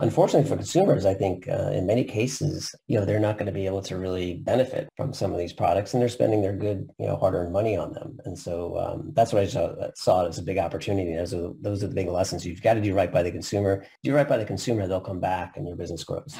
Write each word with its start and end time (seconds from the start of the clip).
unfortunately 0.00 0.48
for 0.48 0.56
consumers, 0.56 1.06
I 1.06 1.14
think 1.14 1.48
uh, 1.48 1.70
in 1.72 1.86
many 1.86 2.04
cases, 2.04 2.74
you 2.86 2.98
know, 2.98 3.04
they're 3.04 3.20
not 3.20 3.38
going 3.38 3.46
to 3.46 3.52
be 3.52 3.66
able 3.66 3.82
to 3.82 3.96
really 3.96 4.34
benefit 4.34 4.88
from 4.96 5.12
some 5.12 5.32
of 5.32 5.38
these 5.38 5.52
products 5.52 5.94
and 5.94 6.00
they're 6.00 6.08
spending 6.08 6.42
their 6.42 6.54
good, 6.54 6.88
you 6.98 7.06
know, 7.06 7.16
hard-earned 7.16 7.52
money 7.52 7.76
on 7.76 7.92
them. 7.92 8.18
And 8.24 8.38
so 8.38 8.78
um, 8.78 9.12
that's 9.14 9.32
what 9.32 9.42
I 9.42 9.46
saw, 9.46 9.74
saw 9.94 10.24
it 10.24 10.28
as 10.28 10.38
a 10.38 10.42
big 10.42 10.58
opportunity. 10.58 11.14
Those 11.14 11.34
are 11.34 11.88
the 11.88 11.94
big 11.94 12.08
lessons. 12.08 12.44
You've 12.46 12.62
got 12.62 12.74
to 12.74 12.80
do 12.80 12.94
right 12.94 13.12
by 13.12 13.22
the 13.22 13.30
consumer. 13.30 13.84
Do 14.02 14.14
right 14.14 14.28
by 14.28 14.36
the 14.36 14.44
consumer, 14.44 14.86
they'll 14.86 15.00
come 15.00 15.20
back 15.20 15.56
and 15.56 15.66
your 15.66 15.76
business 15.76 16.04
grows. 16.04 16.36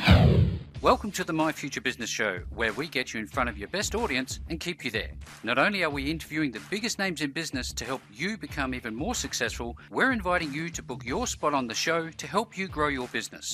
Welcome 0.82 1.11
to 1.12 1.25
the 1.25 1.32
My 1.32 1.52
Future 1.52 1.80
Business 1.80 2.11
Show, 2.11 2.41
where 2.54 2.73
we 2.75 2.86
get 2.86 3.14
you 3.14 3.18
in 3.18 3.27
front 3.27 3.48
of 3.48 3.57
your 3.57 3.68
best 3.68 3.95
audience 3.95 4.41
and 4.50 4.61
keep 4.61 4.84
you 4.84 4.91
there. 4.91 5.12
Not 5.43 5.59
only 5.59 5.82
are 5.82 5.91
we 5.91 6.11
interviewing 6.11 6.52
the 6.52 6.61
biggest 6.70 6.98
names 6.98 7.23
in 7.23 7.32
business 7.32 7.73
to 7.73 7.84
help 7.84 8.02
you 8.12 8.36
become 8.36 8.75
even 8.75 8.95
more 8.95 9.14
successful, 9.14 9.77
we're 9.91 10.12
inviting 10.12 10.52
you 10.52 10.68
to 10.68 10.82
book 10.82 11.04
your 11.04 11.27
spot 11.27 11.54
on 11.54 11.66
the 11.66 11.75
show 11.75 12.11
to 12.11 12.27
help 12.27 12.59
you 12.59 12.68
grow 12.68 12.88
your 12.88 13.09
business. 13.09 13.45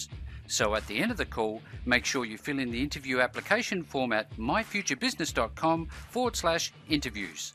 So 0.46 0.74
at 0.74 0.86
the 0.86 0.98
end 0.98 1.10
of 1.10 1.16
the 1.16 1.24
call, 1.24 1.62
make 1.86 2.04
sure 2.04 2.24
you 2.24 2.36
fill 2.36 2.58
in 2.58 2.70
the 2.70 2.82
interview 2.82 3.20
application 3.20 3.82
form 3.82 4.12
at 4.12 4.30
myfuturebusiness.com 4.36 5.86
forward 5.86 6.36
slash 6.36 6.72
interviews. 6.88 7.54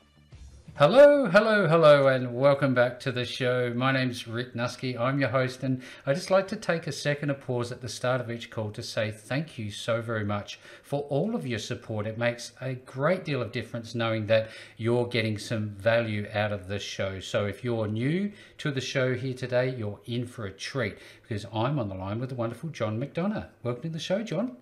Hello, 0.78 1.26
hello, 1.26 1.66
hello, 1.66 2.06
and 2.06 2.36
welcome 2.36 2.72
back 2.72 3.00
to 3.00 3.10
the 3.10 3.24
show. 3.24 3.72
My 3.74 3.90
name's 3.90 4.28
Rick 4.28 4.54
Nusky. 4.54 4.96
I'm 4.96 5.18
your 5.18 5.30
host, 5.30 5.64
and 5.64 5.82
I 6.06 6.14
just 6.14 6.30
like 6.30 6.46
to 6.46 6.56
take 6.56 6.86
a 6.86 6.92
second 6.92 7.30
to 7.30 7.34
pause 7.34 7.72
at 7.72 7.80
the 7.80 7.88
start 7.88 8.20
of 8.20 8.30
each 8.30 8.48
call 8.48 8.70
to 8.70 8.82
say 8.84 9.10
thank 9.10 9.58
you 9.58 9.72
so 9.72 10.00
very 10.00 10.24
much 10.24 10.60
for 10.84 11.00
all 11.08 11.34
of 11.34 11.44
your 11.44 11.58
support. 11.58 12.06
It 12.06 12.16
makes 12.16 12.52
a 12.60 12.74
great 12.74 13.24
deal 13.24 13.42
of 13.42 13.50
difference 13.50 13.96
knowing 13.96 14.26
that 14.26 14.50
you're 14.76 15.08
getting 15.08 15.36
some 15.36 15.70
value 15.70 16.28
out 16.32 16.52
of 16.52 16.68
the 16.68 16.78
show. 16.78 17.18
So 17.18 17.46
if 17.46 17.64
you're 17.64 17.88
new 17.88 18.30
to 18.58 18.70
the 18.70 18.80
show 18.80 19.16
here 19.16 19.34
today, 19.34 19.74
you're 19.76 19.98
in 20.04 20.26
for 20.26 20.46
a 20.46 20.52
treat 20.52 20.98
because 21.22 21.44
I'm 21.52 21.80
on 21.80 21.88
the 21.88 21.96
line 21.96 22.20
with 22.20 22.28
the 22.28 22.36
wonderful 22.36 22.68
John 22.68 23.00
McDonagh. 23.00 23.48
Welcome 23.64 23.82
to 23.82 23.88
the 23.88 23.98
show, 23.98 24.22
John. 24.22 24.56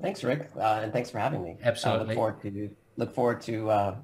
Thanks, 0.00 0.24
Rick, 0.24 0.48
uh, 0.56 0.80
and 0.82 0.90
thanks 0.90 1.10
for 1.10 1.18
having 1.18 1.42
me. 1.42 1.58
Absolutely. 1.62 2.00
I 2.00 2.08
look 2.08 2.14
forward 2.14 2.40
to 2.40 2.70
look 2.96 3.14
forward 3.14 3.42
to 3.42 3.70
uh, 3.70 3.96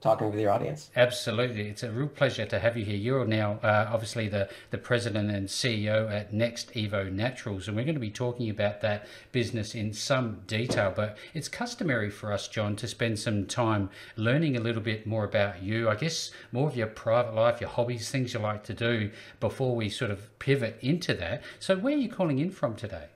talking 0.00 0.30
with 0.30 0.38
your 0.38 0.50
audience. 0.50 0.90
Absolutely, 0.96 1.68
it's 1.68 1.82
a 1.82 1.90
real 1.90 2.08
pleasure 2.08 2.46
to 2.46 2.58
have 2.58 2.76
you 2.76 2.84
here. 2.84 2.96
You're 2.96 3.24
now 3.24 3.58
uh, 3.62 3.88
obviously 3.92 4.28
the 4.28 4.48
the 4.70 4.78
president 4.78 5.30
and 5.30 5.48
CEO 5.48 6.10
at 6.12 6.32
NextEvo 6.32 7.12
Naturals, 7.12 7.68
and 7.68 7.76
we're 7.76 7.84
going 7.84 7.94
to 7.94 8.00
be 8.00 8.10
talking 8.10 8.50
about 8.50 8.80
that 8.80 9.06
business 9.30 9.74
in 9.74 9.92
some 9.92 10.42
detail. 10.46 10.92
But 10.94 11.16
it's 11.34 11.48
customary 11.48 12.10
for 12.10 12.32
us, 12.32 12.48
John, 12.48 12.76
to 12.76 12.88
spend 12.88 13.18
some 13.18 13.46
time 13.46 13.90
learning 14.16 14.56
a 14.56 14.60
little 14.60 14.82
bit 14.82 15.06
more 15.06 15.24
about 15.24 15.62
you. 15.62 15.88
I 15.88 15.94
guess 15.94 16.30
more 16.50 16.68
of 16.68 16.76
your 16.76 16.88
private 16.88 17.34
life, 17.34 17.60
your 17.60 17.70
hobbies, 17.70 18.10
things 18.10 18.34
you 18.34 18.40
like 18.40 18.64
to 18.64 18.74
do 18.74 19.10
before 19.40 19.76
we 19.76 19.88
sort 19.88 20.10
of 20.10 20.38
pivot 20.38 20.78
into 20.80 21.14
that. 21.14 21.42
So, 21.60 21.76
where 21.76 21.94
are 21.94 21.98
you 21.98 22.08
calling 22.08 22.38
in 22.38 22.50
from 22.50 22.76
today? 22.76 23.06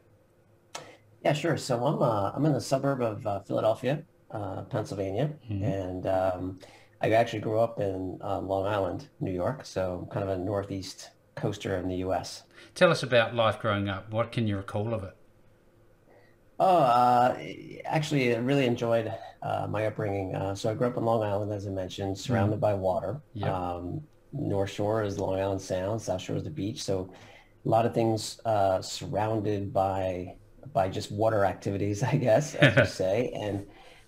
Yeah, 1.27 1.33
sure. 1.33 1.57
So 1.57 1.85
I'm 1.85 2.01
uh, 2.01 2.31
I'm 2.35 2.47
in 2.47 2.53
the 2.53 2.61
suburb 2.61 3.03
of 3.03 3.27
uh, 3.27 3.41
Philadelphia, 3.41 4.05
uh, 4.31 4.63
Pennsylvania, 4.63 5.33
mm-hmm. 5.51 5.65
and 5.65 6.07
um, 6.07 6.59
I 7.01 7.11
actually 7.11 7.41
grew 7.41 7.61
up 7.61 7.81
in 7.81 8.19
um, 8.23 8.49
Long 8.49 8.67
Island, 8.67 9.09
New 9.21 9.33
York, 9.33 9.65
so 9.65 10.09
kind 10.11 10.29
of 10.29 10.31
a 10.31 10.43
northeast 10.43 11.11
coaster 11.35 11.77
in 11.77 11.89
the 11.89 11.97
U.S. 11.97 12.43
Tell 12.75 12.91
us 12.91 13.03
about 13.03 13.35
life 13.35 13.61
growing 13.61 13.89
up. 13.89 14.11
What 14.11 14.33
can 14.33 14.47
you 14.47 14.57
recall 14.57 14.95
of 14.95 15.05
it? 15.05 15.17
Oh, 16.59 16.79
uh, 16.79 17.39
actually, 17.85 18.35
I 18.35 18.39
really 18.39 18.65
enjoyed 18.65 19.13
uh, 19.43 19.67
my 19.69 19.87
upbringing. 19.87 20.35
Uh, 20.35 20.55
so 20.55 20.71
I 20.71 20.75
grew 20.75 20.87
up 20.87 20.97
in 20.97 21.05
Long 21.05 21.23
Island, 21.23 21.53
as 21.53 21.67
I 21.67 21.71
mentioned, 21.71 22.17
surrounded 22.19 22.57
mm. 22.57 22.61
by 22.61 22.75
water. 22.75 23.21
Yep. 23.35 23.51
Um, 23.51 24.01
North 24.33 24.71
Shore 24.71 25.03
is 25.03 25.19
Long 25.19 25.39
Island 25.39 25.61
Sound, 25.61 26.01
South 26.01 26.21
Shore 26.21 26.37
is 26.37 26.45
the 26.45 26.51
beach. 26.51 26.83
So 26.83 27.13
a 27.65 27.69
lot 27.69 27.87
of 27.87 27.95
things 27.95 28.41
uh, 28.45 28.81
surrounded 28.81 29.73
by 29.73 30.37
by 30.73 30.89
just 30.89 31.13
water 31.13 31.45
activities, 31.45 32.03
I 32.03 32.17
guess, 32.17 32.55
as 32.57 32.77
you 32.77 32.87
say. 33.05 33.33
And 33.35 33.67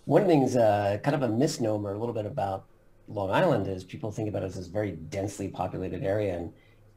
one 0.08 0.26
thing's 0.26 0.56
uh, 0.56 0.96
kind 1.04 1.14
of 1.14 1.20
a 1.20 1.28
misnomer 1.28 1.92
a 1.92 1.98
little 1.98 2.14
bit 2.14 2.24
about 2.24 2.64
Long 3.08 3.30
Island 3.30 3.66
is 3.66 3.84
people 3.84 4.10
think 4.10 4.26
about 4.26 4.42
it 4.42 4.46
as 4.46 4.54
this 4.54 4.66
very 4.66 4.92
densely 4.92 5.48
populated 5.48 6.02
area. 6.02 6.34
And 6.38 6.52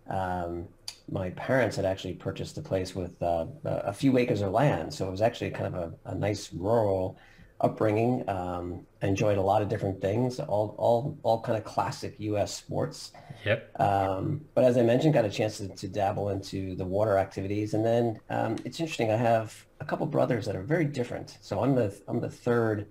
um, 0.07 0.67
my 1.11 1.31
parents 1.31 1.75
had 1.75 1.83
actually 1.83 2.13
purchased 2.13 2.57
a 2.57 2.61
place 2.61 2.95
with 2.95 3.21
uh, 3.21 3.47
a 3.65 3.91
few 3.91 4.17
acres 4.17 4.39
of 4.39 4.53
land. 4.53 4.93
So 4.93 5.09
it 5.09 5.11
was 5.11 5.21
actually 5.21 5.51
kind 5.51 5.75
of 5.75 5.93
a, 6.05 6.11
a 6.11 6.15
nice 6.15 6.53
rural 6.53 7.19
upbringing. 7.59 8.23
Um, 8.29 8.85
enjoyed 9.01 9.37
a 9.37 9.41
lot 9.41 9.61
of 9.61 9.67
different 9.67 9.99
things, 9.99 10.39
all, 10.39 10.73
all, 10.77 11.17
all 11.23 11.41
kind 11.41 11.57
of 11.57 11.65
classic 11.65 12.15
U.S. 12.17 12.55
sports. 12.55 13.11
Yep. 13.43 13.77
Um, 13.77 14.39
but 14.55 14.63
as 14.63 14.77
I 14.77 14.83
mentioned, 14.83 15.13
got 15.13 15.25
a 15.25 15.29
chance 15.29 15.57
to, 15.57 15.67
to 15.67 15.89
dabble 15.89 16.29
into 16.29 16.75
the 16.75 16.85
water 16.85 17.17
activities. 17.17 17.73
And 17.73 17.85
then 17.85 18.21
um, 18.29 18.55
it's 18.63 18.79
interesting, 18.79 19.11
I 19.11 19.17
have 19.17 19.65
a 19.81 19.85
couple 19.85 20.05
brothers 20.05 20.45
that 20.45 20.55
are 20.55 20.63
very 20.63 20.85
different. 20.85 21.39
So 21.41 21.61
I'm 21.61 21.75
the, 21.75 21.93
I'm 22.07 22.21
the 22.21 22.29
third 22.29 22.87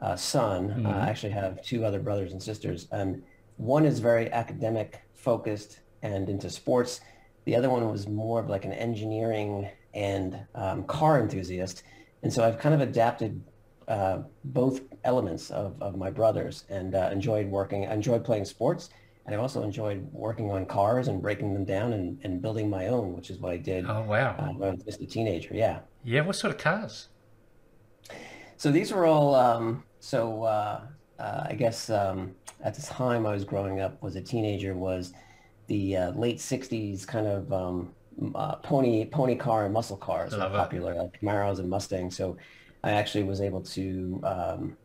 uh, 0.00 0.16
son. 0.16 0.68
Mm-hmm. 0.68 0.86
Uh, 0.86 0.90
I 0.90 1.08
actually 1.08 1.32
have 1.32 1.62
two 1.62 1.84
other 1.84 2.00
brothers 2.00 2.32
and 2.32 2.42
sisters. 2.42 2.88
Um, 2.92 3.22
one 3.56 3.84
is 3.84 3.98
very 3.98 4.30
academic 4.32 5.02
focused 5.14 5.80
and 6.02 6.28
into 6.28 6.48
sports. 6.48 7.00
The 7.44 7.56
other 7.56 7.70
one 7.70 7.90
was 7.90 8.08
more 8.08 8.40
of 8.40 8.48
like 8.48 8.64
an 8.64 8.72
engineering 8.72 9.68
and 9.94 10.38
um, 10.54 10.84
car 10.84 11.20
enthusiast. 11.20 11.82
And 12.22 12.32
so 12.32 12.44
I've 12.44 12.58
kind 12.58 12.74
of 12.74 12.80
adapted 12.80 13.42
uh, 13.88 14.20
both 14.44 14.82
elements 15.04 15.50
of, 15.50 15.80
of 15.82 15.96
my 15.96 16.10
brothers 16.10 16.64
and 16.68 16.94
uh, 16.94 17.10
enjoyed 17.12 17.46
working. 17.46 17.86
I 17.86 17.94
enjoyed 17.94 18.24
playing 18.24 18.44
sports. 18.44 18.90
And 19.26 19.34
I 19.34 19.38
also 19.38 19.62
enjoyed 19.62 20.08
working 20.12 20.50
on 20.50 20.64
cars 20.64 21.08
and 21.08 21.20
breaking 21.20 21.52
them 21.54 21.64
down 21.64 21.92
and, 21.92 22.18
and 22.24 22.40
building 22.40 22.70
my 22.70 22.88
own, 22.88 23.12
which 23.12 23.30
is 23.30 23.38
what 23.38 23.52
I 23.52 23.58
did. 23.58 23.84
Oh, 23.86 24.02
wow. 24.02 24.34
Uh, 24.38 24.52
when 24.54 24.70
I 24.70 24.72
was 24.72 24.82
just 24.82 25.00
a 25.00 25.06
teenager. 25.06 25.54
Yeah. 25.54 25.80
Yeah. 26.04 26.22
What 26.22 26.36
sort 26.36 26.54
of 26.54 26.58
cars? 26.58 27.08
So 28.56 28.70
these 28.70 28.92
were 28.92 29.06
all 29.06 29.34
um, 29.34 29.84
so 30.00 30.42
uh, 30.44 30.80
uh, 31.18 31.46
I 31.48 31.54
guess 31.54 31.90
um, 31.90 32.34
at 32.64 32.74
the 32.74 32.82
time 32.82 33.26
I 33.26 33.32
was 33.32 33.44
growing 33.44 33.80
up, 33.80 34.02
was 34.02 34.16
a 34.16 34.22
teenager, 34.22 34.74
was 34.74 35.12
the 35.66 35.96
uh, 35.96 36.10
late 36.12 36.38
'60s 36.38 37.06
kind 37.06 37.26
of 37.26 37.52
um, 37.52 37.94
uh, 38.34 38.56
pony 38.56 39.04
pony 39.04 39.36
car 39.36 39.64
and 39.66 39.74
muscle 39.74 39.96
cars 39.96 40.32
were 40.32 40.38
popular, 40.50 40.94
like 40.94 41.20
Camaros 41.20 41.58
and 41.58 41.68
Mustangs. 41.68 42.16
So 42.16 42.36
I 42.82 42.92
actually 42.92 43.24
was 43.24 43.40
able 43.40 43.60
to 43.62 44.20
um, 44.24 44.76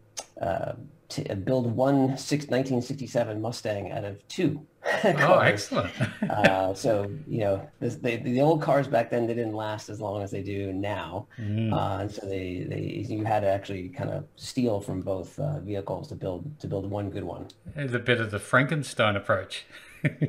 uh, 0.42 0.74
to 1.10 1.36
build 1.36 1.76
one 1.76 2.18
six, 2.18 2.46
1967 2.46 3.42
Mustang 3.42 3.92
out 3.92 4.04
of 4.04 4.28
two. 4.28 4.66
oh, 5.04 5.40
excellent. 5.40 5.92
uh, 6.30 6.74
so, 6.74 7.10
you 7.28 7.40
know, 7.40 7.68
the, 7.80 8.18
the 8.18 8.42
old 8.42 8.62
cars 8.62 8.88
back 8.88 9.10
then, 9.10 9.26
they 9.26 9.34
didn't 9.34 9.56
last 9.56 9.90
as 9.90 10.00
long 10.00 10.22
as 10.22 10.30
they 10.30 10.44
do 10.44 10.72
now. 10.74 11.28
Mm. 11.40 11.74
Uh, 11.74 12.02
and 12.02 12.12
so 12.12 12.26
they, 12.28 12.66
they, 12.70 13.06
you 13.08 13.24
had 13.24 13.40
to 13.42 13.48
actually 13.50 13.90
kind 13.90 14.12
of 14.12 14.26
steal 14.36 14.80
from 14.80 15.02
both 15.02 15.40
uh, 15.40 15.60
vehicles 15.60 16.10
to 16.10 16.16
build, 16.16 16.60
to 16.60 16.68
build 16.68 16.90
one 16.90 17.10
good 17.10 17.24
one. 17.24 17.48
It's 17.76 17.94
a 17.94 18.00
bit 18.00 18.22
of 18.22 18.30
the 18.30 18.40
Frankenstein 18.40 19.16
approach. 19.16 19.66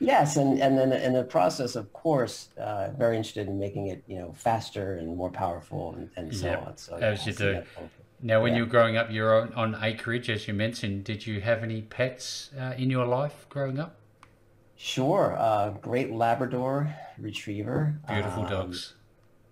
yes, 0.00 0.36
and 0.36 0.60
and 0.60 0.76
then 0.76 0.92
in 0.92 1.12
the 1.12 1.22
process, 1.22 1.76
of 1.76 1.92
course, 1.92 2.48
uh, 2.58 2.90
very 2.96 3.16
interested 3.16 3.46
in 3.46 3.60
making 3.60 3.86
it 3.88 4.02
you 4.08 4.18
know 4.18 4.32
faster 4.32 4.94
and 4.96 5.16
more 5.16 5.30
powerful 5.30 5.94
and, 5.94 6.10
and 6.16 6.34
so 6.34 6.50
on. 6.66 6.76
So 6.76 6.96
as 6.96 7.20
yeah, 7.20 7.26
you 7.26 7.32
do. 7.32 7.62
Now, 8.22 8.42
when 8.42 8.52
yeah. 8.52 8.58
you 8.58 8.64
were 8.64 8.70
growing 8.70 8.96
up, 8.96 9.10
you're 9.10 9.42
on, 9.42 9.52
on, 9.54 9.76
acreage, 9.82 10.30
as 10.30 10.48
you 10.48 10.54
mentioned. 10.54 11.04
Did 11.04 11.26
you 11.26 11.40
have 11.40 11.62
any 11.62 11.82
pets 11.82 12.50
uh, 12.58 12.72
in 12.76 12.90
your 12.90 13.06
life 13.06 13.46
growing 13.48 13.78
up? 13.78 13.96
Sure. 14.76 15.36
Uh, 15.38 15.70
great 15.70 16.12
Labrador 16.12 16.94
Retriever. 17.18 17.98
Beautiful 18.08 18.44
um, 18.44 18.50
dogs. 18.50 18.94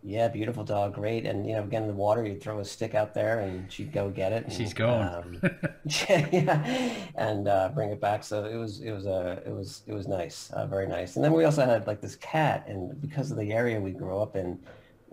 Yeah, 0.06 0.28
beautiful 0.28 0.64
dog, 0.64 0.94
great. 0.94 1.24
And 1.24 1.46
you 1.46 1.54
know, 1.54 1.62
again, 1.62 1.82
in 1.82 1.88
the 1.88 1.94
water, 1.94 2.26
you'd 2.26 2.42
throw 2.42 2.58
a 2.58 2.64
stick 2.64 2.94
out 2.94 3.14
there, 3.14 3.40
and 3.40 3.72
she'd 3.72 3.90
go 3.90 4.10
get 4.10 4.32
it. 4.32 4.44
And, 4.44 4.52
She's 4.52 4.74
gone. 4.74 5.40
Um, 5.42 5.50
yeah, 6.10 6.94
and 7.14 7.48
uh, 7.48 7.70
bring 7.74 7.88
it 7.88 8.02
back. 8.02 8.22
So 8.22 8.44
it 8.44 8.56
was, 8.56 8.82
it 8.82 8.92
was, 8.92 9.06
uh, 9.06 9.40
it 9.46 9.50
was, 9.50 9.80
it 9.86 9.94
was 9.94 10.06
nice, 10.06 10.50
uh, 10.52 10.66
very 10.66 10.86
nice. 10.86 11.16
And 11.16 11.24
then 11.24 11.32
we 11.32 11.44
also 11.44 11.64
had 11.64 11.86
like 11.86 12.02
this 12.02 12.16
cat, 12.16 12.66
and 12.68 13.00
because 13.00 13.30
of 13.30 13.38
the 13.38 13.50
area 13.52 13.80
we 13.80 13.92
grew 13.92 14.18
up 14.18 14.36
in, 14.36 14.58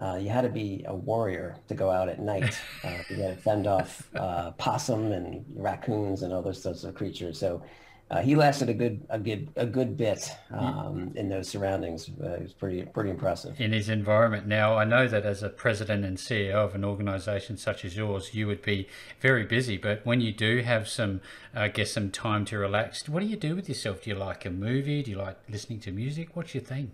uh, 0.02 0.16
you 0.16 0.30
had 0.30 0.42
to 0.42 0.50
be 0.50 0.84
a 0.88 0.96
warrior 0.96 1.56
to 1.68 1.76
go 1.76 1.92
out 1.92 2.10
at 2.10 2.20
night. 2.20 2.60
Uh, 2.84 2.98
you 3.10 3.16
had 3.22 3.36
to 3.36 3.42
fend 3.42 3.68
off 3.68 4.10
uh, 4.16 4.52
possum 4.52 5.12
and 5.12 5.46
raccoons 5.56 6.24
and 6.24 6.34
all 6.34 6.42
those 6.42 6.62
sorts 6.62 6.84
of 6.84 6.96
creatures. 6.96 7.38
So 7.38 7.62
uh, 8.12 8.20
he 8.22 8.36
lasted 8.36 8.68
a 8.68 8.74
good 8.74 9.06
a 9.10 9.18
good 9.18 9.48
a 9.56 9.66
good 9.66 9.96
bit 9.96 10.30
um, 10.50 11.14
in 11.16 11.30
those 11.30 11.48
surroundings. 11.48 12.10
Uh, 12.22 12.32
it 12.32 12.42
was 12.42 12.54
pretty 12.54 12.84
pretty 12.84 13.10
impressive 13.10 13.60
in 13.62 13.72
his 13.72 13.88
environment. 13.88 14.46
Now 14.46 14.78
I 14.78 14.84
know 14.84 15.08
that 15.08 15.26
as 15.26 15.44
a 15.44 15.50
president 15.50 16.04
and 16.04 16.18
CEO 16.18 16.56
of 16.56 16.76
an 16.76 16.84
organisation 16.84 17.56
such 17.56 17.86
as 17.86 17.96
yours, 17.96 18.34
you 18.34 18.48
would 18.48 18.64
be 18.64 18.90
very 19.22 19.46
busy. 19.46 19.78
But 19.78 20.06
when 20.06 20.20
you 20.20 20.34
do 20.34 20.58
have 20.58 20.90
some, 20.90 21.22
I 21.56 21.70
guess, 21.70 21.92
some 21.92 22.12
time 22.12 22.44
to 22.46 22.58
relax, 22.58 23.08
what 23.08 23.22
do 23.22 23.28
you 23.28 23.38
do 23.38 23.56
with 23.56 23.70
yourself? 23.70 24.04
Do 24.04 24.10
you 24.10 24.18
like 24.18 24.46
a 24.46 24.50
movie? 24.50 25.04
Do 25.04 25.12
you 25.12 25.18
like 25.18 25.38
listening 25.48 25.80
to 25.82 25.92
music? 25.94 26.36
What's 26.36 26.54
your 26.54 26.64
thing? 26.64 26.92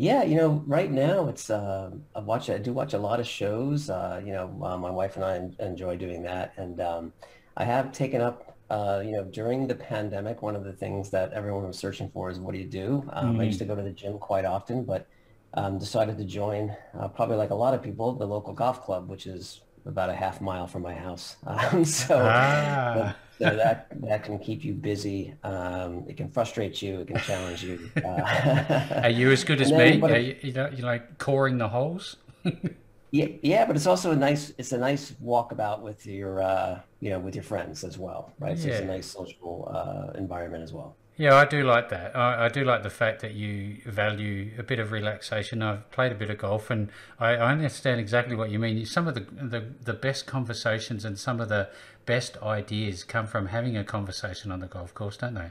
Yeah, 0.00 0.22
you 0.22 0.34
know, 0.36 0.64
right 0.66 0.90
now 0.90 1.28
it's 1.28 1.50
uh, 1.50 1.90
I 2.14 2.20
watch 2.20 2.48
I 2.48 2.56
do 2.56 2.72
watch 2.72 2.94
a 2.94 2.98
lot 2.98 3.20
of 3.20 3.26
shows. 3.26 3.90
Uh, 3.90 4.22
you 4.24 4.32
know, 4.32 4.46
uh, 4.62 4.78
my 4.78 4.90
wife 4.90 5.16
and 5.16 5.24
I 5.26 5.62
enjoy 5.62 5.96
doing 5.96 6.22
that, 6.22 6.54
and 6.56 6.80
um, 6.80 7.12
I 7.54 7.64
have 7.64 7.92
taken 7.92 8.22
up. 8.22 8.56
Uh, 8.70 9.02
you 9.04 9.12
know, 9.12 9.24
during 9.24 9.66
the 9.66 9.74
pandemic, 9.74 10.40
one 10.40 10.56
of 10.56 10.64
the 10.64 10.72
things 10.72 11.10
that 11.10 11.34
everyone 11.34 11.66
was 11.66 11.76
searching 11.76 12.08
for 12.08 12.30
is 12.30 12.38
what 12.40 12.54
do 12.54 12.58
you 12.58 12.66
do? 12.66 13.04
Um, 13.12 13.36
mm. 13.36 13.40
I 13.42 13.44
used 13.44 13.58
to 13.58 13.66
go 13.66 13.74
to 13.74 13.82
the 13.82 13.90
gym 13.90 14.18
quite 14.18 14.46
often, 14.46 14.84
but 14.84 15.06
um, 15.52 15.78
decided 15.78 16.16
to 16.16 16.24
join, 16.24 16.74
uh, 16.98 17.08
probably 17.08 17.36
like 17.36 17.50
a 17.50 17.54
lot 17.54 17.74
of 17.74 17.82
people, 17.82 18.14
the 18.14 18.26
local 18.26 18.54
golf 18.54 18.82
club, 18.82 19.10
which 19.10 19.26
is 19.26 19.60
about 19.84 20.08
a 20.08 20.14
half 20.14 20.40
mile 20.40 20.66
from 20.66 20.80
my 20.80 20.94
house. 20.94 21.36
Um, 21.46 21.84
so, 21.84 22.22
ah. 22.24 23.16
So, 23.40 23.56
that 23.56 23.88
that 24.02 24.24
can 24.24 24.38
keep 24.38 24.64
you 24.64 24.74
busy. 24.74 25.34
Um, 25.42 26.04
it 26.06 26.16
can 26.16 26.30
frustrate 26.30 26.82
you. 26.82 27.00
It 27.00 27.08
can 27.08 27.18
challenge 27.18 27.64
you. 27.64 27.90
Uh, 28.04 29.00
Are 29.04 29.10
you 29.10 29.30
as 29.30 29.44
good 29.44 29.60
as 29.60 29.70
me? 29.70 30.00
Are 30.00 30.18
you, 30.18 30.36
you, 30.42 30.52
know, 30.52 30.68
you 30.74 30.84
like 30.84 31.18
coring 31.18 31.58
the 31.58 31.68
holes? 31.68 32.16
yeah, 33.10 33.26
yeah, 33.42 33.66
but 33.66 33.76
it's 33.76 33.86
also 33.86 34.12
a 34.12 34.16
nice. 34.16 34.52
It's 34.58 34.72
a 34.72 34.78
nice 34.78 35.12
walkabout 35.22 35.80
with 35.80 36.06
your, 36.06 36.42
uh, 36.42 36.80
you 37.00 37.10
know, 37.10 37.18
with 37.18 37.34
your 37.34 37.44
friends 37.44 37.84
as 37.84 37.98
well, 37.98 38.32
right? 38.38 38.58
So 38.58 38.68
yeah. 38.68 38.74
it's 38.74 38.82
a 38.82 38.86
nice 38.86 39.06
social 39.06 39.70
uh, 39.72 40.18
environment 40.18 40.62
as 40.62 40.72
well. 40.72 40.96
Yeah, 41.20 41.34
I 41.34 41.44
do 41.44 41.64
like 41.64 41.90
that. 41.90 42.16
I, 42.16 42.46
I, 42.46 42.48
do 42.48 42.64
like 42.64 42.82
the 42.82 42.88
fact 42.88 43.20
that 43.20 43.34
you 43.34 43.82
value 43.84 44.52
a 44.56 44.62
bit 44.62 44.78
of 44.78 44.90
relaxation. 44.90 45.60
I've 45.60 45.90
played 45.90 46.12
a 46.12 46.14
bit 46.14 46.30
of 46.30 46.38
golf, 46.38 46.70
and 46.70 46.88
I, 47.18 47.32
I 47.32 47.52
understand 47.52 48.00
exactly 48.00 48.34
what 48.34 48.48
you 48.48 48.58
mean. 48.58 48.86
Some 48.86 49.06
of 49.06 49.12
the, 49.12 49.20
the 49.20 49.66
the 49.84 49.92
best 49.92 50.26
conversations 50.26 51.04
and 51.04 51.18
some 51.18 51.38
of 51.38 51.50
the 51.50 51.68
best 52.06 52.38
ideas 52.38 53.04
come 53.04 53.26
from 53.26 53.48
having 53.48 53.76
a 53.76 53.84
conversation 53.84 54.50
on 54.50 54.60
the 54.60 54.66
golf 54.66 54.94
course, 54.94 55.18
don't 55.18 55.34
they? 55.34 55.50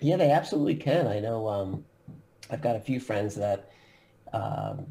Yeah, 0.00 0.16
they 0.16 0.30
absolutely 0.30 0.76
can. 0.76 1.06
I 1.06 1.20
know. 1.20 1.46
Um, 1.46 1.84
I've 2.48 2.62
got 2.62 2.76
a 2.76 2.80
few 2.80 3.00
friends 3.00 3.34
that, 3.34 3.68
um, 4.32 4.86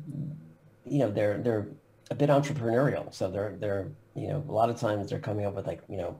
you 0.85 1.00
know, 1.00 1.09
they're 1.09 1.39
they're 1.39 1.67
a 2.11 2.15
bit 2.15 2.29
entrepreneurial. 2.29 3.11
So 3.11 3.31
they're 3.31 3.56
they're 3.59 3.88
you 4.13 4.27
know 4.27 4.45
a 4.47 4.51
lot 4.51 4.69
of 4.69 4.79
times 4.79 5.09
they're 5.09 5.17
coming 5.17 5.47
up 5.47 5.56
with 5.56 5.65
like 5.65 5.81
you 5.89 5.97
know 5.97 6.19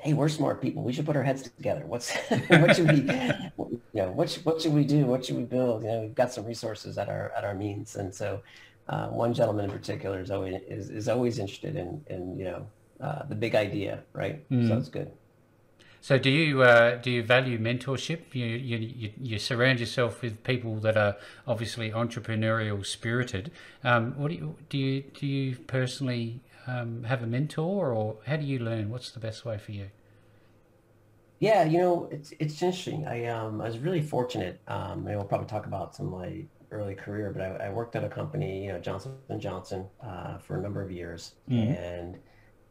hey, 0.00 0.14
we're 0.14 0.28
smart 0.28 0.60
people. 0.60 0.82
We 0.82 0.92
should 0.92 1.06
put 1.06 1.16
our 1.16 1.22
heads 1.22 1.42
together. 1.42 1.84
What's 1.86 2.14
what 2.48 2.76
should 2.76 2.90
we, 2.90 3.00
you 3.00 3.80
know, 3.94 4.10
what 4.12 4.30
should, 4.30 4.44
what 4.44 4.60
should 4.60 4.72
we 4.72 4.84
do? 4.84 5.06
What 5.06 5.24
should 5.24 5.36
we 5.36 5.44
build? 5.44 5.82
You 5.82 5.88
know, 5.88 6.00
we've 6.02 6.14
got 6.14 6.32
some 6.32 6.44
resources 6.44 6.98
at 6.98 7.08
our 7.08 7.32
at 7.36 7.44
our 7.44 7.54
means, 7.54 7.96
and 7.96 8.14
so 8.14 8.42
uh, 8.88 9.08
one 9.08 9.34
gentleman 9.34 9.66
in 9.66 9.70
particular 9.70 10.20
is 10.20 10.30
always 10.30 10.60
is, 10.68 10.90
is 10.90 11.08
always 11.08 11.38
interested 11.38 11.76
in 11.76 12.04
in 12.08 12.38
you 12.38 12.44
know 12.44 12.66
uh, 13.00 13.24
the 13.28 13.34
big 13.34 13.54
idea, 13.54 14.02
right? 14.12 14.48
Mm. 14.50 14.68
So 14.68 14.76
it's 14.78 14.88
good. 14.88 15.12
So 16.02 16.18
do 16.18 16.30
you 16.30 16.62
uh, 16.62 16.96
do 16.96 17.10
you 17.10 17.22
value 17.22 17.58
mentorship? 17.58 18.34
You, 18.34 18.46
you 18.46 19.12
you 19.20 19.38
surround 19.38 19.80
yourself 19.80 20.22
with 20.22 20.42
people 20.44 20.76
that 20.76 20.96
are 20.96 21.16
obviously 21.46 21.90
entrepreneurial 21.90 22.84
spirited. 22.86 23.50
Um, 23.84 24.14
what 24.16 24.28
do 24.28 24.34
you 24.34 24.56
do 24.70 24.78
you 24.78 25.02
do 25.02 25.26
you 25.26 25.56
personally 25.56 26.40
um, 26.66 27.04
have 27.04 27.22
a 27.22 27.26
mentor, 27.26 27.92
or 27.92 28.16
how 28.26 28.36
do 28.36 28.44
you 28.44 28.58
learn? 28.58 28.90
What's 28.90 29.10
the 29.10 29.20
best 29.20 29.44
way 29.44 29.58
for 29.58 29.72
you? 29.72 29.90
Yeah, 31.40 31.64
you 31.64 31.78
know, 31.78 32.08
it's 32.10 32.32
it's 32.38 32.60
interesting. 32.62 33.06
I 33.06 33.24
um 33.26 33.60
I 33.62 33.64
was 33.64 33.78
really 33.78 34.02
fortunate. 34.02 34.60
Um, 34.68 35.06
I 35.08 35.16
will 35.16 35.24
probably 35.24 35.46
talk 35.46 35.66
about 35.66 35.96
some 35.96 36.12
of 36.12 36.20
my 36.20 36.44
early 36.70 36.94
career, 36.94 37.32
but 37.32 37.42
I, 37.42 37.66
I 37.66 37.70
worked 37.70 37.96
at 37.96 38.04
a 38.04 38.08
company, 38.08 38.64
you 38.66 38.72
know, 38.72 38.78
Johnson 38.78 39.14
and 39.30 39.40
Johnson, 39.40 39.86
uh, 40.06 40.36
for 40.38 40.58
a 40.58 40.62
number 40.62 40.82
of 40.82 40.92
years, 40.92 41.34
mm-hmm. 41.48 41.72
and 41.72 42.18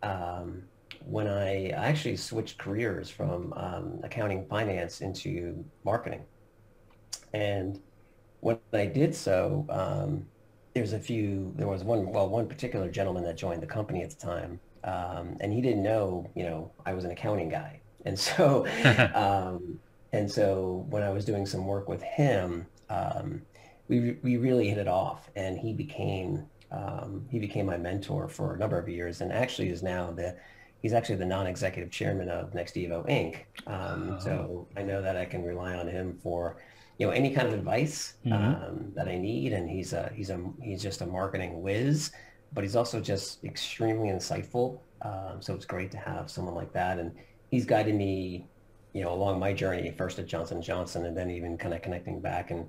um, 0.03 0.63
when 1.03 1.27
I, 1.27 1.69
I 1.69 1.87
actually 1.87 2.15
switched 2.15 2.59
careers 2.59 3.09
from 3.09 3.53
um, 3.53 3.99
accounting 4.03 4.45
finance 4.45 5.01
into 5.01 5.65
marketing, 5.83 6.21
and 7.33 7.81
when 8.41 8.59
I 8.71 8.85
did 8.85 9.15
so, 9.15 9.65
um, 9.69 10.27
there's 10.79 10.93
a 10.93 10.99
few, 10.99 11.51
there 11.57 11.67
was 11.67 11.83
one, 11.83 12.09
well, 12.09 12.29
one 12.29 12.47
particular 12.47 12.89
gentleman 12.89 13.21
that 13.25 13.35
joined 13.35 13.61
the 13.61 13.67
company 13.67 14.01
at 14.01 14.09
the 14.09 14.15
time. 14.15 14.61
Um, 14.85 15.35
and 15.41 15.51
he 15.51 15.59
didn't 15.59 15.83
know, 15.83 16.29
you 16.35 16.43
know, 16.43 16.71
I 16.85 16.93
was 16.93 17.03
an 17.03 17.11
accounting 17.11 17.49
guy. 17.49 17.81
And 18.05 18.17
so, 18.17 18.65
um, 19.13 19.77
and 20.13 20.31
so 20.31 20.85
when 20.89 21.03
I 21.03 21.09
was 21.09 21.25
doing 21.25 21.45
some 21.45 21.67
work 21.67 21.89
with 21.89 22.01
him, 22.01 22.65
um, 22.89 23.41
we, 23.89 24.17
we 24.23 24.37
really 24.37 24.69
hit 24.69 24.77
it 24.77 24.87
off 24.87 25.29
and 25.35 25.59
he 25.59 25.73
became, 25.73 26.45
um, 26.71 27.27
he 27.29 27.39
became 27.39 27.65
my 27.65 27.75
mentor 27.75 28.29
for 28.29 28.55
a 28.55 28.57
number 28.57 28.79
of 28.79 28.87
years 28.87 29.19
and 29.19 29.33
actually 29.33 29.67
is 29.67 29.83
now 29.83 30.11
the, 30.11 30.37
he's 30.81 30.93
actually 30.93 31.17
the 31.17 31.25
non-executive 31.25 31.91
chairman 31.91 32.29
of 32.29 32.51
NextEvo 32.51 33.05
Inc. 33.09 33.39
Um, 33.67 34.13
oh. 34.13 34.19
So 34.19 34.67
I 34.77 34.83
know 34.83 35.01
that 35.01 35.17
I 35.17 35.25
can 35.25 35.43
rely 35.43 35.73
on 35.73 35.89
him 35.89 36.17
for 36.23 36.55
you 36.99 37.07
know 37.07 37.11
any 37.11 37.31
kind 37.31 37.47
of 37.47 37.53
advice 37.53 38.13
mm-hmm. 38.25 38.33
um, 38.33 38.91
that 38.93 39.07
I 39.07 39.17
need, 39.17 39.53
and 39.53 39.67
he's 39.67 39.93
a 39.93 40.11
he's 40.13 40.29
a 40.29 40.39
he's 40.61 40.83
just 40.83 41.01
a 41.01 41.05
marketing 41.05 41.61
whiz, 41.63 42.11
but 42.53 42.63
he's 42.63 42.75
also 42.75 42.99
just 42.99 43.43
extremely 43.43 44.09
insightful. 44.09 44.79
Um, 45.01 45.37
so 45.39 45.55
it's 45.55 45.65
great 45.65 45.91
to 45.91 45.97
have 45.97 46.29
someone 46.29 46.55
like 46.55 46.73
that, 46.73 46.99
and 46.99 47.11
he's 47.49 47.65
guided 47.65 47.95
me, 47.95 48.45
you 48.93 49.01
know, 49.01 49.13
along 49.13 49.39
my 49.39 49.53
journey 49.53 49.91
first 49.97 50.19
at 50.19 50.27
Johnson 50.27 50.61
Johnson, 50.61 51.05
and 51.05 51.17
then 51.17 51.31
even 51.31 51.57
kind 51.57 51.73
of 51.73 51.81
connecting 51.81 52.19
back 52.19 52.51
and 52.51 52.67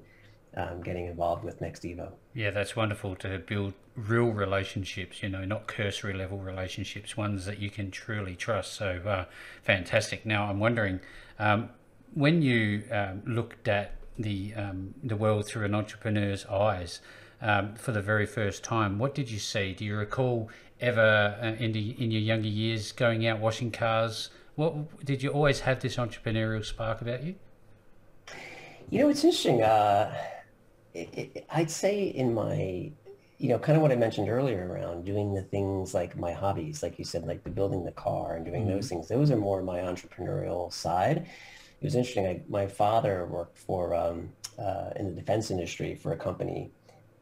um, 0.56 0.81
getting 0.81 1.06
involved 1.06 1.44
with 1.44 1.61
NextEvo. 1.61 2.12
Yeah, 2.33 2.50
that's 2.50 2.76
wonderful 2.76 3.17
to 3.17 3.41
build 3.41 3.75
real 3.97 4.31
relationships, 4.31 5.25
you 5.25 5.29
know, 5.29 5.44
not 5.44 5.67
cursory 5.67 6.15
level 6.15 6.38
relationships, 6.38 7.17
ones 7.17 7.47
that 7.47 7.59
you 7.59 7.69
can 7.69 7.91
truly 7.91 8.37
trust. 8.37 8.75
So 8.75 9.00
uh, 9.05 9.25
fantastic. 9.62 10.25
Now, 10.25 10.44
I'm 10.44 10.61
wondering, 10.61 11.00
um, 11.38 11.71
when 12.15 12.43
you 12.43 12.85
um, 12.93 13.23
looked 13.26 13.69
at 13.69 13.94
the 14.23 14.55
um, 14.55 14.95
the 15.03 15.17
world 15.17 15.47
through 15.47 15.65
an 15.65 15.75
entrepreneur's 15.75 16.47
eyes 16.47 17.01
um, 17.43 17.75
for 17.75 17.93
the 17.93 18.03
very 18.03 18.27
first 18.27 18.63
time. 18.63 18.99
What 18.99 19.15
did 19.15 19.31
you 19.31 19.39
see? 19.39 19.75
Do 19.75 19.85
you 19.85 19.97
recall 19.97 20.51
ever 20.81 21.39
uh, 21.43 21.63
in 21.63 21.73
the, 21.73 21.91
in 22.03 22.11
your 22.11 22.21
younger 22.21 22.49
years 22.49 22.93
going 22.93 23.27
out 23.27 23.41
washing 23.41 23.71
cars? 23.71 24.31
What 24.57 25.05
did 25.05 25.23
you 25.23 25.31
always 25.31 25.61
have 25.61 25.81
this 25.81 25.97
entrepreneurial 25.97 26.65
spark 26.65 27.01
about 27.01 27.23
you? 27.23 27.35
You 28.91 29.01
know, 29.01 29.09
it's 29.09 29.25
interesting. 29.25 29.63
Uh, 29.63 30.13
it, 30.93 31.09
it, 31.15 31.47
I'd 31.51 31.71
say 31.71 32.05
in 32.05 32.35
my 32.35 32.93
you 33.41 33.49
know, 33.49 33.59
kind 33.59 33.75
of 33.75 33.81
what 33.81 33.91
I 33.91 33.97
mentioned 33.97 34.29
earlier 34.29 34.69
around 34.71 35.07
doing 35.07 35.33
the 35.33 35.41
things 35.41 35.95
like 35.95 36.15
my 36.15 36.31
hobbies, 36.31 36.83
like 36.83 36.99
you 36.99 37.07
said, 37.07 37.27
like 37.27 37.43
the 37.43 37.49
building 37.49 37.87
the 37.87 37.93
car 37.93 38.37
and 38.37 38.45
doing 38.45 38.65
mm-hmm. 38.65 38.73
those 38.73 38.91
things. 38.91 39.09
Those 39.09 39.31
are 39.31 39.37
more 39.37 39.63
my 39.63 39.79
entrepreneurial 39.79 40.71
side 40.71 41.27
it 41.81 41.85
was 41.85 41.94
interesting. 41.94 42.27
I, 42.27 42.43
my 42.49 42.67
father 42.67 43.27
worked 43.27 43.56
for 43.56 43.94
um, 43.94 44.31
uh, 44.59 44.91
in 44.97 45.06
the 45.06 45.12
defense 45.12 45.50
industry 45.50 45.94
for 45.94 46.12
a 46.12 46.17
company, 46.17 46.71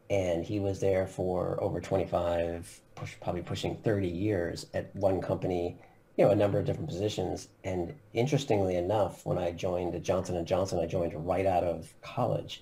and 0.09 0.43
he 0.43 0.59
was 0.59 0.79
there 0.79 1.07
for 1.07 1.61
over 1.63 1.79
25, 1.79 2.81
push, 2.95 3.15
probably 3.21 3.41
pushing 3.41 3.77
30 3.77 4.07
years 4.07 4.65
at 4.73 4.93
one 4.95 5.21
company. 5.21 5.77
You 6.17 6.25
know, 6.25 6.31
a 6.31 6.35
number 6.35 6.59
of 6.59 6.65
different 6.65 6.89
positions. 6.89 7.47
And 7.63 7.95
interestingly 8.13 8.75
enough, 8.75 9.25
when 9.25 9.37
I 9.37 9.51
joined 9.51 10.03
Johnson 10.03 10.35
and 10.35 10.45
Johnson, 10.45 10.77
I 10.79 10.85
joined 10.85 11.13
right 11.25 11.45
out 11.45 11.63
of 11.63 11.93
college, 12.01 12.61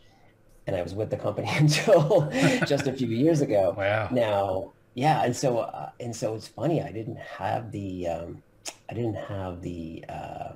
and 0.68 0.76
I 0.76 0.84
was 0.84 0.94
with 0.94 1.10
the 1.10 1.18
company 1.18 1.50
until 1.56 2.30
just 2.68 2.86
a 2.86 2.94
few 2.94 3.08
years 3.08 3.42
ago. 3.42 3.74
Wow. 3.76 4.10
Now, 4.12 4.74
yeah, 4.94 5.24
and 5.24 5.36
so 5.36 5.60
uh, 5.60 5.90
and 6.00 6.16
so 6.16 6.36
it's 6.36 6.48
funny. 6.48 6.84
I 6.84 6.92
didn't 6.92 7.18
have 7.18 7.72
the 7.72 8.08
um, 8.08 8.44
I 8.88 8.94
didn't 8.94 9.16
have 9.16 9.62
the 9.64 10.06
uh, 10.08 10.50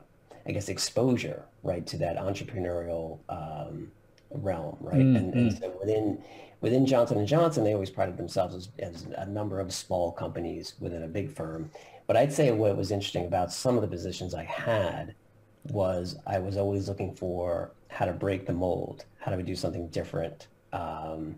I 0.46 0.52
guess, 0.52 0.70
exposure, 0.70 1.46
right, 1.64 1.86
to 1.88 1.98
that 1.98 2.18
entrepreneurial 2.18 3.20
um, 3.30 3.92
realm, 4.32 4.78
right? 4.80 4.98
Mm-hmm. 4.98 5.16
And, 5.16 5.34
and, 5.34 5.52
mm. 5.52 5.60
so 5.60 5.74
within 5.80 6.24
within 6.62 6.86
Johnson 6.86 7.18
and 7.18 7.28
Johnson, 7.28 7.64
they 7.64 7.74
always 7.74 7.90
prided 7.90 8.18
themselves 8.18 8.56
as, 8.56 8.70
as, 8.80 9.08
a 9.18 9.26
number 9.26 9.60
of 9.60 9.74
small 9.74 10.12
companies 10.12 10.76
within 10.80 11.04
a 11.04 11.08
big 11.08 11.32
firm. 11.32 11.72
But 12.08 12.18
I'd 12.18 12.32
say 12.32 12.52
what 12.52 12.78
was 12.78 12.92
interesting 12.92 13.26
about 13.26 13.52
some 13.52 13.76
of 13.76 13.82
the 13.82 13.88
positions 13.88 14.34
I 14.34 14.44
had 14.44 15.16
was 15.64 16.18
I 16.26 16.40
was 16.40 16.58
always 16.58 16.88
looking 16.88 17.14
for 17.16 17.72
how 17.88 18.06
to 18.06 18.14
break 18.14 18.46
the 18.46 18.54
mold, 18.54 19.06
how 19.20 19.32
do 19.32 19.38
we 19.38 19.44
do 19.44 19.56
something 19.56 19.88
different. 19.90 20.48
Um, 20.74 21.36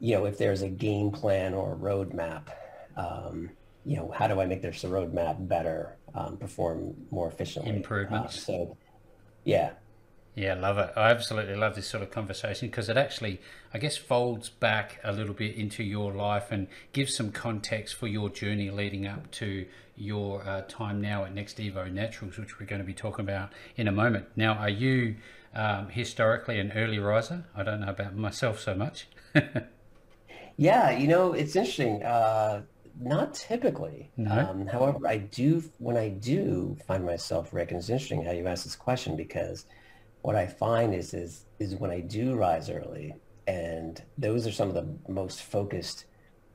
you 0.00 0.14
know, 0.14 0.26
if 0.26 0.38
there's 0.38 0.62
a 0.62 0.68
game 0.68 1.10
plan 1.10 1.54
or 1.54 1.72
a 1.72 1.76
roadmap, 1.76 2.48
um, 2.96 3.50
you 3.84 3.96
know, 3.96 4.12
how 4.14 4.26
do 4.26 4.40
I 4.40 4.46
make 4.46 4.62
this 4.62 4.82
roadmap 4.84 5.48
better? 5.48 5.98
um, 6.14 6.36
perform 6.36 6.94
more 7.10 7.28
efficiently. 7.28 7.74
Improvements. 7.74 8.36
Uh, 8.36 8.40
so, 8.40 8.76
yeah. 9.44 9.72
Yeah, 10.34 10.54
love 10.54 10.78
it. 10.78 10.92
I 10.96 11.10
absolutely 11.10 11.56
love 11.56 11.74
this 11.74 11.88
sort 11.88 12.02
of 12.02 12.10
conversation 12.10 12.68
because 12.68 12.88
it 12.88 12.96
actually, 12.96 13.40
I 13.74 13.78
guess, 13.78 13.96
folds 13.96 14.48
back 14.48 15.00
a 15.02 15.10
little 15.10 15.34
bit 15.34 15.56
into 15.56 15.82
your 15.82 16.12
life 16.12 16.52
and 16.52 16.68
gives 16.92 17.16
some 17.16 17.32
context 17.32 17.96
for 17.96 18.06
your 18.06 18.28
journey 18.28 18.70
leading 18.70 19.06
up 19.06 19.30
to 19.32 19.66
your 19.96 20.46
uh, 20.46 20.62
time 20.68 21.00
now 21.00 21.24
at 21.24 21.34
NextEvo 21.34 21.92
Naturals, 21.92 22.38
which 22.38 22.60
we're 22.60 22.66
going 22.66 22.80
to 22.80 22.86
be 22.86 22.94
talking 22.94 23.24
about 23.24 23.52
in 23.76 23.88
a 23.88 23.92
moment. 23.92 24.26
Now, 24.36 24.54
are 24.54 24.68
you 24.68 25.16
um, 25.54 25.88
historically 25.88 26.60
an 26.60 26.70
early 26.72 27.00
riser? 27.00 27.44
I 27.56 27.64
don't 27.64 27.80
know 27.80 27.88
about 27.88 28.14
myself 28.14 28.60
so 28.60 28.76
much. 28.76 29.08
yeah, 30.56 30.90
you 30.90 31.08
know, 31.08 31.32
it's 31.32 31.56
interesting. 31.56 32.04
Uh, 32.04 32.62
not 33.00 33.34
typically. 33.34 34.10
No. 34.16 34.30
Um, 34.30 34.66
however, 34.66 35.06
I 35.06 35.18
do 35.18 35.62
when 35.78 35.96
I 35.96 36.08
do 36.08 36.76
find 36.86 37.04
myself, 37.04 37.52
Rick, 37.52 37.70
and 37.70 37.78
it's 37.78 37.90
interesting 37.90 38.24
how 38.24 38.32
you 38.32 38.46
asked 38.46 38.64
this 38.64 38.76
question 38.76 39.16
because 39.16 39.66
what 40.22 40.36
I 40.36 40.46
find 40.46 40.94
is 40.94 41.14
is 41.14 41.44
is 41.58 41.74
when 41.76 41.90
I 41.90 42.00
do 42.00 42.34
rise 42.34 42.70
early, 42.70 43.14
and 43.46 44.02
those 44.16 44.46
are 44.46 44.52
some 44.52 44.68
of 44.68 44.74
the 44.74 45.12
most 45.12 45.42
focused 45.42 46.06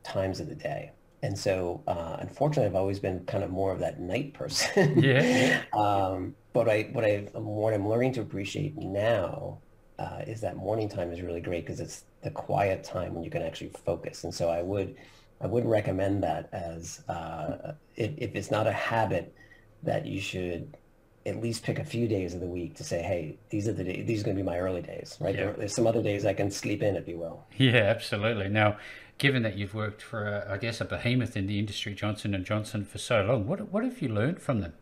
times 0.04 0.40
of 0.40 0.50
the 0.50 0.56
day. 0.56 0.92
And 1.22 1.40
so, 1.40 1.82
uh, 1.88 2.18
unfortunately, 2.20 2.66
I've 2.66 2.76
always 2.76 3.00
been 3.00 3.24
kind 3.26 3.46
of 3.46 3.50
more 3.50 3.72
of 3.72 3.80
that 3.80 4.02
night 4.02 4.34
person. 4.34 5.02
yeah. 5.02 5.62
um, 5.74 6.36
but 6.52 6.70
I 6.70 6.90
what 6.92 7.06
I 7.06 7.28
what 7.34 7.74
I'm 7.74 7.88
learning 7.88 8.14
to 8.14 8.22
appreciate 8.22 8.78
now 8.78 9.60
uh, 9.98 10.22
is 10.28 10.42
that 10.42 10.58
morning 10.58 10.90
time 10.90 11.12
is 11.12 11.22
really 11.22 11.40
great 11.42 11.66
because 11.66 11.80
it's 11.80 12.04
the 12.24 12.32
quiet 12.32 12.84
time 12.84 13.14
when 13.14 13.24
you 13.24 13.30
can 13.30 13.42
actually 13.42 13.72
focus. 13.86 14.24
And 14.24 14.34
so 14.34 14.50
I 14.50 14.62
would 14.62 14.96
I 15.44 15.48
wouldn't 15.48 15.70
recommend 15.70 16.24
that 16.24 16.50
as 16.54 17.04
uh, 17.10 17.74
if, 17.98 18.12
if 18.18 18.36
it's 18.36 18.50
not 18.50 18.66
a 18.66 18.72
habit 18.72 19.36
that 19.84 20.06
you 20.06 20.22
should 20.22 20.78
at 21.26 21.42
least 21.42 21.64
pick 21.64 21.80
a 21.80 21.84
few 21.84 22.08
days 22.08 22.34
of 22.34 22.40
the 22.40 22.48
week 22.48 22.76
to 22.76 22.84
say, 22.84 23.02
hey, 23.02 23.38
these 23.50 23.68
are 23.68 23.74
the 23.74 23.84
days, 23.84 24.06
these 24.06 24.22
are 24.22 24.26
going 24.26 24.38
to 24.38 24.42
be 24.42 24.46
my 24.46 24.58
early 24.58 24.82
days, 24.82 25.18
right? 25.20 25.36
Yeah. 25.36 25.46
There, 25.46 25.54
there's 25.54 25.76
some 25.76 25.86
other 25.86 26.02
days 26.02 26.26
I 26.26 26.34
can 26.34 26.50
sleep 26.50 26.82
in, 26.82 26.96
if 26.96 27.08
you 27.08 27.18
will. 27.18 27.46
Yeah, 27.58 27.76
absolutely. 27.76 28.48
Now, 28.48 28.78
given 29.18 29.44
that 29.44 29.58
you've 29.58 29.74
worked 29.74 30.02
for, 30.02 30.28
a, 30.28 30.54
I 30.54 30.58
guess, 30.58 30.80
a 30.80 30.86
behemoth 30.86 31.36
in 31.36 31.48
the 31.48 31.60
industry, 31.60 31.94
Johnson 31.94 32.34
and 32.34 32.46
Johnson, 32.46 32.86
for 32.86 32.98
so 32.98 33.22
long, 33.24 33.46
what 33.46 33.70
what 33.72 33.84
have 33.84 34.02
you 34.02 34.10
learned 34.10 34.42
from 34.42 34.62
them? 34.62 34.74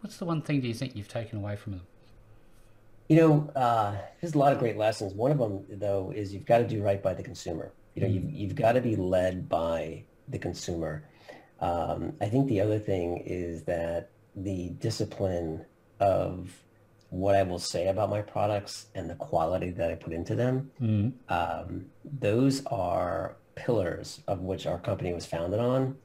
What's 0.00 0.16
the 0.16 0.24
one 0.24 0.42
thing 0.42 0.60
do 0.60 0.68
you 0.68 0.74
think 0.74 0.94
you've 0.96 1.08
taken 1.08 1.38
away 1.38 1.56
from 1.56 1.72
them? 1.72 1.82
You 3.08 3.16
know, 3.16 3.50
uh, 3.56 3.96
there's 4.20 4.34
a 4.34 4.38
lot 4.38 4.52
of 4.52 4.58
great 4.58 4.76
lessons. 4.76 5.14
One 5.14 5.30
of 5.30 5.38
them, 5.38 5.64
though, 5.70 6.12
is 6.14 6.34
you've 6.34 6.44
got 6.44 6.58
to 6.58 6.66
do 6.66 6.82
right 6.82 7.02
by 7.02 7.14
the 7.14 7.22
consumer. 7.22 7.72
You 7.94 8.02
know, 8.02 8.08
mm. 8.08 8.14
you've, 8.14 8.30
you've 8.30 8.54
got 8.54 8.72
to 8.72 8.80
be 8.80 8.96
led 8.96 9.48
by 9.48 10.04
the 10.30 10.38
consumer. 10.38 11.04
Um, 11.60 12.14
I 12.20 12.26
think 12.26 12.48
the 12.48 12.60
other 12.60 12.78
thing 12.78 13.22
is 13.26 13.64
that 13.64 14.10
the 14.36 14.70
discipline 14.70 15.64
of 16.00 16.62
what 17.10 17.34
I 17.34 17.42
will 17.42 17.58
say 17.58 17.88
about 17.88 18.10
my 18.10 18.22
products 18.22 18.86
and 18.94 19.08
the 19.08 19.14
quality 19.14 19.70
that 19.70 19.90
I 19.90 19.94
put 19.94 20.12
into 20.12 20.34
them, 20.34 20.70
mm. 20.80 21.12
um, 21.28 21.86
those 22.04 22.64
are 22.66 23.36
pillars 23.54 24.20
of 24.28 24.40
which 24.40 24.66
our 24.66 24.78
company 24.78 25.12
was 25.12 25.26
founded 25.26 25.58
on. 25.58 25.96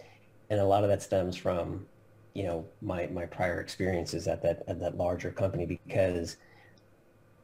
And 0.49 0.59
a 0.59 0.65
lot 0.65 0.83
of 0.83 0.89
that 0.89 1.03
stems 1.03 1.35
from, 1.35 1.85
you 2.33 2.43
know, 2.43 2.65
my, 2.81 3.07
my 3.07 3.25
prior 3.25 3.59
experiences 3.59 4.27
at 4.27 4.41
that, 4.43 4.63
at 4.67 4.79
that 4.79 4.97
larger 4.97 5.31
company 5.31 5.65
because, 5.65 6.37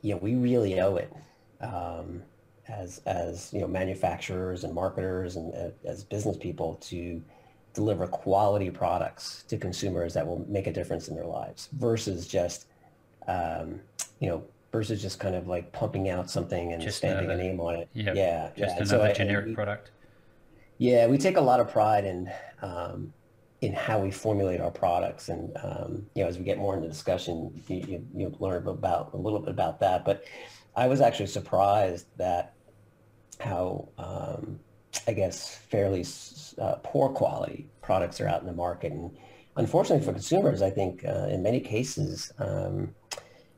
you 0.02 0.14
know, 0.14 0.20
we 0.20 0.36
really 0.36 0.80
owe 0.80 0.96
it 0.96 1.14
um, 1.62 2.24
as, 2.70 3.02
as, 3.06 3.52
you 3.54 3.60
know, 3.60 3.68
manufacturers 3.68 4.64
and 4.64 4.74
marketers 4.74 5.36
and 5.36 5.54
uh, 5.56 5.70
as 5.86 6.04
business 6.04 6.38
people 6.38 6.76
to 6.76 7.22
deliver 7.74 8.08
quality 8.08 8.70
products 8.70 9.44
to 9.48 9.58
consumers 9.58 10.14
that 10.14 10.26
will 10.26 10.46
make 10.48 10.68
a 10.68 10.74
difference 10.74 11.08
in 11.08 11.16
their 11.16 11.26
lives 11.26 11.70
versus 11.74 12.28
just, 12.28 12.68
um, 13.28 13.80
you 14.20 14.30
know, 14.30 14.44
versus 14.72 15.02
just 15.02 15.20
kind 15.20 15.36
of 15.36 15.48
like 15.48 15.72
pumping 15.72 16.10
out 16.10 16.30
something 16.30 16.74
and 16.74 16.82
just 16.82 16.98
stamping 16.98 17.26
another, 17.26 17.42
a 17.42 17.44
name 17.44 17.60
on 17.60 17.76
it. 17.76 17.90
Yep, 17.94 18.16
yeah. 18.16 18.50
Just 18.56 18.76
yeah. 18.76 18.84
another 18.84 19.08
so 19.10 19.14
generic 19.14 19.46
I, 19.46 19.50
we, 19.50 19.56
product. 19.56 19.92
Yeah. 20.78 21.08
We 21.08 21.18
take 21.18 21.38
a 21.38 21.42
lot 21.42 21.60
of 21.60 21.72
pride 21.72 22.06
in, 22.06 22.32
um, 22.62 23.14
in 23.62 23.74
how 23.74 24.00
we 24.00 24.12
formulate 24.12 24.62
our 24.62 24.72
products. 24.72 25.30
And, 25.30 25.52
um, 25.64 26.06
you 26.16 26.24
know, 26.24 26.30
as 26.30 26.38
we 26.38 26.44
get 26.44 26.58
more 26.58 26.76
into 26.76 26.88
discussion, 26.88 27.62
you, 27.68 27.78
you, 27.78 28.08
you 28.16 28.36
learn 28.40 28.68
about 28.68 29.14
a 29.14 29.18
little 29.18 29.40
bit 29.40 29.50
about 29.50 29.80
that. 29.80 30.06
But 30.06 30.24
I 30.76 30.88
was 30.88 31.02
actually 31.02 31.28
surprised 31.28 32.06
that 32.18 32.54
how, 33.40 33.90
um, 33.98 34.60
I 35.08 35.14
guess, 35.14 35.56
fairly 35.56 36.06
uh, 36.58 36.76
poor 36.84 37.10
quality 37.10 37.68
products 37.82 38.20
are 38.22 38.28
out 38.28 38.42
in 38.42 38.48
the 38.48 38.54
market. 38.54 38.92
And 38.92 39.18
unfortunately 39.56 40.06
for 40.06 40.14
consumers, 40.14 40.62
I 40.62 40.70
think 40.70 41.06
uh, 41.06 41.28
in 41.30 41.42
many 41.42 41.60
cases, 41.60 42.32
um, 42.40 42.94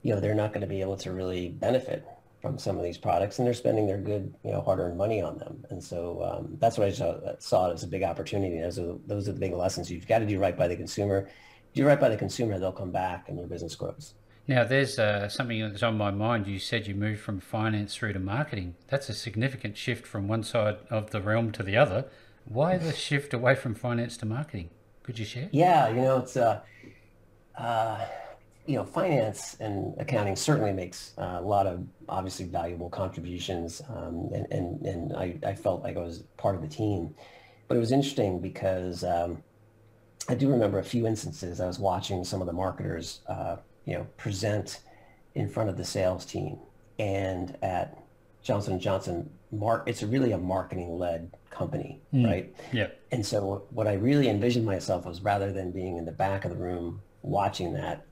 you 0.03 0.13
know, 0.13 0.19
they're 0.19 0.35
not 0.35 0.53
going 0.53 0.61
to 0.61 0.67
be 0.67 0.81
able 0.81 0.97
to 0.97 1.11
really 1.11 1.49
benefit 1.49 2.05
from 2.41 2.57
some 2.57 2.77
of 2.77 2.83
these 2.83 2.97
products 2.97 3.37
and 3.37 3.45
they're 3.45 3.53
spending 3.53 3.85
their 3.85 3.99
good, 3.99 4.33
you 4.43 4.51
know, 4.51 4.61
hard-earned 4.61 4.97
money 4.97 5.21
on 5.21 5.37
them. 5.37 5.63
And 5.69 5.83
so 5.83 6.23
um, 6.23 6.57
that's 6.59 6.77
what 6.77 6.87
I 6.87 6.91
saw, 6.91 7.19
saw 7.37 7.69
it 7.69 7.73
as 7.73 7.83
a 7.83 7.87
big 7.87 8.03
opportunity. 8.03 8.59
Those 8.59 8.79
those 9.05 9.29
are 9.29 9.33
the 9.33 9.39
big 9.39 9.53
lessons. 9.53 9.91
You've 9.91 10.07
got 10.07 10.19
to 10.19 10.25
do 10.25 10.39
right 10.39 10.57
by 10.57 10.67
the 10.67 10.75
consumer. 10.75 11.29
Do 11.73 11.85
right 11.85 11.99
by 11.99 12.09
the 12.09 12.17
consumer, 12.17 12.57
they'll 12.57 12.71
come 12.71 12.91
back 12.91 13.29
and 13.29 13.37
your 13.37 13.47
business 13.47 13.75
grows. 13.75 14.15
Now, 14.51 14.65
there's 14.65 14.99
uh, 14.99 15.29
something 15.29 15.61
that's 15.61 15.81
on 15.81 15.97
my 15.97 16.11
mind. 16.11 16.45
You 16.45 16.59
said 16.59 16.85
you 16.85 16.93
moved 16.93 17.21
from 17.21 17.39
finance 17.39 17.95
through 17.95 18.11
to 18.11 18.19
marketing. 18.19 18.75
That's 18.89 19.07
a 19.07 19.13
significant 19.13 19.77
shift 19.77 20.05
from 20.05 20.27
one 20.27 20.43
side 20.43 20.79
of 20.89 21.11
the 21.11 21.21
realm 21.21 21.53
to 21.53 21.63
the 21.63 21.77
other. 21.77 22.07
Why 22.43 22.77
the 22.77 22.91
shift 23.07 23.33
away 23.33 23.55
from 23.55 23.75
finance 23.75 24.17
to 24.17 24.25
marketing? 24.25 24.69
Could 25.03 25.17
you 25.19 25.23
share? 25.23 25.47
Yeah, 25.53 25.87
you 25.87 26.01
know, 26.01 26.17
it's 26.17 26.35
uh, 26.35 26.59
uh, 27.57 28.05
you 28.65 28.75
know, 28.75 28.83
finance 28.83 29.55
and 29.61 29.95
accounting 29.97 30.35
certainly 30.35 30.73
makes 30.73 31.13
uh, 31.17 31.37
a 31.39 31.41
lot 31.41 31.65
of 31.65 31.87
obviously 32.09 32.43
valuable 32.43 32.89
contributions, 32.89 33.81
um, 33.87 34.31
and 34.33 34.47
and 34.51 34.85
and 34.85 35.15
I, 35.15 35.39
I 35.45 35.55
felt 35.55 35.81
like 35.81 35.95
I 35.95 36.01
was 36.01 36.25
part 36.35 36.55
of 36.55 36.61
the 36.61 36.67
team. 36.67 37.15
But 37.69 37.77
it 37.77 37.79
was 37.79 37.93
interesting 37.93 38.41
because 38.41 39.05
um, 39.05 39.41
I 40.27 40.35
do 40.35 40.49
remember 40.49 40.77
a 40.79 40.83
few 40.83 41.07
instances. 41.07 41.61
I 41.61 41.67
was 41.67 41.79
watching 41.79 42.25
some 42.25 42.41
of 42.41 42.47
the 42.47 42.53
marketers 42.53 43.21
uh, 43.29 43.55
you 43.85 43.93
know, 43.93 44.07
present 44.17 44.81
in 45.35 45.49
front 45.49 45.69
of 45.69 45.77
the 45.77 45.85
sales 45.85 46.25
team. 46.25 46.57
And 46.99 47.57
at 47.61 47.97
Johnson 48.43 48.79
& 48.79 48.81
Johnson, 48.81 49.29
mark, 49.51 49.83
it's 49.87 50.03
really 50.03 50.31
a 50.31 50.37
marketing-led 50.37 51.31
company, 51.49 52.01
mm. 52.13 52.25
right? 52.25 52.55
Yeah. 52.71 52.87
And 53.11 53.25
so 53.25 53.63
what 53.71 53.87
I 53.87 53.93
really 53.93 54.29
envisioned 54.29 54.65
myself 54.65 55.05
was 55.05 55.21
rather 55.21 55.51
than 55.51 55.71
being 55.71 55.97
in 55.97 56.05
the 56.05 56.11
back 56.11 56.45
of 56.45 56.51
the 56.51 56.57
room 56.57 57.01
watching 57.21 57.73
that, 57.73 58.05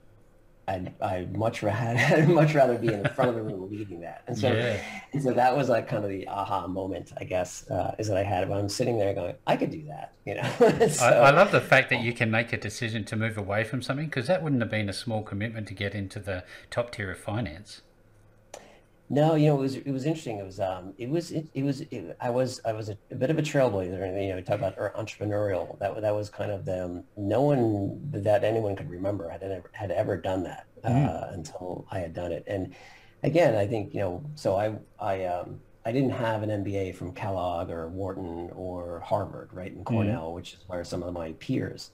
I'd, 0.70 0.94
I'd 1.00 1.36
much 1.36 1.62
rather 1.62 2.26
much 2.28 2.54
rather 2.54 2.78
be 2.78 2.92
in 2.92 3.02
the 3.02 3.08
front 3.08 3.30
of 3.30 3.36
the 3.36 3.42
room 3.42 3.68
leading 3.70 4.00
that. 4.00 4.22
And 4.26 4.38
so, 4.38 4.52
yeah. 4.52 4.80
and 5.12 5.22
so 5.22 5.32
that 5.32 5.56
was 5.56 5.68
like 5.68 5.88
kind 5.88 6.04
of 6.04 6.10
the 6.10 6.28
aha 6.28 6.66
moment, 6.66 7.12
I 7.18 7.24
guess, 7.24 7.68
uh, 7.70 7.94
is 7.98 8.08
that 8.08 8.16
I 8.16 8.22
had 8.22 8.48
when 8.48 8.58
I'm 8.58 8.68
sitting 8.68 8.98
there 8.98 9.12
going, 9.12 9.34
I 9.46 9.56
could 9.56 9.70
do 9.70 9.84
that, 9.88 10.14
you 10.24 10.34
know. 10.36 10.88
so, 10.88 11.04
I, 11.04 11.28
I, 11.28 11.30
love 11.30 11.50
the 11.50 11.60
fact 11.60 11.90
that 11.90 12.00
you 12.00 12.12
can 12.12 12.30
make 12.30 12.52
a 12.52 12.56
decision 12.56 13.04
to 13.06 13.16
move 13.16 13.36
away 13.36 13.64
from 13.64 13.82
something 13.82 14.06
because 14.06 14.28
that 14.28 14.42
wouldn't 14.42 14.62
have 14.62 14.70
been 14.70 14.88
a 14.88 14.92
small 14.92 15.22
commitment 15.22 15.66
to 15.68 15.74
get 15.74 15.94
into 15.94 16.20
the 16.20 16.44
top 16.70 16.92
tier 16.92 17.10
of 17.10 17.18
finance. 17.18 17.82
No, 19.12 19.34
you 19.34 19.48
know, 19.48 19.56
it 19.56 19.60
was 19.60 19.74
it 19.74 19.90
was 19.90 20.06
interesting. 20.06 20.38
It 20.38 20.44
was 20.44 20.60
um, 20.60 20.94
it 20.96 21.10
was 21.10 21.32
it, 21.32 21.48
it 21.52 21.64
was 21.64 21.80
it, 21.80 22.16
I 22.20 22.30
was 22.30 22.60
I 22.64 22.72
was 22.72 22.90
a, 22.90 22.96
a, 23.10 23.16
bit 23.16 23.28
of 23.28 23.38
a 23.38 23.42
trailblazer. 23.42 24.22
You 24.22 24.28
know, 24.28 24.36
we 24.36 24.42
talk 24.42 24.60
about 24.60 24.76
entrepreneurial. 24.76 25.76
That 25.80 26.00
that 26.00 26.14
was 26.14 26.30
kind 26.30 26.52
of 26.52 26.64
the 26.64 27.02
no 27.16 27.42
one 27.42 28.00
that 28.12 28.44
anyone 28.44 28.76
could 28.76 28.88
remember 28.88 29.28
had 29.28 29.42
ever 29.42 29.68
had 29.72 29.90
ever 29.90 30.16
done 30.16 30.44
that 30.44 30.66
uh, 30.84 30.88
mm. 30.90 31.34
until 31.34 31.88
I 31.90 31.98
had 31.98 32.14
done 32.14 32.30
it. 32.30 32.44
And 32.46 32.72
again, 33.24 33.56
I 33.56 33.66
think 33.66 33.94
you 33.94 34.00
know, 34.00 34.24
so 34.36 34.54
I 34.54 34.76
I 35.00 35.24
um, 35.24 35.58
I 35.84 35.90
didn't 35.90 36.10
have 36.10 36.44
an 36.44 36.50
MBA 36.64 36.94
from 36.94 37.12
Kellogg 37.12 37.68
or 37.68 37.88
Wharton 37.88 38.50
or 38.54 39.00
Harvard, 39.00 39.48
right, 39.52 39.72
in 39.72 39.82
Cornell, 39.82 40.30
mm. 40.30 40.34
which 40.34 40.54
is 40.54 40.60
where 40.68 40.84
some 40.84 41.02
of 41.02 41.12
my 41.12 41.32
peers 41.40 41.90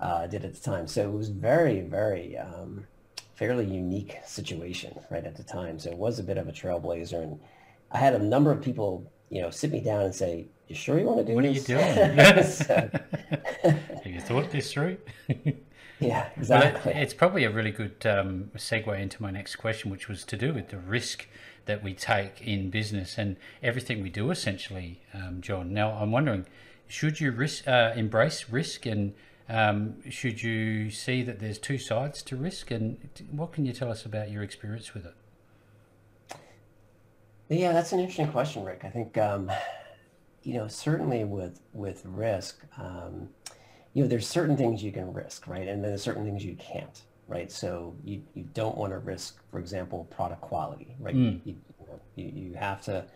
uh, 0.00 0.26
did 0.26 0.44
at 0.44 0.54
the 0.54 0.60
time. 0.60 0.88
So 0.88 1.08
it 1.08 1.12
was 1.12 1.28
very 1.28 1.82
very 1.82 2.36
um, 2.36 2.88
fairly 3.36 3.66
unique 3.66 4.18
situation 4.24 4.98
right 5.10 5.24
at 5.24 5.36
the 5.36 5.42
time. 5.42 5.78
So 5.78 5.90
it 5.90 5.96
was 5.96 6.18
a 6.18 6.22
bit 6.22 6.38
of 6.38 6.48
a 6.48 6.52
trailblazer. 6.52 7.22
And 7.22 7.38
I 7.92 7.98
had 7.98 8.14
a 8.14 8.18
number 8.18 8.50
of 8.50 8.62
people, 8.62 9.10
you 9.28 9.42
know, 9.42 9.50
sit 9.50 9.70
me 9.70 9.80
down 9.80 10.02
and 10.02 10.14
say, 10.14 10.46
you 10.68 10.74
sure 10.74 10.98
you 10.98 11.04
want 11.04 11.18
to 11.18 11.24
do 11.24 11.34
what 11.34 11.44
this? 11.44 11.68
What 11.68 11.76
are 11.76 11.80
you 11.80 11.94
doing? 11.94 12.16
Yes. 12.16 12.66
Have 12.66 14.04
you 14.06 14.20
thought 14.20 14.50
this 14.50 14.72
through? 14.72 14.96
yeah, 16.00 16.28
exactly. 16.36 16.92
Well, 16.92 17.02
it's 17.02 17.14
probably 17.14 17.44
a 17.44 17.50
really 17.50 17.70
good 17.70 18.04
um, 18.06 18.50
segue 18.56 18.98
into 18.98 19.22
my 19.22 19.30
next 19.30 19.56
question, 19.56 19.90
which 19.90 20.08
was 20.08 20.24
to 20.24 20.36
do 20.36 20.54
with 20.54 20.70
the 20.70 20.78
risk 20.78 21.28
that 21.66 21.84
we 21.84 21.92
take 21.92 22.40
in 22.40 22.70
business 22.70 23.18
and 23.18 23.36
everything 23.62 24.02
we 24.02 24.08
do, 24.08 24.30
essentially, 24.30 25.02
um, 25.12 25.40
John. 25.40 25.74
Now, 25.74 25.90
I'm 25.92 26.10
wondering, 26.10 26.46
should 26.88 27.20
you 27.20 27.32
risk, 27.32 27.68
uh, 27.68 27.92
embrace 27.94 28.48
risk 28.48 28.86
and 28.86 29.12
um, 29.48 30.08
should 30.10 30.42
you 30.42 30.90
see 30.90 31.22
that 31.22 31.38
there's 31.38 31.58
two 31.58 31.78
sides 31.78 32.22
to 32.24 32.36
risk, 32.36 32.70
and 32.70 33.08
what 33.30 33.52
can 33.52 33.64
you 33.64 33.72
tell 33.72 33.90
us 33.90 34.04
about 34.04 34.30
your 34.30 34.42
experience 34.42 34.92
with 34.94 35.06
it? 35.06 35.14
Yeah, 37.48 37.72
that's 37.72 37.92
an 37.92 38.00
interesting 38.00 38.28
question, 38.28 38.64
Rick. 38.64 38.80
I 38.84 38.90
think 38.90 39.16
um, 39.18 39.50
you 40.42 40.54
know 40.54 40.66
certainly 40.66 41.24
with 41.24 41.60
with 41.72 42.02
risk, 42.04 42.64
um, 42.76 43.28
you 43.96 44.02
know, 44.02 44.08
there's 44.08 44.26
certain 44.26 44.58
things 44.58 44.82
you 44.82 44.92
can 44.92 45.10
risk, 45.12 45.46
right, 45.46 45.66
and 45.66 45.82
then 45.82 45.90
there's 45.90 46.02
certain 46.02 46.24
things 46.24 46.44
you 46.44 46.54
can't, 46.56 47.00
right. 47.28 47.50
So 47.50 47.94
you 48.04 48.22
you 48.34 48.46
don't 48.52 48.76
want 48.76 48.92
to 48.92 48.98
risk, 48.98 49.40
for 49.50 49.58
example, 49.58 50.06
product 50.10 50.42
quality, 50.42 50.94
right. 51.00 51.14
Mm. 51.14 51.40
You, 51.44 51.56
you, 52.16 52.32
you 52.34 52.54
have 52.54 52.82
to 52.82 53.06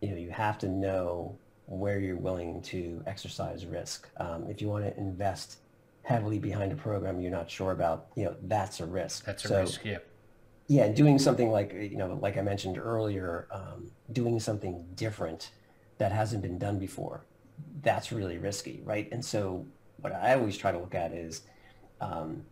you 0.00 0.10
know 0.10 0.16
you 0.16 0.30
have 0.30 0.56
to 0.58 0.68
know 0.68 1.36
where 1.66 1.98
you're 1.98 2.16
willing 2.16 2.62
to 2.62 3.02
exercise 3.06 3.66
risk. 3.66 4.08
Um, 4.18 4.48
if 4.48 4.60
you 4.62 4.68
want 4.68 4.84
to 4.84 4.96
invest 4.96 5.58
heavily 6.02 6.38
behind 6.38 6.72
a 6.72 6.76
program 6.76 7.20
you're 7.20 7.30
not 7.30 7.50
sure 7.50 7.72
about, 7.72 8.08
you 8.16 8.24
know, 8.24 8.36
that's 8.42 8.80
a 8.80 8.86
risk. 8.86 9.24
That's 9.24 9.44
a 9.44 9.48
so, 9.48 9.60
risk, 9.60 9.84
yeah. 9.84 9.98
Yeah, 10.66 10.88
doing 10.88 11.18
something 11.18 11.50
like, 11.50 11.72
you 11.72 11.96
know, 11.96 12.18
like 12.20 12.38
I 12.38 12.42
mentioned 12.42 12.78
earlier, 12.78 13.48
um, 13.50 13.90
doing 14.12 14.38
something 14.38 14.86
different 14.94 15.50
that 15.98 16.12
hasn't 16.12 16.42
been 16.42 16.58
done 16.58 16.78
before, 16.78 17.24
that's 17.82 18.12
really 18.12 18.38
risky, 18.38 18.80
right? 18.84 19.08
And 19.12 19.24
so 19.24 19.66
what 19.98 20.12
I 20.14 20.34
always 20.34 20.56
try 20.56 20.72
to 20.72 20.78
look 20.78 20.94
at 20.94 21.12
is 21.12 21.42
um, 22.00 22.44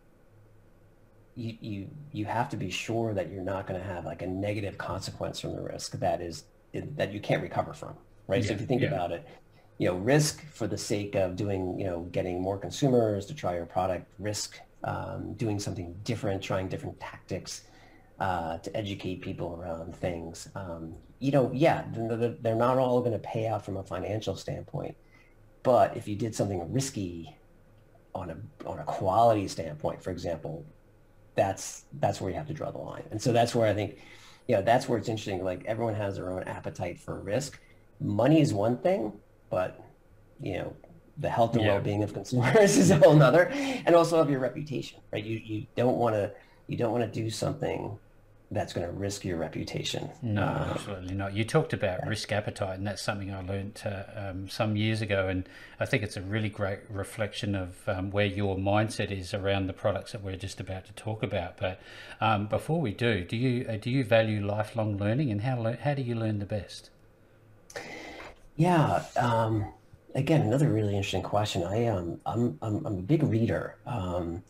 you, 1.35 1.57
you, 1.61 1.87
you 2.11 2.25
have 2.25 2.49
to 2.49 2.57
be 2.57 2.69
sure 2.69 3.13
that 3.13 3.31
you're 3.31 3.41
not 3.43 3.65
going 3.65 3.79
to 3.79 3.85
have 3.85 4.05
like 4.05 4.21
a 4.21 4.27
negative 4.27 4.77
consequence 4.77 5.39
from 5.39 5.55
the 5.55 5.61
risk 5.61 5.93
that 5.99 6.21
is 6.21 6.43
that 6.73 7.11
you 7.11 7.19
can't 7.19 7.41
recover 7.41 7.73
from, 7.73 7.95
right? 8.27 8.41
Yeah, 8.41 8.49
so 8.49 8.53
if 8.53 8.61
you 8.61 8.67
think 8.67 8.81
yeah. 8.81 8.89
about 8.89 9.11
it, 9.11 9.25
you 9.79 9.87
know, 9.89 9.97
risk 9.97 10.45
for 10.51 10.67
the 10.67 10.77
sake 10.77 11.15
of 11.15 11.35
doing, 11.37 11.79
you 11.79 11.85
know, 11.85 12.01
getting 12.11 12.41
more 12.41 12.59
consumers 12.59 13.25
to 13.27 13.35
try 13.35 13.55
your 13.55 13.67
product, 13.67 14.07
risk 14.19 14.59
um, 14.85 15.33
doing 15.35 15.59
something 15.59 15.95
different, 16.03 16.43
trying 16.43 16.69
different 16.69 16.99
tactics. 16.99 17.63
uh, 18.19 18.57
to 18.59 18.75
educate 18.75 19.21
people 19.21 19.55
around 19.61 19.95
things. 19.95 20.49
Um, 20.55 20.95
you 21.19 21.31
know, 21.31 21.51
yeah, 21.53 21.85
they're 21.93 22.55
not 22.55 22.77
all 22.77 22.99
going 23.01 23.13
to 23.13 23.19
pay 23.19 23.47
out 23.47 23.65
from 23.65 23.77
a 23.77 23.83
financial 23.83 24.35
standpoint, 24.35 24.97
but 25.63 25.97
if 25.97 26.07
you 26.07 26.15
did 26.15 26.35
something 26.35 26.71
risky 26.71 27.37
on 28.15 28.29
a 28.31 28.37
on 28.67 28.79
a 28.79 28.85
quality 28.85 29.47
standpoint, 29.47 30.03
for 30.03 30.11
example, 30.11 30.65
that's 31.35 31.85
that's 31.93 32.21
where 32.21 32.31
you 32.31 32.37
have 32.37 32.47
to 32.47 32.53
draw 32.53 32.71
the 32.71 32.77
line. 32.79 33.05
And 33.11 33.21
so 33.21 33.31
that's 33.33 33.55
where 33.55 33.67
I 33.69 33.73
think, 33.73 33.99
you 34.47 34.55
know, 34.55 34.61
that's 34.61 34.89
where 34.89 34.97
it's 34.99 35.09
interesting. 35.09 35.43
Like 35.43 35.65
everyone 35.65 35.95
has 35.95 36.15
their 36.15 36.31
own 36.31 36.43
appetite 36.43 36.99
for 36.99 37.19
risk. 37.21 37.59
Money 37.99 38.41
is 38.41 38.53
one 38.53 38.77
thing, 38.79 39.13
but 39.49 39.83
you 40.41 40.53
know, 40.53 40.73
the 41.17 41.29
health 41.29 41.55
and 41.55 41.63
yeah. 41.63 41.73
well-being 41.73 42.03
of 42.03 42.13
consumers 42.13 42.77
is 42.77 42.91
a 42.91 42.97
whole 42.97 43.15
nother, 43.15 43.49
and 43.49 43.95
also 43.95 44.19
of 44.19 44.29
your 44.29 44.39
reputation, 44.39 44.99
right? 45.11 45.23
You 45.23 45.41
you 45.43 45.67
don't 45.75 45.97
want 45.97 46.15
to 46.15 46.31
you 46.67 46.77
don't 46.77 46.91
want 46.91 47.11
to 47.11 47.21
do 47.21 47.29
something 47.29 47.97
that's 48.51 48.73
going 48.73 48.85
to 48.85 48.91
risk 48.91 49.23
your 49.23 49.37
reputation. 49.37 50.09
No, 50.23 50.43
um, 50.43 50.71
absolutely 50.71 51.13
not. 51.13 51.35
You 51.35 51.43
talked 51.43 51.73
about 51.73 51.99
yeah. 52.03 52.09
risk 52.09 52.31
appetite, 52.31 52.79
and 52.79 52.87
that's 52.87 53.01
something 53.01 53.31
I 53.31 53.41
learned 53.41 53.81
uh, 53.85 54.03
um, 54.15 54.49
some 54.49 54.75
years 54.75 55.01
ago, 55.01 55.27
and 55.27 55.47
I 55.79 55.85
think 55.85 56.01
it's 56.01 56.17
a 56.17 56.21
really 56.21 56.49
great 56.49 56.79
reflection 56.89 57.53
of 57.53 57.77
um, 57.87 58.09
where 58.09 58.25
your 58.25 58.55
mindset 58.57 59.11
is 59.11 59.33
around 59.33 59.67
the 59.67 59.73
products 59.73 60.13
that 60.13 60.23
we're 60.23 60.35
just 60.35 60.59
about 60.59 60.85
to 60.85 60.93
talk 60.93 61.21
about. 61.21 61.57
But 61.57 61.79
um, 62.21 62.47
before 62.47 62.81
we 62.81 62.91
do, 62.91 63.23
do 63.23 63.37
you 63.37 63.67
uh, 63.67 63.77
do 63.77 63.91
you 63.91 64.03
value 64.03 64.43
lifelong 64.45 64.97
learning, 64.97 65.31
and 65.31 65.41
how 65.41 65.75
how 65.81 65.93
do 65.93 66.01
you 66.01 66.15
learn 66.15 66.39
the 66.39 66.45
best? 66.45 66.89
Yeah. 68.59 69.03
Um, 69.15 69.65
again, 70.15 70.41
another 70.41 70.67
really 70.67 70.95
interesting 70.95 71.23
question. 71.23 71.63
I 71.63 71.85
um, 71.87 72.19
I'm, 72.25 72.59
I'm 72.61 72.85
I'm 72.85 72.97
a 72.99 73.01
big 73.01 73.23
reader. 73.23 73.77
Um, 73.85 74.43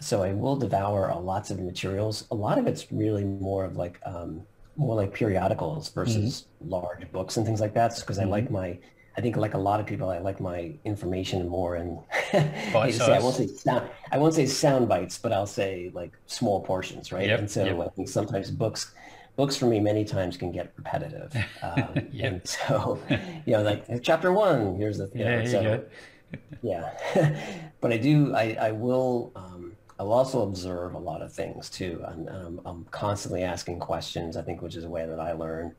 so 0.00 0.22
I 0.22 0.32
will 0.32 0.56
devour 0.56 1.14
lots 1.20 1.50
of 1.50 1.60
materials. 1.60 2.26
A 2.30 2.34
lot 2.34 2.58
of 2.58 2.66
it's 2.66 2.90
really 2.90 3.24
more 3.24 3.64
of 3.64 3.76
like 3.76 4.00
um, 4.04 4.42
more 4.76 4.96
like 4.96 5.12
periodicals 5.12 5.90
versus 5.90 6.46
mm-hmm. 6.62 6.70
large 6.70 7.12
books 7.12 7.36
and 7.36 7.46
things 7.46 7.60
like 7.60 7.74
that. 7.74 7.94
Because 8.00 8.18
mm-hmm. 8.18 8.28
I 8.28 8.30
like 8.30 8.44
mm-hmm. 8.44 8.54
my, 8.54 8.78
I 9.16 9.20
think 9.20 9.36
like 9.36 9.54
a 9.54 9.58
lot 9.58 9.80
of 9.80 9.86
people, 9.86 10.08
I 10.08 10.18
like 10.18 10.40
my 10.40 10.72
information 10.84 11.46
more 11.46 11.76
and 11.76 11.98
I, 12.32 12.90
say, 12.90 13.14
I 13.14 13.20
won't 13.20 13.36
say 13.36 13.46
sound, 13.46 13.88
I 14.10 14.18
won't 14.18 14.34
say 14.34 14.46
sound 14.46 14.88
bites, 14.88 15.18
but 15.18 15.30
I'll 15.30 15.46
say 15.46 15.90
like 15.92 16.12
small 16.26 16.62
portions, 16.62 17.12
right? 17.12 17.28
Yep, 17.28 17.38
and 17.38 17.50
so 17.50 17.64
yep. 17.64 17.78
I 17.78 17.88
think 17.90 18.08
sometimes 18.08 18.50
books, 18.50 18.94
books 19.36 19.56
for 19.56 19.66
me 19.66 19.80
many 19.80 20.04
times 20.04 20.36
can 20.36 20.52
get 20.52 20.72
repetitive. 20.76 21.34
Um. 21.62 22.08
And 22.22 22.46
so, 22.46 23.00
you 23.46 23.54
know, 23.54 23.62
like 23.62 24.02
chapter 24.02 24.32
one, 24.32 24.76
here's 24.76 24.98
the 24.98 25.08
thing. 25.08 25.22
Yeah, 25.22 25.44
so, 25.44 25.84
yeah. 26.62 27.66
but 27.80 27.92
I 27.92 27.96
do, 27.96 28.34
I, 28.34 28.56
I 28.60 28.70
will, 28.70 29.32
um, 29.34 29.72
I'll 29.98 30.12
also 30.12 30.42
observe 30.42 30.94
a 30.94 30.98
lot 30.98 31.20
of 31.20 31.32
things 31.32 31.68
too. 31.68 32.00
And 32.06 32.28
um, 32.28 32.60
I'm 32.64 32.84
constantly 32.90 33.42
asking 33.42 33.80
questions, 33.80 34.36
I 34.36 34.42
think, 34.42 34.62
which 34.62 34.76
is 34.76 34.84
a 34.84 34.88
way 34.88 35.06
that 35.06 35.18
I 35.18 35.32
learn. 35.32 35.74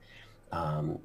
Um, 0.52 1.00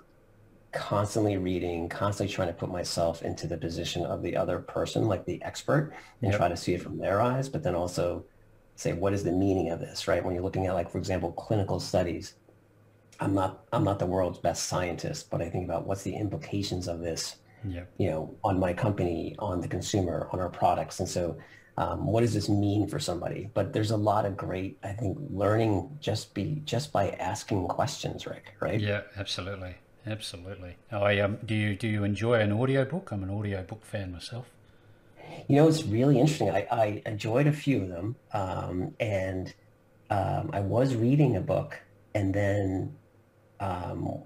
constantly 0.73 1.37
reading, 1.37 1.89
constantly 1.89 2.33
trying 2.33 2.49
to 2.49 2.55
put 2.55 2.71
myself 2.71 3.23
into 3.23 3.47
the 3.47 3.57
position 3.57 4.05
of 4.05 4.23
the 4.23 4.37
other 4.37 4.59
person, 4.59 5.07
like 5.07 5.25
the 5.25 5.43
expert, 5.43 5.93
and 6.21 6.31
yep. 6.31 6.39
try 6.39 6.49
to 6.49 6.57
see 6.57 6.75
it 6.75 6.83
from 6.83 6.99
their 6.99 7.21
eyes, 7.21 7.49
but 7.49 7.63
then 7.63 7.75
also 7.75 8.25
say, 8.79 8.93
what 8.93 9.13
is 9.13 9.25
the 9.25 9.33
meaning 9.33 9.71
of 9.71 9.81
this, 9.81 10.07
right? 10.07 10.25
When 10.25 10.35
you're 10.35 10.43
looking 10.45 10.67
at, 10.67 10.75
like, 10.75 10.89
for 10.89 10.99
example, 10.99 11.33
clinical 11.33 11.81
studies, 11.81 12.35
I'm 13.19 13.35
not, 13.35 13.65
I'm 13.73 13.83
not 13.83 13.99
the 13.99 14.07
world's 14.07 14.39
best 14.39 14.69
scientist, 14.69 15.31
but 15.31 15.43
I 15.43 15.51
think 15.51 15.65
about 15.65 15.85
what's 15.85 16.05
the 16.05 16.15
implications 16.15 16.87
of 16.87 17.01
this, 17.01 17.39
yep. 17.67 17.91
you 17.99 18.09
know, 18.09 18.37
on 18.45 18.61
my 18.61 18.73
company, 18.73 19.35
on 19.41 19.61
the 19.61 19.67
consumer, 19.67 20.29
on 20.33 20.39
our 20.39 20.49
products. 20.49 21.01
And 21.01 21.09
so 21.09 21.37
um, 21.77 22.07
what 22.07 22.21
does 22.21 22.33
this 22.33 22.49
mean 22.49 22.87
for 22.87 23.01
somebody? 23.01 23.51
But 23.53 23.73
there's 23.73 23.91
a 23.91 23.97
lot 23.97 24.25
of 24.25 24.37
great, 24.37 24.79
I 24.85 24.93
think, 24.93 25.19
learning 25.29 25.99
just 26.01 26.33
be 26.33 26.63
just 26.65 26.93
by 26.93 27.11
asking 27.19 27.67
questions, 27.67 28.29
Rick. 28.29 28.55
Right? 28.61 28.79
Yeah, 28.79 29.01
absolutely, 29.17 29.75
absolutely. 30.07 30.77
I 30.93 31.19
um, 31.19 31.39
do 31.45 31.55
you 31.57 31.75
do 31.75 31.89
you 31.89 32.05
enjoy 32.05 32.35
an 32.35 32.53
audiobook? 32.53 33.11
I'm 33.11 33.25
an 33.25 33.31
audiobook 33.31 33.85
fan 33.85 34.13
myself. 34.13 34.47
You 35.49 35.57
know, 35.57 35.69
it's 35.69 35.85
really 35.85 36.19
interesting. 36.19 36.51
I, 36.51 36.67
I 36.71 37.03
enjoyed 37.07 37.47
a 37.47 37.53
few 37.53 37.83
of 37.83 37.89
them, 37.89 38.17
um, 38.33 38.95
and 39.01 39.55
um, 40.11 40.51
I 40.53 40.61
was 40.61 40.95
reading 40.95 41.37
a 41.37 41.41
book, 41.41 41.81
and 42.15 42.35
then 42.35 42.97
um, 43.61 44.23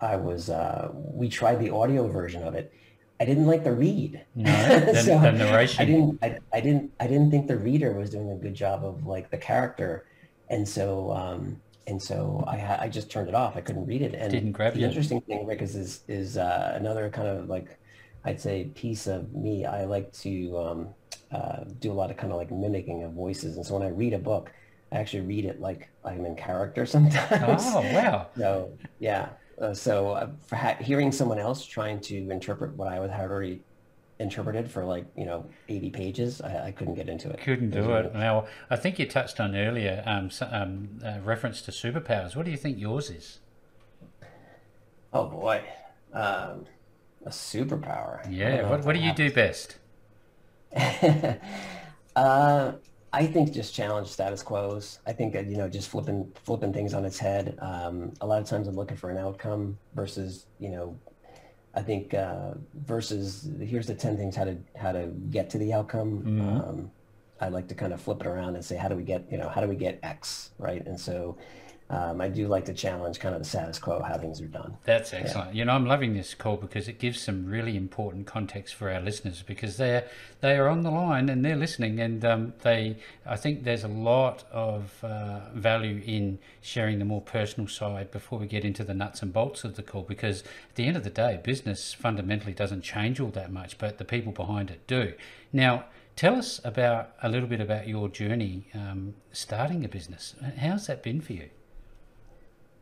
I 0.00 0.16
was 0.16 0.50
uh, 0.50 0.90
we 0.92 1.28
tried 1.28 1.60
the 1.60 1.70
audio 1.70 2.08
version 2.08 2.42
of 2.42 2.54
it, 2.54 2.72
I 3.18 3.24
didn't 3.24 3.46
like 3.46 3.64
the 3.64 3.72
read. 3.72 4.24
No, 4.34 4.52
so 4.94 5.18
the 5.18 5.32
narration. 5.32 5.82
I 5.82 5.84
didn't. 5.84 6.18
I, 6.22 6.38
I, 6.52 6.60
didn't. 6.60 6.92
I 7.00 7.06
didn't 7.06 7.30
think 7.30 7.46
the 7.46 7.56
reader 7.56 7.92
was 7.92 8.10
doing 8.10 8.30
a 8.30 8.36
good 8.36 8.54
job 8.54 8.84
of 8.84 9.06
like 9.06 9.30
the 9.30 9.38
character, 9.38 10.06
and 10.48 10.68
so 10.68 11.12
um, 11.12 11.60
and 11.86 12.02
so 12.02 12.44
I 12.46 12.84
I 12.84 12.88
just 12.88 13.10
turned 13.10 13.28
it 13.28 13.34
off. 13.34 13.56
I 13.56 13.62
couldn't 13.62 13.86
read 13.86 14.02
it. 14.02 14.14
And 14.14 14.30
didn't 14.30 14.52
grab 14.52 14.74
the 14.74 14.80
you. 14.80 14.86
interesting 14.86 15.22
thing, 15.22 15.46
Rick, 15.46 15.62
is 15.62 15.76
is, 15.76 16.02
is 16.08 16.36
uh, 16.36 16.74
another 16.76 17.08
kind 17.08 17.28
of 17.28 17.48
like 17.48 17.78
I'd 18.26 18.40
say 18.40 18.64
piece 18.74 19.06
of 19.06 19.32
me. 19.32 19.64
I 19.64 19.84
like 19.84 20.12
to 20.14 20.58
um, 20.58 20.88
uh, 21.30 21.60
do 21.78 21.92
a 21.92 21.94
lot 21.94 22.10
of 22.10 22.16
kind 22.16 22.32
of 22.32 22.38
like 22.38 22.50
mimicking 22.50 23.04
of 23.04 23.12
voices, 23.12 23.56
and 23.56 23.64
so 23.64 23.74
when 23.74 23.86
I 23.86 23.90
read 23.90 24.12
a 24.14 24.18
book, 24.18 24.50
I 24.90 24.96
actually 24.96 25.22
read 25.22 25.44
it 25.44 25.60
like 25.60 25.88
I'm 26.04 26.26
in 26.26 26.34
character 26.34 26.84
sometimes. 26.96 27.62
Oh 27.64 27.80
wow! 27.94 28.26
So 28.36 28.72
yeah, 28.98 29.28
uh, 29.62 29.72
so 29.72 30.10
uh, 30.10 30.30
ha- 30.52 30.76
hearing 30.80 31.12
someone 31.12 31.38
else 31.38 31.64
trying 31.64 32.00
to 32.00 32.16
interpret 32.30 32.76
what 32.76 32.88
I 32.88 32.98
would 32.98 33.10
had 33.10 33.30
already 33.30 33.62
interpreted 34.18 34.68
for 34.70 34.82
like 34.82 35.04
you 35.14 35.26
know 35.26 35.44
80 35.68 35.90
pages 35.90 36.40
I, 36.40 36.68
I 36.68 36.70
couldn't 36.70 36.94
get 36.94 37.06
into 37.06 37.28
it 37.28 37.38
couldn't 37.42 37.68
do 37.68 37.92
it 37.96 38.14
now 38.14 38.46
i 38.70 38.74
think 38.74 38.98
you 38.98 39.06
touched 39.06 39.38
on 39.40 39.54
earlier 39.54 40.02
um, 40.06 40.30
um 40.50 40.88
uh, 41.04 41.18
reference 41.22 41.60
to 41.60 41.70
superpowers 41.70 42.34
what 42.34 42.46
do 42.46 42.50
you 42.50 42.56
think 42.56 42.78
yours 42.78 43.10
is 43.10 43.40
oh 45.12 45.26
boy 45.26 45.62
um, 46.14 46.64
a 47.26 47.30
superpower 47.30 48.26
yeah 48.30 48.68
what, 48.68 48.84
what 48.84 48.94
do 48.94 49.00
you 49.00 49.12
do 49.12 49.30
best 49.30 49.76
uh 52.16 52.72
I 53.16 53.24
think 53.24 53.50
just 53.54 53.74
challenge 53.74 54.08
status 54.08 54.42
quos. 54.42 54.98
I 55.06 55.12
think 55.14 55.32
that, 55.32 55.46
you 55.46 55.56
know, 55.56 55.70
just 55.70 55.88
flipping 55.88 56.30
flipping 56.44 56.70
things 56.70 56.92
on 56.92 57.06
its 57.06 57.18
head. 57.18 57.56
Um, 57.60 58.12
a 58.20 58.26
lot 58.26 58.42
of 58.42 58.46
times 58.46 58.68
I'm 58.68 58.76
looking 58.76 58.98
for 58.98 59.08
an 59.08 59.16
outcome 59.16 59.78
versus, 59.94 60.44
you 60.58 60.68
know, 60.68 60.98
I 61.74 61.80
think 61.80 62.12
uh, 62.12 62.52
versus 62.74 63.48
here's 63.58 63.86
the 63.86 63.94
10 63.94 64.18
things 64.18 64.36
how 64.36 64.44
to 64.44 64.58
how 64.76 64.92
to 64.92 65.06
get 65.30 65.48
to 65.50 65.58
the 65.58 65.72
outcome. 65.72 66.22
Mm-hmm. 66.24 66.68
Um, 66.68 66.90
I 67.40 67.48
like 67.48 67.68
to 67.68 67.74
kind 67.74 67.94
of 67.94 68.02
flip 68.02 68.20
it 68.20 68.26
around 68.26 68.54
and 68.54 68.62
say, 68.62 68.76
how 68.76 68.88
do 68.88 68.96
we 68.96 69.02
get, 69.02 69.24
you 69.30 69.38
know, 69.38 69.48
how 69.48 69.62
do 69.62 69.66
we 69.68 69.76
get 69.76 69.98
X, 70.02 70.50
right? 70.58 70.84
And 70.86 71.00
so 71.00 71.38
um, 71.88 72.20
I 72.20 72.28
do 72.28 72.48
like 72.48 72.64
to 72.64 72.74
challenge 72.74 73.20
kind 73.20 73.34
of 73.34 73.40
the 73.40 73.48
status 73.48 73.78
quo, 73.78 74.02
how 74.02 74.18
things 74.18 74.40
are 74.40 74.46
done. 74.46 74.76
That's 74.84 75.12
excellent. 75.12 75.54
Yeah. 75.54 75.58
You 75.60 75.64
know, 75.66 75.72
I'm 75.72 75.86
loving 75.86 76.14
this 76.14 76.34
call 76.34 76.56
because 76.56 76.88
it 76.88 76.98
gives 76.98 77.20
some 77.20 77.46
really 77.46 77.76
important 77.76 78.26
context 78.26 78.74
for 78.74 78.90
our 78.90 79.00
listeners 79.00 79.44
because 79.46 79.76
they're 79.76 80.08
they 80.40 80.56
are 80.56 80.68
on 80.68 80.82
the 80.82 80.90
line 80.90 81.28
and 81.28 81.44
they're 81.44 81.54
listening, 81.54 82.00
and 82.00 82.24
um, 82.24 82.54
they 82.62 82.96
I 83.24 83.36
think 83.36 83.62
there's 83.62 83.84
a 83.84 83.88
lot 83.88 84.44
of 84.50 84.98
uh, 85.04 85.50
value 85.54 86.02
in 86.04 86.40
sharing 86.60 86.98
the 86.98 87.04
more 87.04 87.20
personal 87.20 87.68
side 87.68 88.10
before 88.10 88.40
we 88.40 88.46
get 88.46 88.64
into 88.64 88.82
the 88.82 88.94
nuts 88.94 89.22
and 89.22 89.32
bolts 89.32 89.62
of 89.62 89.76
the 89.76 89.82
call 89.82 90.02
because 90.02 90.40
at 90.40 90.74
the 90.74 90.86
end 90.86 90.96
of 90.96 91.04
the 91.04 91.10
day, 91.10 91.38
business 91.42 91.94
fundamentally 91.94 92.52
doesn't 92.52 92.82
change 92.82 93.20
all 93.20 93.30
that 93.30 93.52
much, 93.52 93.78
but 93.78 93.98
the 93.98 94.04
people 94.04 94.32
behind 94.32 94.70
it 94.70 94.86
do. 94.86 95.14
Now. 95.52 95.84
Tell 96.16 96.34
us 96.34 96.62
about 96.64 97.10
a 97.22 97.28
little 97.28 97.46
bit 97.46 97.60
about 97.60 97.86
your 97.86 98.08
journey 98.08 98.68
um, 98.72 99.16
starting 99.32 99.84
a 99.84 99.88
business. 99.88 100.34
How's 100.56 100.86
that 100.86 101.02
been 101.02 101.20
for 101.20 101.34
you? 101.34 101.50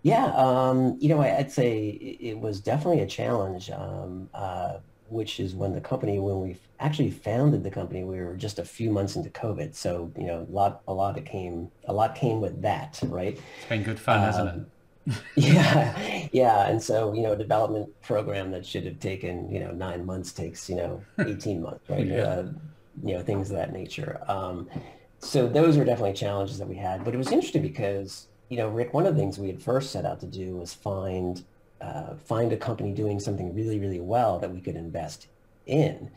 Yeah, 0.05 0.27
um, 0.37 0.99
you 1.01 1.09
know, 1.09 1.23
I'd 1.23 1.51
say 1.51 1.89
it 1.89 2.39
was 2.39 2.61
definitely 2.61 3.01
a 3.01 3.07
challenge, 3.07 3.71
um, 3.71 4.29
uh, 4.35 4.77
which 5.09 5.41
is 5.41 5.55
when 5.55 5.73
the 5.73 5.81
company, 5.81 6.19
when 6.19 6.43
we 6.43 6.59
actually 6.79 7.11
founded 7.11 7.65
the 7.65 7.71
company, 7.71 8.05
we 8.05 8.21
were 8.21 8.37
just 8.37 8.59
a 8.59 8.67
few 8.67 8.91
months 8.91 9.17
into 9.17 9.31
COVID. 9.31 9.75
So, 9.75 10.13
you 10.19 10.27
know, 10.27 10.47
a 10.47 10.53
lot, 10.53 10.83
a 10.87 10.93
lot 10.93 11.15
that 11.15 11.25
came, 11.25 11.71
a 11.87 11.93
lot 11.95 12.15
came 12.15 12.43
with 12.43 12.61
that, 12.61 13.01
right? 13.05 13.41
It's 13.57 13.69
been 13.71 13.83
good 13.83 13.99
fun, 13.99 14.19
um, 14.19 14.25
hasn't 14.25 14.69
it? 15.07 15.15
Yeah, 15.37 16.29
yeah, 16.33 16.69
and 16.69 16.83
so 16.83 17.13
you 17.13 17.23
know, 17.23 17.33
a 17.33 17.37
development 17.37 17.91
program 18.01 18.51
that 18.53 18.65
should 18.65 18.87
have 18.87 18.99
taken 19.01 19.51
you 19.51 19.61
know 19.61 19.71
nine 19.71 20.07
months 20.07 20.33
takes 20.33 20.67
you 20.71 20.77
know 20.77 21.05
eighteen 21.19 21.61
months, 21.61 21.91
right? 21.91 22.07
yeah. 22.07 22.23
Uh, 22.23 22.49
you 23.03 23.15
know, 23.15 23.23
things 23.23 23.51
of 23.51 23.57
that 23.57 23.73
nature. 23.73 24.23
Um, 24.29 24.69
so 25.19 25.47
those 25.47 25.77
were 25.77 25.85
definitely 25.85 26.15
challenges 26.15 26.59
that 26.59 26.69
we 26.69 26.77
had, 26.77 27.05
but 27.05 27.13
it 27.13 27.19
was 27.19 27.33
interesting 27.33 27.61
because 27.61 28.29
you 28.49 28.57
know, 28.57 28.69
Rick, 28.69 28.93
one 28.95 29.07
of 29.07 29.15
the 29.15 29.21
things 29.21 29.39
we 29.39 29.49
had 29.49 29.63
first 29.63 29.91
set 29.91 30.05
out 30.05 30.21
to 30.21 30.27
do 30.27 30.57
was 30.57 30.75
find 30.75 31.45
uh, 31.81 32.15
find 32.17 32.53
a 32.53 32.57
company 32.57 32.93
doing 32.93 33.21
something 33.21 33.55
really, 33.55 33.79
really 33.79 34.01
well 34.01 34.39
that 34.39 34.51
we 34.51 34.61
could 34.61 34.77
invest 34.77 35.27
in, 35.67 36.11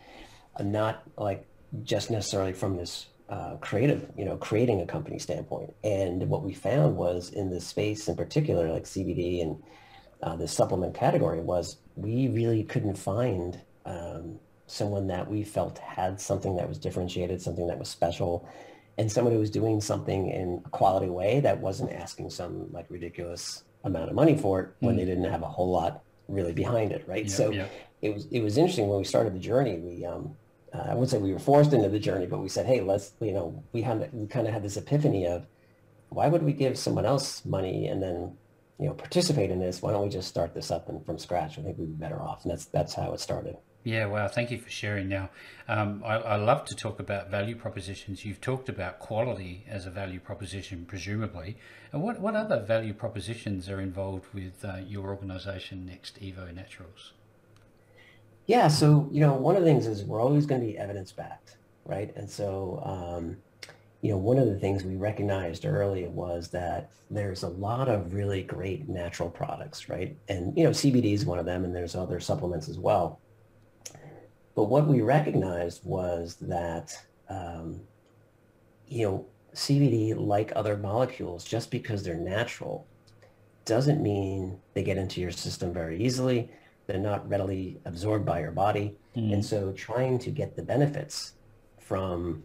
uh, 0.56 0.64
not 0.64 1.04
like 1.18 1.46
just 1.84 2.10
necessarily 2.10 2.54
from 2.54 2.78
this 2.78 3.08
uh, 3.30 3.56
creative, 3.58 4.10
you 4.16 4.24
know, 4.24 4.38
creating 4.38 4.80
a 4.82 4.86
company 4.86 5.20
standpoint. 5.20 5.74
And 5.84 6.30
what 6.30 6.44
we 6.44 6.54
found 6.54 6.96
was 6.96 7.32
in 7.32 7.50
this 7.50 7.68
space 7.68 8.08
in 8.08 8.16
particular, 8.16 8.72
like 8.72 8.86
CBD 8.86 9.42
and 9.42 9.62
uh, 10.24 10.36
the 10.36 10.48
supplement 10.48 10.94
category, 10.94 11.42
was 11.42 11.78
we 11.96 12.30
really 12.30 12.64
couldn't 12.64 12.96
find 12.96 13.60
um, 13.86 14.40
someone 14.68 15.08
that 15.08 15.30
we 15.30 15.44
felt 15.44 15.78
had 15.80 16.22
something 16.22 16.56
that 16.56 16.70
was 16.70 16.78
differentiated, 16.78 17.42
something 17.42 17.68
that 17.68 17.80
was 17.80 17.90
special, 17.90 18.48
and 18.98 19.12
someone 19.12 19.34
who 19.34 19.40
was 19.40 19.52
doing 19.52 19.80
something 19.80 20.30
in 20.30 20.62
a 20.66 20.70
quality 20.70 21.08
way 21.10 21.40
that 21.40 21.60
wasn't 21.60 21.92
asking 21.92 22.30
some 22.30 22.72
like 22.72 22.86
ridiculous 22.90 23.64
amount 23.84 24.10
of 24.10 24.16
money 24.16 24.38
for 24.38 24.62
it 24.62 24.70
when 24.80 24.96
mm. 24.96 25.00
they 25.00 25.06
didn't 25.06 25.26
have 25.26 25.44
a 25.44 25.48
whole 25.48 25.72
lot 25.72 26.04
really 26.28 26.54
behind 26.54 26.92
it, 26.92 27.08
right? 27.08 27.30
so 27.30 27.52
it 28.02 28.14
was 28.14 28.28
it 28.32 28.42
was 28.42 28.58
interesting 28.58 28.88
when 28.88 28.98
we 28.98 29.04
started 29.04 29.34
the 29.34 29.40
journey. 29.40 29.80
We 29.80 30.06
um, 30.06 30.36
uh, 30.74 30.90
I 30.90 30.94
wouldn't 30.94 31.10
say 31.10 31.18
we 31.18 31.34
were 31.34 31.40
forced 31.40 31.74
into 31.74 31.90
the 31.90 32.00
journey, 32.00 32.28
but 32.28 32.40
we 32.40 32.50
said, 32.50 32.66
hey, 32.66 32.82
let's 32.82 33.14
you 33.22 33.32
know 33.32 33.64
we 33.72 33.82
had 33.82 34.10
we 34.14 34.28
kind 34.28 34.48
of 34.48 34.54
had 34.54 34.64
this 34.64 34.78
epiphany 34.78 35.26
of 35.26 35.46
why 36.10 36.28
would 36.28 36.44
we 36.44 36.54
give 36.54 36.78
someone 36.78 37.06
else 37.06 37.44
money 37.46 37.88
and 37.88 38.02
then 38.02 38.36
you 38.80 38.88
know 38.88 38.94
participate 38.94 39.52
in 39.52 39.60
this? 39.60 39.82
Why 39.82 39.92
don't 39.92 40.04
we 40.04 40.10
just 40.10 40.28
start 40.28 40.54
this 40.54 40.72
up 40.72 40.90
and 40.90 41.06
from 41.06 41.18
scratch? 41.18 41.58
I 41.58 41.62
think 41.62 41.78
we'd 41.78 41.98
be 41.98 42.04
better 42.04 42.22
off, 42.22 42.44
and 42.44 42.52
that's 42.52 42.66
that's 42.66 42.94
how 42.94 43.14
it 43.14 43.20
started. 43.20 43.58
Yeah, 43.84 44.06
wow. 44.08 44.28
Thank 44.28 44.52
you 44.52 44.58
for 44.58 44.70
sharing. 44.70 45.08
Now, 45.08 45.30
um, 45.68 46.04
I, 46.06 46.16
I, 46.16 46.36
love 46.36 46.66
to 46.66 46.76
talk 46.76 47.00
about 47.00 47.30
value 47.30 47.56
propositions. 47.56 48.26
You've 48.26 48.42
talked 48.42 48.68
about 48.68 49.00
quality 49.00 49.64
as 49.70 49.86
a 49.86 49.90
value 49.90 50.20
proposition, 50.20 50.86
presumably. 50.86 51.58
And 51.94 52.02
what, 52.02 52.20
what 52.20 52.36
other 52.36 52.60
value 52.60 52.94
propositions 52.94 53.70
are 53.70 53.80
involved 53.80 54.26
with 54.34 54.66
uh, 54.66 54.78
your 54.86 55.08
organization, 55.08 55.90
NextEvo 55.90 56.54
Naturals? 56.54 57.14
Yeah, 58.46 58.68
so, 58.68 59.08
you 59.12 59.22
know, 59.22 59.34
one 59.34 59.56
of 59.56 59.62
the 59.62 59.68
things 59.68 59.88
is 59.88 60.04
we're 60.04 60.22
always 60.22 60.46
going 60.46 60.62
to 60.62 60.68
be 60.68 60.78
evidence 60.78 61.12
backed, 61.12 61.58
right? 61.86 62.14
And 62.16 62.30
so, 62.30 62.82
um, 62.84 63.38
you 64.02 64.12
know, 64.12 64.18
one 64.18 64.38
of 64.38 64.48
the 64.48 64.60
things 64.60 64.84
we 64.84 64.96
recognized 64.96 65.66
early 65.66 66.08
was 66.08 66.50
that 66.50 66.92
there's 67.10 67.44
a 67.44 67.50
lot 67.50 67.88
of 67.88 68.14
really 68.14 68.44
great 68.44 68.90
natural 68.90 69.30
products, 69.30 69.88
right? 69.88 70.16
And, 70.28 70.58
you 70.58 70.64
know, 70.66 70.72
CBD 70.72 71.14
is 71.14 71.26
one 71.26 71.40
of 71.40 71.46
them, 71.46 71.64
and 71.64 71.74
there's 71.74 71.96
other 71.96 72.20
supplements 72.20 72.68
as 72.68 72.78
well 72.78 73.20
but 74.58 74.70
what 74.70 74.88
we 74.88 75.02
recognized 75.02 75.86
was 75.86 76.36
that, 76.42 76.92
um, 77.30 77.80
you 78.88 79.06
know, 79.06 79.26
CBD, 79.54 80.16
like 80.18 80.52
other 80.56 80.76
molecules, 80.76 81.46
just 81.46 81.70
because 81.70 82.02
they're 82.02 82.16
natural, 82.16 82.88
doesn't 83.66 84.02
mean 84.02 84.58
they 84.74 84.82
get 84.82 84.98
into 84.98 85.22
your 85.22 85.30
system 85.30 85.72
very 85.72 86.04
easily. 86.04 86.50
They're 86.88 86.98
not 86.98 87.30
readily 87.30 87.80
absorbed 87.86 88.26
by 88.26 88.40
your 88.40 88.50
body. 88.50 88.98
Mm. 89.16 89.34
And 89.34 89.46
so 89.46 89.74
trying 89.74 90.18
to 90.18 90.32
get 90.32 90.56
the 90.56 90.64
benefits 90.64 91.34
from 91.80 92.44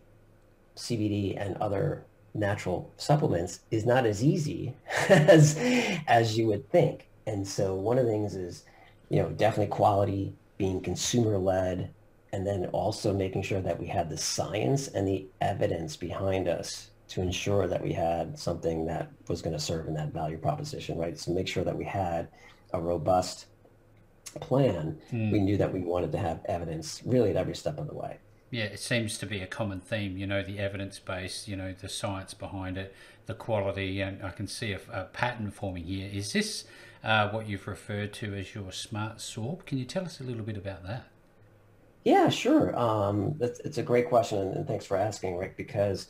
CBD 0.76 1.40
and 1.40 1.56
other 1.62 2.04
natural 2.34 2.92
supplements 2.98 3.60
is 3.70 3.86
not 3.86 4.04
as 4.04 4.22
easy 4.22 4.76
as, 5.08 5.56
as 6.06 6.36
you 6.36 6.46
would 6.48 6.68
think. 6.68 7.08
And 7.26 7.48
so 7.48 7.74
one 7.74 7.96
of 7.96 8.04
the 8.04 8.12
things 8.12 8.36
is, 8.36 8.64
you 9.08 9.22
know, 9.22 9.30
definitely 9.30 9.74
quality, 9.74 10.34
being 10.58 10.82
consumer 10.82 11.38
led, 11.38 11.90
and 12.32 12.46
then 12.46 12.66
also 12.66 13.12
making 13.12 13.42
sure 13.42 13.60
that 13.60 13.78
we 13.78 13.86
had 13.86 14.08
the 14.08 14.16
science 14.16 14.88
and 14.88 15.06
the 15.06 15.26
evidence 15.40 15.96
behind 15.96 16.48
us 16.48 16.90
to 17.08 17.20
ensure 17.20 17.66
that 17.66 17.82
we 17.82 17.92
had 17.92 18.38
something 18.38 18.86
that 18.86 19.10
was 19.28 19.42
going 19.42 19.54
to 19.54 19.62
serve 19.62 19.86
in 19.86 19.94
that 19.94 20.12
value 20.14 20.38
proposition, 20.38 20.96
right? 20.96 21.18
So 21.18 21.32
make 21.32 21.46
sure 21.46 21.62
that 21.62 21.76
we 21.76 21.84
had 21.84 22.28
a 22.72 22.80
robust 22.80 23.46
plan. 24.40 24.98
Mm. 25.12 25.30
We 25.30 25.40
knew 25.40 25.58
that 25.58 25.70
we 25.70 25.80
wanted 25.80 26.10
to 26.12 26.18
have 26.18 26.40
evidence 26.46 27.02
really 27.04 27.28
at 27.28 27.36
every 27.36 27.54
step 27.54 27.78
of 27.78 27.86
the 27.86 27.94
way. 27.94 28.16
Yeah, 28.50 28.64
it 28.64 28.80
seems 28.80 29.18
to 29.18 29.26
be 29.26 29.40
a 29.40 29.46
common 29.46 29.80
theme, 29.80 30.16
you 30.16 30.26
know, 30.26 30.42
the 30.42 30.58
evidence 30.58 30.98
base, 30.98 31.48
you 31.48 31.56
know, 31.56 31.74
the 31.78 31.88
science 31.88 32.34
behind 32.34 32.78
it, 32.78 32.94
the 33.26 33.34
quality, 33.34 34.00
and 34.00 34.22
I 34.22 34.30
can 34.30 34.46
see 34.46 34.72
a, 34.72 34.80
a 34.90 35.04
pattern 35.04 35.50
forming 35.50 35.84
here. 35.84 36.08
Is 36.10 36.32
this 36.32 36.64
uh, 37.04 37.28
what 37.30 37.48
you've 37.48 37.66
referred 37.66 38.12
to 38.14 38.34
as 38.34 38.54
your 38.54 38.70
SmartSorb? 38.70 39.66
Can 39.66 39.78
you 39.78 39.84
tell 39.84 40.04
us 40.04 40.20
a 40.20 40.24
little 40.24 40.44
bit 40.44 40.56
about 40.56 40.86
that? 40.86 41.06
Yeah, 42.04 42.28
sure. 42.30 42.76
Um, 42.76 43.36
it's 43.40 43.78
a 43.78 43.82
great 43.82 44.08
question, 44.08 44.38
and 44.38 44.66
thanks 44.66 44.84
for 44.84 44.96
asking, 44.96 45.36
Rick, 45.36 45.56
because, 45.56 46.08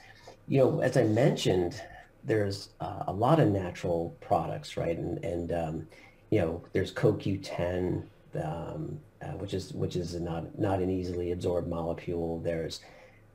you 0.49 0.59
know, 0.59 0.81
as 0.81 0.97
I 0.97 1.05
mentioned, 1.05 1.81
there's 2.25 2.71
uh, 2.81 3.05
a 3.09 3.13
lot 3.13 3.41
of 3.41 3.49
natural 3.49 4.17
products, 4.21 4.77
right? 4.77 4.97
And, 4.97 5.23
and 5.25 5.53
um, 5.53 5.89
you 6.31 6.41
know, 6.41 6.63
there's 6.73 6.93
CoQ10, 6.95 8.05
um, 8.43 8.99
uh, 9.21 9.27
which 9.39 9.53
is 9.55 9.73
which 9.75 9.97
is 9.97 10.15
not 10.15 10.59
not 10.59 10.81
an 10.81 10.89
easily 10.89 11.33
absorbed 11.33 11.69
molecule. 11.69 12.41
There's 12.41 12.81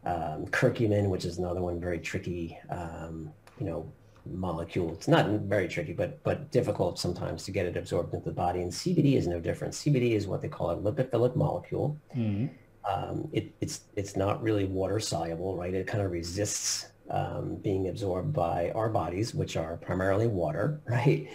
um, 0.06 0.48
curcumin, 0.48 1.10
which 1.10 1.26
is 1.26 1.38
another 1.38 1.62
one 1.62 1.80
very 1.80 2.00
tricky, 2.00 2.58
um, 2.70 3.32
you 3.60 3.65
know, 3.67 3.91
molecule. 4.33 4.93
It's 4.93 5.07
not 5.07 5.27
very 5.27 5.67
tricky, 5.67 5.93
but 5.93 6.21
but 6.23 6.51
difficult 6.51 6.99
sometimes 6.99 7.43
to 7.45 7.51
get 7.51 7.65
it 7.65 7.77
absorbed 7.77 8.13
into 8.13 8.25
the 8.25 8.35
body. 8.35 8.61
And 8.61 8.71
CBD 8.71 9.15
is 9.15 9.27
no 9.27 9.39
different. 9.39 9.73
CBD 9.73 10.11
is 10.11 10.27
what 10.27 10.41
they 10.41 10.47
call 10.47 10.71
a 10.71 10.77
lipophilic 10.77 11.35
molecule. 11.35 11.97
Mm-hmm. 12.15 12.47
Um, 12.89 13.27
it, 13.33 13.53
it's 13.59 13.81
it's 13.95 14.15
not 14.15 14.41
really 14.41 14.65
water 14.65 14.99
soluble, 14.99 15.55
right? 15.55 15.73
It 15.73 15.87
kind 15.87 16.03
of 16.03 16.11
resists 16.11 16.87
um, 17.09 17.55
being 17.55 17.87
absorbed 17.89 18.33
by 18.33 18.71
our 18.71 18.89
bodies, 18.89 19.33
which 19.33 19.57
are 19.57 19.77
primarily 19.77 20.27
water, 20.27 20.79
right? 20.87 21.29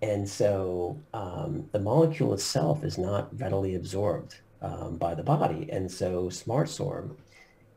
And 0.00 0.28
so 0.28 0.98
um, 1.12 1.68
the 1.72 1.80
molecule 1.80 2.32
itself 2.34 2.84
is 2.84 2.98
not 2.98 3.28
readily 3.40 3.74
absorbed 3.74 4.36
um, 4.62 4.96
by 4.96 5.14
the 5.14 5.22
body. 5.22 5.68
And 5.72 5.90
so 5.90 6.26
SmartSorb 6.26 7.16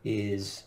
is 0.03 0.63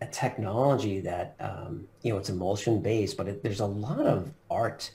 a 0.00 0.06
technology 0.06 1.00
that 1.00 1.36
um, 1.40 1.86
you 2.02 2.12
know 2.12 2.18
it's 2.18 2.28
emulsion 2.28 2.82
based, 2.82 3.16
but 3.16 3.28
it, 3.28 3.42
there's 3.42 3.60
a 3.60 3.66
lot 3.66 4.06
of 4.06 4.32
art 4.50 4.90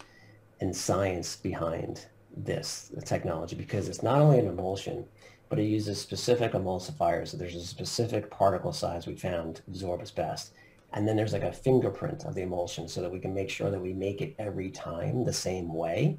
and 0.59 0.75
science 0.75 1.35
behind 1.35 2.05
this 2.35 2.91
technology 3.03 3.55
because 3.55 3.89
it's 3.89 4.03
not 4.03 4.19
only 4.21 4.39
an 4.39 4.47
emulsion, 4.47 5.05
but 5.49 5.59
it 5.59 5.63
uses 5.63 5.99
specific 5.99 6.53
emulsifiers. 6.53 7.29
So 7.29 7.37
there's 7.37 7.55
a 7.55 7.65
specific 7.65 8.29
particle 8.29 8.71
size 8.71 9.05
we 9.05 9.15
found 9.15 9.61
absorbs 9.67 10.11
best. 10.11 10.53
And 10.93 11.07
then 11.07 11.15
there's 11.15 11.33
like 11.33 11.43
a 11.43 11.51
fingerprint 11.51 12.25
of 12.25 12.35
the 12.35 12.41
emulsion 12.41 12.87
so 12.87 13.01
that 13.01 13.11
we 13.11 13.19
can 13.19 13.33
make 13.33 13.49
sure 13.49 13.69
that 13.69 13.79
we 13.79 13.93
make 13.93 14.21
it 14.21 14.35
every 14.39 14.69
time 14.69 15.23
the 15.23 15.33
same 15.33 15.73
way 15.73 16.17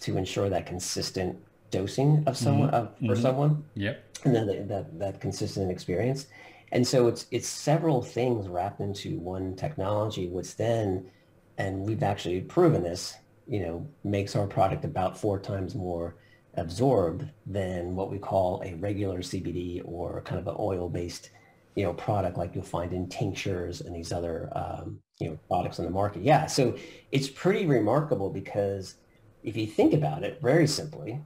to 0.00 0.16
ensure 0.16 0.48
that 0.48 0.66
consistent 0.66 1.38
dosing 1.70 2.22
of 2.26 2.36
someone 2.36 2.68
mm-hmm. 2.68 2.76
of, 2.76 2.96
for 2.98 3.04
mm-hmm. 3.04 3.22
someone. 3.22 3.64
Yep. 3.74 4.18
And 4.24 4.34
then 4.34 4.46
the, 4.46 4.54
that, 4.68 4.98
that 4.98 5.20
consistent 5.20 5.70
experience. 5.70 6.26
And 6.72 6.86
so 6.86 7.06
it's 7.06 7.26
it's 7.30 7.46
several 7.46 8.02
things 8.02 8.48
wrapped 8.48 8.80
into 8.80 9.18
one 9.18 9.54
technology, 9.54 10.28
which 10.28 10.56
then, 10.56 11.10
and 11.58 11.80
we've 11.86 12.02
actually 12.02 12.40
proven 12.40 12.82
this, 12.82 13.14
you 13.46 13.60
know, 13.60 13.86
makes 14.04 14.34
our 14.34 14.46
product 14.46 14.84
about 14.84 15.18
four 15.18 15.38
times 15.38 15.74
more 15.74 16.16
absorbed 16.54 17.26
than 17.46 17.94
what 17.94 18.10
we 18.10 18.18
call 18.18 18.62
a 18.64 18.74
regular 18.74 19.18
CBD 19.18 19.82
or 19.84 20.22
kind 20.22 20.40
of 20.40 20.46
an 20.48 20.56
oil-based, 20.58 21.30
you 21.76 21.84
know, 21.84 21.92
product 21.92 22.38
like 22.38 22.54
you'll 22.54 22.64
find 22.64 22.92
in 22.92 23.08
tinctures 23.08 23.82
and 23.82 23.94
these 23.94 24.12
other, 24.12 24.50
um, 24.56 24.98
you 25.18 25.28
know, 25.28 25.38
products 25.48 25.78
on 25.78 25.84
the 25.84 25.90
market. 25.90 26.22
Yeah, 26.22 26.46
so 26.46 26.76
it's 27.10 27.28
pretty 27.28 27.66
remarkable 27.66 28.30
because 28.30 28.96
if 29.42 29.56
you 29.56 29.66
think 29.66 29.92
about 29.92 30.24
it 30.24 30.40
very 30.40 30.66
simply, 30.66 31.20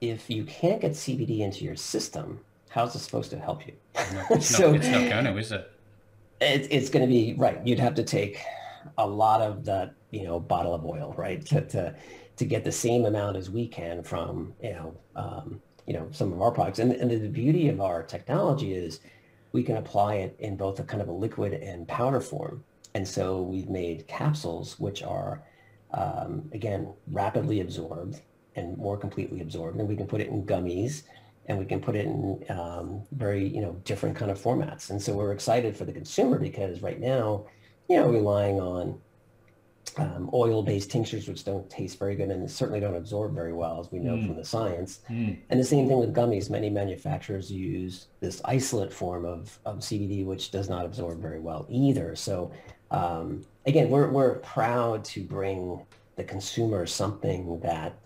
if 0.00 0.30
you 0.30 0.44
can't 0.44 0.80
get 0.80 0.92
CBD 0.92 1.40
into 1.40 1.64
your 1.64 1.76
system, 1.76 2.40
how's 2.68 2.94
it 2.94 3.00
supposed 3.00 3.30
to 3.30 3.38
help 3.38 3.66
you? 3.66 3.74
No, 4.12 4.24
it's, 4.30 4.46
so, 4.46 4.72
not, 4.72 4.76
it's 4.76 4.88
not 4.88 5.08
going 5.10 5.24
to, 5.24 5.36
is 5.36 5.52
it? 5.52 5.70
it 6.40 6.68
it's 6.70 6.90
going 6.90 7.04
to 7.04 7.12
be 7.12 7.34
right. 7.36 7.64
You'd 7.66 7.78
have 7.78 7.94
to 7.96 8.04
take 8.04 8.40
a 8.96 9.06
lot 9.06 9.40
of 9.40 9.64
that, 9.64 9.94
you 10.10 10.24
know, 10.24 10.38
bottle 10.40 10.74
of 10.74 10.84
oil, 10.84 11.14
right, 11.16 11.44
to 11.46 11.60
to, 11.62 11.94
to 12.36 12.44
get 12.44 12.64
the 12.64 12.72
same 12.72 13.04
amount 13.04 13.36
as 13.36 13.50
we 13.50 13.66
can 13.66 14.02
from, 14.02 14.54
you 14.62 14.70
know, 14.70 14.96
um, 15.16 15.60
you 15.86 15.94
know, 15.94 16.08
some 16.12 16.32
of 16.32 16.40
our 16.40 16.50
products. 16.50 16.78
And, 16.78 16.92
and 16.92 17.10
the 17.10 17.28
beauty 17.28 17.68
of 17.68 17.80
our 17.80 18.02
technology 18.02 18.74
is 18.74 19.00
we 19.52 19.62
can 19.62 19.76
apply 19.76 20.16
it 20.16 20.36
in 20.38 20.56
both 20.56 20.78
a 20.78 20.84
kind 20.84 21.02
of 21.02 21.08
a 21.08 21.12
liquid 21.12 21.54
and 21.54 21.88
powder 21.88 22.20
form. 22.20 22.62
And 22.94 23.06
so 23.06 23.42
we've 23.42 23.68
made 23.68 24.06
capsules 24.06 24.78
which 24.78 25.02
are, 25.02 25.42
um, 25.92 26.48
again, 26.52 26.92
rapidly 27.10 27.60
absorbed 27.60 28.20
and 28.54 28.76
more 28.76 28.96
completely 28.96 29.40
absorbed. 29.40 29.78
And 29.78 29.88
we 29.88 29.96
can 29.96 30.06
put 30.06 30.20
it 30.20 30.28
in 30.28 30.44
gummies 30.44 31.02
and 31.48 31.58
we 31.58 31.64
can 31.64 31.80
put 31.80 31.96
it 31.96 32.06
in 32.06 32.44
um, 32.50 33.02
very 33.12 33.46
you 33.46 33.60
know 33.60 33.72
different 33.84 34.16
kind 34.16 34.30
of 34.30 34.40
formats. 34.40 34.90
And 34.90 35.00
so 35.00 35.14
we're 35.14 35.32
excited 35.32 35.76
for 35.76 35.84
the 35.84 35.92
consumer 35.92 36.38
because 36.38 36.82
right 36.82 37.00
now, 37.00 37.46
you 37.88 37.96
know, 37.96 38.08
relying 38.08 38.60
on 38.60 39.00
um, 39.96 40.30
oil-based 40.32 40.90
tinctures, 40.90 41.26
which 41.26 41.44
don't 41.44 41.68
taste 41.68 41.98
very 41.98 42.14
good 42.14 42.30
and 42.30 42.48
certainly 42.50 42.80
don't 42.80 42.94
absorb 42.94 43.34
very 43.34 43.52
well, 43.52 43.80
as 43.80 43.90
we 43.90 43.98
know 43.98 44.14
mm. 44.14 44.26
from 44.26 44.36
the 44.36 44.44
science. 44.44 45.00
Mm. 45.10 45.38
And 45.48 45.58
the 45.58 45.64
same 45.64 45.88
thing 45.88 45.98
with 45.98 46.14
gummies. 46.14 46.50
Many 46.50 46.70
manufacturers 46.70 47.50
use 47.50 48.08
this 48.20 48.40
isolate 48.44 48.92
form 48.92 49.24
of, 49.24 49.58
of 49.64 49.78
CBD, 49.78 50.24
which 50.24 50.50
does 50.50 50.68
not 50.68 50.84
absorb 50.84 51.20
very 51.20 51.40
well 51.40 51.66
either. 51.68 52.14
So 52.14 52.52
um, 52.90 53.44
again, 53.66 53.88
we're, 53.90 54.08
we're 54.08 54.36
proud 54.36 55.04
to 55.04 55.22
bring 55.22 55.84
the 56.16 56.24
consumer 56.24 56.86
something 56.86 57.60
that 57.60 57.98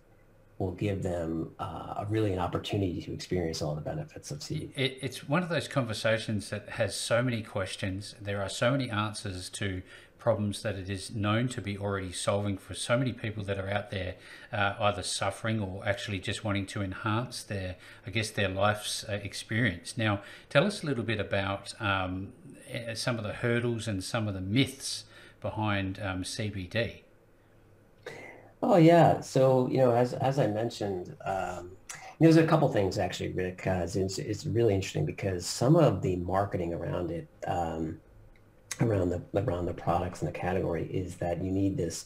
will 0.63 0.73
give 0.73 1.03
them 1.03 1.51
uh, 1.59 2.05
really 2.09 2.33
an 2.33 2.39
opportunity 2.39 3.03
to 3.03 3.13
experience 3.13 3.61
all 3.61 3.75
the 3.75 3.81
benefits 3.81 4.31
of 4.31 4.39
CBD. 4.39 4.71
It, 4.77 4.99
it's 5.03 5.29
one 5.29 5.43
of 5.43 5.49
those 5.49 5.67
conversations 5.67 6.51
that 6.51 6.69
has 6.71 6.95
so 6.95 7.23
many 7.23 7.43
questions. 7.43 8.15
There 8.21 8.41
are 8.41 8.49
so 8.49 8.71
many 8.71 8.89
answers 8.89 9.49
to 9.51 9.83
problems 10.19 10.63
that 10.63 10.77
it 10.77 10.89
is 10.89 11.13
known 11.13 11.49
to 11.49 11.61
be 11.61 11.77
already 11.77 12.13
solving 12.13 12.57
for 12.57 12.75
so 12.75 12.97
many 12.97 13.13
people 13.13 13.43
that 13.43 13.59
are 13.59 13.69
out 13.69 13.91
there 13.91 14.15
uh, 14.53 14.75
either 14.81 15.03
suffering 15.03 15.61
or 15.61 15.85
actually 15.85 16.21
just 16.21 16.45
wanting 16.45 16.65
to 16.65 16.81
enhance 16.81 17.43
their, 17.43 17.75
I 18.07 18.11
guess, 18.11 18.31
their 18.31 18.49
life's 18.49 19.05
uh, 19.09 19.15
experience. 19.15 19.99
Now, 19.99 20.23
tell 20.49 20.65
us 20.65 20.85
a 20.85 20.87
little 20.87 21.03
bit 21.03 21.19
about 21.19 21.75
um, 21.81 22.33
eh, 22.71 22.95
some 22.95 23.19
of 23.19 23.25
the 23.25 23.33
hurdles 23.33 23.89
and 23.89 24.03
some 24.05 24.29
of 24.29 24.35
the 24.35 24.41
myths 24.41 25.05
behind 25.41 25.99
um, 26.01 26.23
CBD. 26.23 27.01
Oh 28.63 28.77
yeah, 28.77 29.21
so 29.21 29.67
you 29.69 29.79
know, 29.79 29.93
as 29.93 30.13
as 30.15 30.39
I 30.39 30.47
mentioned, 30.47 31.17
um, 31.25 31.73
there's 32.21 32.37
a 32.37 32.47
couple 32.47 32.69
things 32.69 32.99
actually, 32.99 33.33
Rick. 33.33 33.67
Uh, 33.67 33.85
it's, 33.85 34.19
it's 34.19 34.47
really 34.47 34.75
interesting 34.75 35.05
because 35.05 35.45
some 35.45 35.75
of 35.75 36.01
the 36.03 36.17
marketing 36.17 36.73
around 36.73 37.11
it, 37.11 37.27
um, 37.49 37.99
around 38.81 39.11
the 39.11 39.23
around 39.35 39.67
the 39.67 39.75
products 39.75 40.23
and 40.23 40.29
the 40.29 40.39
category, 40.39 40.85
is 40.85 41.17
that 41.17 41.43
you 41.43 41.51
need 41.51 41.77
this, 41.77 42.05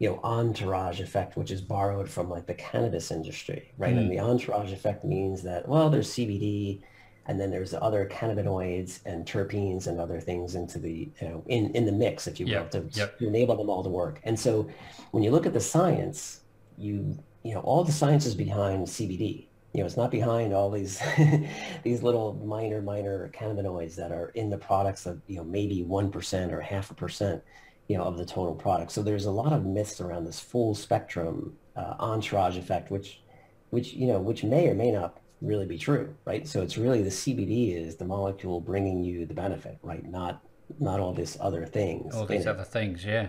you 0.00 0.10
know, 0.10 0.20
entourage 0.24 1.00
effect, 1.00 1.36
which 1.36 1.52
is 1.52 1.60
borrowed 1.60 2.08
from 2.08 2.28
like 2.28 2.46
the 2.46 2.54
cannabis 2.54 3.12
industry, 3.12 3.72
right? 3.78 3.94
Mm. 3.94 3.98
And 3.98 4.10
the 4.10 4.18
entourage 4.18 4.72
effect 4.72 5.04
means 5.04 5.42
that 5.44 5.68
well, 5.68 5.88
there's 5.88 6.10
CBD, 6.10 6.82
and 7.26 7.40
then 7.40 7.50
there's 7.50 7.74
other 7.74 8.08
cannabinoids 8.10 9.00
and 9.06 9.26
terpenes 9.26 9.86
and 9.86 10.00
other 10.00 10.20
things 10.20 10.54
into 10.54 10.78
the 10.78 11.08
you 11.20 11.28
know 11.28 11.42
in 11.46 11.74
in 11.74 11.84
the 11.86 11.92
mix 11.92 12.26
if 12.26 12.40
you 12.40 12.46
will 12.46 12.52
yep. 12.52 12.70
To, 12.70 12.84
yep. 12.92 13.18
to, 13.18 13.26
enable 13.26 13.56
them 13.56 13.70
all 13.70 13.82
to 13.82 13.88
work 13.88 14.20
and 14.24 14.38
so 14.38 14.68
when 15.12 15.22
you 15.22 15.30
look 15.30 15.46
at 15.46 15.52
the 15.52 15.60
science 15.60 16.40
you 16.76 17.16
you 17.42 17.54
know 17.54 17.60
all 17.60 17.84
the 17.84 17.92
science 17.92 18.26
is 18.26 18.34
behind 18.34 18.86
cbd 18.86 19.46
you 19.72 19.80
know 19.80 19.86
it's 19.86 19.96
not 19.96 20.10
behind 20.10 20.52
all 20.52 20.70
these 20.70 21.00
these 21.82 22.02
little 22.02 22.34
minor 22.44 22.82
minor 22.82 23.30
cannabinoids 23.34 23.94
that 23.96 24.12
are 24.12 24.28
in 24.30 24.50
the 24.50 24.58
products 24.58 25.06
of 25.06 25.20
you 25.26 25.36
know 25.36 25.44
maybe 25.44 25.84
1% 25.88 26.52
or 26.52 26.60
half 26.60 26.90
a 26.90 26.94
percent 26.94 27.42
you 27.88 27.96
know 27.96 28.04
of 28.04 28.16
the 28.16 28.24
total 28.24 28.54
product 28.54 28.90
so 28.90 29.02
there's 29.02 29.26
a 29.26 29.30
lot 29.30 29.52
of 29.52 29.64
myths 29.64 30.00
around 30.00 30.24
this 30.24 30.40
full 30.40 30.74
spectrum 30.74 31.56
uh, 31.76 31.94
entourage 32.00 32.56
effect 32.56 32.90
which 32.90 33.22
which 33.70 33.92
you 33.94 34.06
know 34.06 34.18
which 34.18 34.44
may 34.44 34.68
or 34.68 34.74
may 34.74 34.90
not 34.90 35.18
really 35.42 35.66
be 35.66 35.78
true, 35.78 36.14
right? 36.24 36.46
So 36.46 36.62
it's 36.62 36.78
really 36.78 37.02
the 37.02 37.10
CBD 37.10 37.76
is 37.76 37.96
the 37.96 38.04
molecule 38.04 38.60
bringing 38.60 39.02
you 39.04 39.26
the 39.26 39.34
benefit, 39.34 39.78
right? 39.82 40.04
Not 40.08 40.42
not 40.78 41.00
all 41.00 41.12
this 41.12 41.36
other 41.40 41.66
things. 41.66 42.14
All 42.14 42.26
these 42.26 42.46
other 42.46 42.64
things, 42.64 43.04
yeah. 43.04 43.28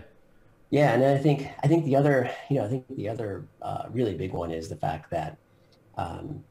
Yeah, 0.69 0.93
and 0.93 1.03
I 1.03 1.17
think 1.17 1.49
I 1.63 1.67
think 1.67 1.85
the 1.85 1.95
other, 1.95 2.31
you 2.49 2.57
know, 2.57 2.65
I 2.65 2.67
think 2.67 2.85
the 2.95 3.09
other 3.09 3.45
uh, 3.61 3.85
really 3.91 4.15
big 4.15 4.31
one 4.33 4.51
is 4.51 4.69
the 4.69 4.75
fact 4.75 5.11
that, 5.11 5.37
um, 5.97 6.43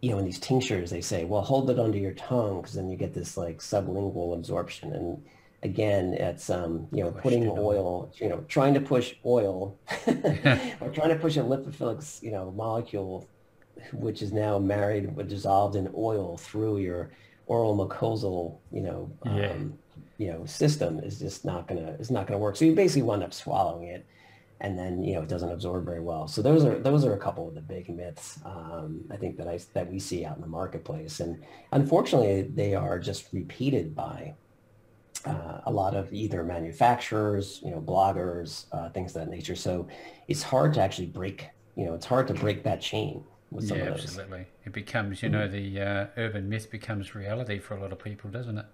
you 0.00 0.10
know, 0.10 0.18
in 0.18 0.24
these 0.24 0.38
tinctures 0.38 0.90
they 0.90 1.00
say, 1.00 1.24
well, 1.24 1.42
hold 1.42 1.68
it 1.70 1.78
under 1.78 1.98
your 1.98 2.14
tongue 2.14 2.60
because 2.60 2.74
then 2.74 2.88
you 2.88 2.96
get 2.96 3.14
this 3.14 3.36
like 3.36 3.58
sublingual 3.58 4.34
absorption, 4.34 4.92
and 4.92 5.22
again, 5.62 6.14
it's 6.14 6.50
um, 6.50 6.86
you 6.92 7.02
know, 7.02 7.10
putting 7.10 7.48
oil, 7.48 8.10
you 8.14 8.28
know, 8.28 8.44
trying 8.48 8.74
to 8.74 8.80
push 8.80 9.14
oil 9.26 9.76
or 10.80 10.88
trying 10.92 11.10
to 11.10 11.18
push 11.20 11.36
a 11.36 11.40
lipophilic, 11.40 12.22
you 12.22 12.30
know, 12.30 12.50
molecule 12.52 13.28
which 13.92 14.22
is 14.22 14.32
now 14.32 14.58
married, 14.58 15.14
but 15.16 15.28
dissolved 15.28 15.76
in 15.76 15.90
oil 15.96 16.36
through 16.36 16.78
your 16.78 17.10
oral 17.46 17.76
mucosal, 17.76 18.58
you 18.70 18.82
know, 18.82 19.10
yeah. 19.24 19.50
um, 19.50 19.78
you 20.18 20.30
know, 20.30 20.44
system 20.44 21.00
is 21.00 21.18
just 21.18 21.44
not 21.44 21.66
gonna 21.66 21.96
is 21.98 22.10
not 22.10 22.26
gonna 22.26 22.38
work. 22.38 22.56
So 22.56 22.64
you 22.64 22.74
basically 22.74 23.02
wind 23.02 23.22
up 23.22 23.32
swallowing 23.32 23.88
it, 23.88 24.06
and 24.60 24.78
then 24.78 25.02
you 25.02 25.14
know 25.14 25.22
it 25.22 25.28
doesn't 25.28 25.50
absorb 25.50 25.84
very 25.84 26.00
well. 26.00 26.28
So 26.28 26.42
those 26.42 26.64
are 26.64 26.78
those 26.78 27.04
are 27.04 27.14
a 27.14 27.18
couple 27.18 27.48
of 27.48 27.54
the 27.54 27.60
big 27.60 27.88
myths 27.88 28.38
um, 28.44 29.04
I 29.10 29.16
think 29.16 29.36
that 29.38 29.48
I 29.48 29.58
that 29.74 29.90
we 29.90 29.98
see 29.98 30.24
out 30.24 30.36
in 30.36 30.42
the 30.42 30.48
marketplace, 30.48 31.20
and 31.20 31.42
unfortunately 31.72 32.42
they 32.42 32.74
are 32.74 32.98
just 32.98 33.32
repeated 33.32 33.94
by 33.94 34.34
uh, 35.24 35.60
a 35.66 35.72
lot 35.72 35.94
of 35.94 36.12
either 36.12 36.44
manufacturers, 36.44 37.60
you 37.64 37.70
know, 37.70 37.80
bloggers, 37.80 38.66
uh, 38.72 38.88
things 38.90 39.14
of 39.16 39.22
that 39.24 39.30
nature. 39.30 39.56
So 39.56 39.88
it's 40.28 40.42
hard 40.42 40.74
to 40.74 40.80
actually 40.80 41.06
break, 41.06 41.48
you 41.76 41.84
know, 41.84 41.94
it's 41.94 42.06
hard 42.06 42.28
to 42.28 42.34
break 42.34 42.62
that 42.64 42.80
chain 42.80 43.24
yeah, 43.56 43.76
absolutely. 43.76 44.46
It 44.64 44.72
becomes, 44.72 45.22
you 45.22 45.28
know, 45.28 45.48
the 45.48 45.80
uh, 45.80 46.06
urban 46.16 46.48
myth 46.48 46.70
becomes 46.70 47.14
reality 47.14 47.58
for 47.58 47.76
a 47.76 47.80
lot 47.80 47.92
of 47.92 47.98
people, 47.98 48.30
doesn't 48.30 48.58
it? 48.58 48.66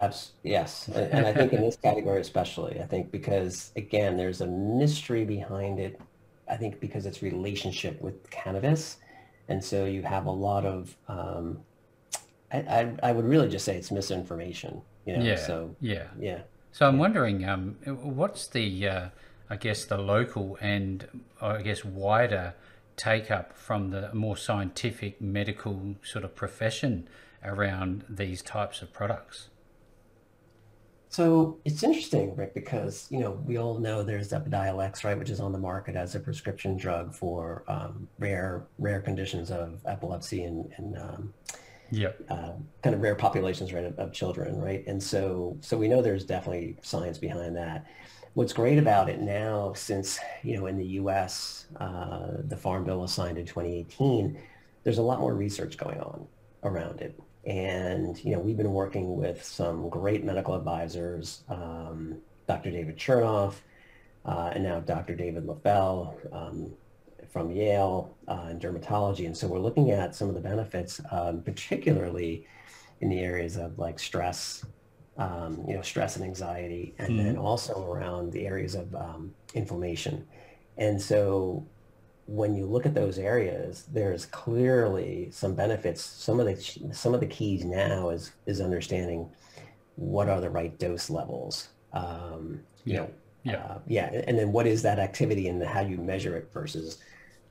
Abs- 0.00 0.32
yes, 0.42 0.88
and 0.88 1.26
I 1.26 1.32
think 1.32 1.52
in 1.52 1.62
this 1.62 1.76
category 1.76 2.20
especially, 2.20 2.80
I 2.80 2.86
think 2.86 3.12
because 3.12 3.70
again, 3.76 4.16
there's 4.16 4.40
a 4.40 4.46
mystery 4.46 5.24
behind 5.24 5.78
it. 5.78 6.00
I 6.48 6.56
think 6.56 6.80
because 6.80 7.06
it's 7.06 7.22
relationship 7.22 8.00
with 8.00 8.28
cannabis, 8.30 8.96
and 9.48 9.62
so 9.62 9.84
you 9.84 10.02
have 10.02 10.26
a 10.26 10.30
lot 10.30 10.64
of. 10.64 10.96
Um, 11.08 11.60
I, 12.52 12.58
I, 12.58 12.94
I 13.02 13.12
would 13.12 13.24
really 13.24 13.48
just 13.48 13.64
say 13.64 13.76
it's 13.76 13.90
misinformation. 13.90 14.82
You 15.06 15.18
know. 15.18 15.24
Yeah. 15.24 15.36
So 15.36 15.76
yeah. 15.80 16.08
Yeah. 16.18 16.40
So 16.72 16.88
I'm 16.88 16.98
wondering, 16.98 17.48
um, 17.48 17.76
what's 17.84 18.46
the, 18.46 18.88
uh, 18.88 19.08
I 19.50 19.56
guess, 19.56 19.84
the 19.84 19.98
local 19.98 20.56
and 20.60 21.06
I 21.40 21.60
guess 21.60 21.84
wider 21.84 22.54
take 22.96 23.30
up 23.30 23.56
from 23.56 23.90
the 23.90 24.12
more 24.14 24.36
scientific 24.36 25.20
medical 25.20 25.96
sort 26.02 26.24
of 26.24 26.34
profession 26.34 27.08
around 27.44 28.04
these 28.08 28.42
types 28.42 28.82
of 28.82 28.92
products? 28.92 29.48
So 31.12 31.58
it's 31.66 31.82
interesting, 31.82 32.34
Rick, 32.36 32.54
because 32.54 33.06
you 33.10 33.20
know 33.20 33.32
we 33.44 33.58
all 33.58 33.78
know 33.78 34.02
there's 34.02 34.30
Epidiolex, 34.30 35.04
right, 35.04 35.18
which 35.18 35.28
is 35.28 35.40
on 35.40 35.52
the 35.52 35.58
market 35.58 35.94
as 35.94 36.14
a 36.14 36.20
prescription 36.20 36.74
drug 36.74 37.14
for 37.14 37.64
um, 37.68 38.08
rare 38.18 38.64
rare 38.78 39.02
conditions 39.02 39.50
of 39.50 39.82
epilepsy 39.84 40.44
and, 40.44 40.72
and 40.78 40.96
um, 40.96 41.34
yep. 41.90 42.18
Uh, 42.30 42.52
kind 42.82 42.94
of 42.96 43.02
rare 43.02 43.14
populations, 43.14 43.74
right, 43.74 43.84
of, 43.84 43.98
of 43.98 44.12
children, 44.14 44.58
right. 44.58 44.86
And 44.86 45.02
so 45.02 45.58
so 45.60 45.76
we 45.76 45.86
know 45.86 46.00
there's 46.00 46.24
definitely 46.24 46.78
science 46.80 47.18
behind 47.18 47.54
that 47.56 47.84
what's 48.34 48.52
great 48.52 48.78
about 48.78 49.08
it 49.08 49.20
now, 49.20 49.72
since 49.74 50.18
you 50.42 50.56
know 50.56 50.66
in 50.66 50.78
the 50.78 50.86
U.S. 50.86 51.66
Uh, 51.76 52.28
the 52.44 52.56
Farm 52.56 52.84
Bill 52.84 53.00
was 53.00 53.12
signed 53.12 53.38
in 53.38 53.46
2018, 53.46 54.38
there's 54.84 54.98
a 54.98 55.02
lot 55.02 55.20
more 55.20 55.34
research 55.34 55.76
going 55.76 56.00
on 56.00 56.26
around 56.64 57.00
it, 57.00 57.18
and 57.44 58.22
you 58.24 58.32
know 58.32 58.38
we've 58.38 58.56
been 58.56 58.72
working 58.72 59.16
with 59.16 59.42
some 59.42 59.88
great 59.88 60.24
medical 60.24 60.54
advisors, 60.54 61.42
um, 61.48 62.16
Dr. 62.46 62.70
David 62.70 62.96
Chernoff, 62.96 63.54
uh, 64.24 64.50
and 64.54 64.64
now 64.64 64.80
Dr. 64.80 65.14
David 65.14 65.46
Leffell 65.46 66.16
um, 66.32 66.72
from 67.30 67.50
Yale 67.50 68.14
uh, 68.28 68.48
in 68.50 68.58
dermatology, 68.58 69.26
and 69.26 69.36
so 69.36 69.46
we're 69.46 69.58
looking 69.58 69.90
at 69.90 70.14
some 70.14 70.28
of 70.28 70.34
the 70.34 70.40
benefits, 70.40 71.00
um, 71.10 71.42
particularly 71.42 72.46
in 73.00 73.08
the 73.08 73.20
areas 73.20 73.56
of 73.56 73.78
like 73.78 73.98
stress 73.98 74.64
um, 75.18 75.64
you 75.68 75.74
know, 75.74 75.82
stress 75.82 76.16
and 76.16 76.24
anxiety, 76.24 76.94
and 76.98 77.10
mm-hmm. 77.10 77.24
then 77.24 77.36
also 77.36 77.84
around 77.84 78.32
the 78.32 78.46
areas 78.46 78.74
of 78.74 78.94
um, 78.94 79.34
inflammation. 79.54 80.26
And 80.78 81.00
so 81.00 81.66
when 82.26 82.54
you 82.54 82.66
look 82.66 82.86
at 82.86 82.94
those 82.94 83.18
areas, 83.18 83.84
there's 83.92 84.26
clearly 84.26 85.28
some 85.30 85.54
benefits. 85.54 86.02
Some 86.02 86.40
of 86.40 86.46
the 86.46 86.92
some 86.92 87.14
of 87.14 87.20
the 87.20 87.26
keys 87.26 87.64
now 87.64 88.10
is 88.10 88.32
is 88.46 88.60
understanding 88.60 89.28
what 89.96 90.28
are 90.28 90.40
the 90.40 90.50
right 90.50 90.78
dose 90.78 91.10
levels. 91.10 91.68
Um, 91.92 92.60
you 92.84 92.94
yeah. 92.94 93.00
know, 93.00 93.10
yeah, 93.44 93.56
uh, 93.56 93.78
yeah, 93.86 94.22
and 94.26 94.38
then 94.38 94.52
what 94.52 94.66
is 94.66 94.82
that 94.82 94.98
activity 94.98 95.48
and 95.48 95.62
how 95.62 95.80
you 95.80 95.98
measure 95.98 96.36
it 96.36 96.50
versus 96.52 96.98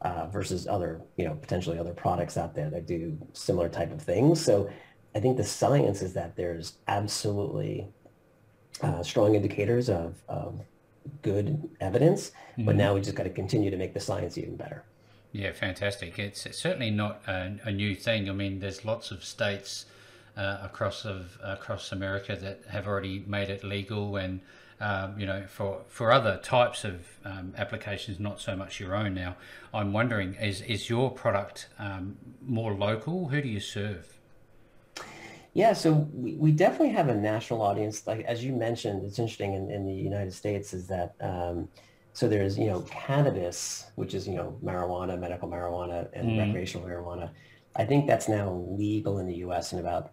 uh, 0.02 0.28
versus 0.28 0.67
other 0.67 1.02
you 1.17 1.26
know 1.26 1.36
potentially 1.36 1.78
other 1.78 1.93
products 1.93 2.38
out 2.38 2.56
there 2.56 2.69
that 2.69 2.88
do 2.88 3.17
similar 3.34 3.69
type 3.69 3.91
of 3.91 4.02
things. 4.02 4.43
So 4.43 4.69
I 5.13 5.19
think 5.19 5.38
the 5.38 5.43
science 5.43 6.02
is 6.02 6.13
that 6.13 6.36
there's 6.36 6.74
absolutely 6.88 7.88
uh, 8.82 9.04
strong 9.04 9.36
indicators 9.36 9.89
of, 9.89 10.15
of 10.28 10.62
good 11.21 11.69
evidence, 11.80 12.30
mm-hmm. 12.30 12.65
but 12.65 12.76
now 12.76 12.93
we 12.93 13.02
just 13.02 13.15
got 13.15 13.24
to 13.24 13.30
continue 13.30 13.69
to 13.69 13.78
make 13.78 13.93
the 13.93 14.00
science 14.00 14.38
even 14.38 14.56
better. 14.56 14.84
Yeah, 15.34 15.54
fantastic. 15.54 16.19
It's, 16.19 16.45
certainly 16.58 16.91
not 16.91 17.21
a, 17.28 17.58
a, 17.63 17.71
new 17.71 17.95
thing. 17.95 18.30
I 18.30 18.34
mean, 18.34 18.60
there's 18.60 18.84
lots 18.84 19.12
of 19.12 19.24
states 19.24 19.86
uh, 20.36 20.58
across 20.62 21.06
of 21.06 21.38
across 21.43 21.91
America 21.91 22.36
that 22.36 22.63
have 22.69 22.88
already 22.88 23.24
made 23.28 23.50
it 23.50 23.63
legal, 23.63 24.17
and 24.17 24.41
um, 24.82 25.17
you 25.17 25.26
know, 25.26 25.43
for 25.47 25.82
for 25.88 26.12
other 26.12 26.38
types 26.38 26.84
of 26.84 27.06
um, 27.24 27.54
applications, 27.58 28.19
not 28.19 28.41
so 28.41 28.56
much 28.58 28.80
your 28.80 28.93
own. 28.93 29.13
Now, 29.13 29.38
I'm 29.74 29.93
wondering, 29.93 30.36
is 30.36 30.62
is 30.62 30.89
your 30.89 31.12
product 31.12 31.69
um, 31.80 32.17
more 32.41 32.74
local? 32.74 33.30
Who 33.30 33.41
do 33.41 33.47
you 33.47 33.62
serve? 33.62 34.17
Yeah, 35.53 35.73
so 35.73 36.07
we, 36.13 36.35
we 36.35 36.51
definitely 36.51 36.89
have 36.89 37.09
a 37.09 37.15
national 37.15 37.61
audience. 37.61 38.07
Like 38.07 38.21
as 38.21 38.43
you 38.43 38.53
mentioned, 38.53 39.03
it's 39.03 39.19
interesting 39.19 39.53
in, 39.53 39.69
in 39.69 39.85
the 39.85 39.93
United 39.93 40.33
States 40.33 40.73
is 40.73 40.87
that 40.87 41.15
um, 41.19 41.67
so 42.13 42.27
there's 42.27 42.57
you 42.57 42.67
know 42.67 42.81
cannabis, 42.81 43.87
which 43.95 44.13
is 44.13 44.27
you 44.27 44.35
know 44.35 44.57
marijuana, 44.63 45.19
medical 45.19 45.49
marijuana, 45.49 46.07
and 46.13 46.29
mm. 46.29 46.45
recreational 46.45 46.87
marijuana. 46.87 47.31
I 47.75 47.85
think 47.85 48.07
that's 48.07 48.27
now 48.27 48.65
legal 48.69 49.19
in 49.19 49.27
the 49.27 49.35
U.S. 49.35 49.73
in 49.73 49.79
about 49.79 50.11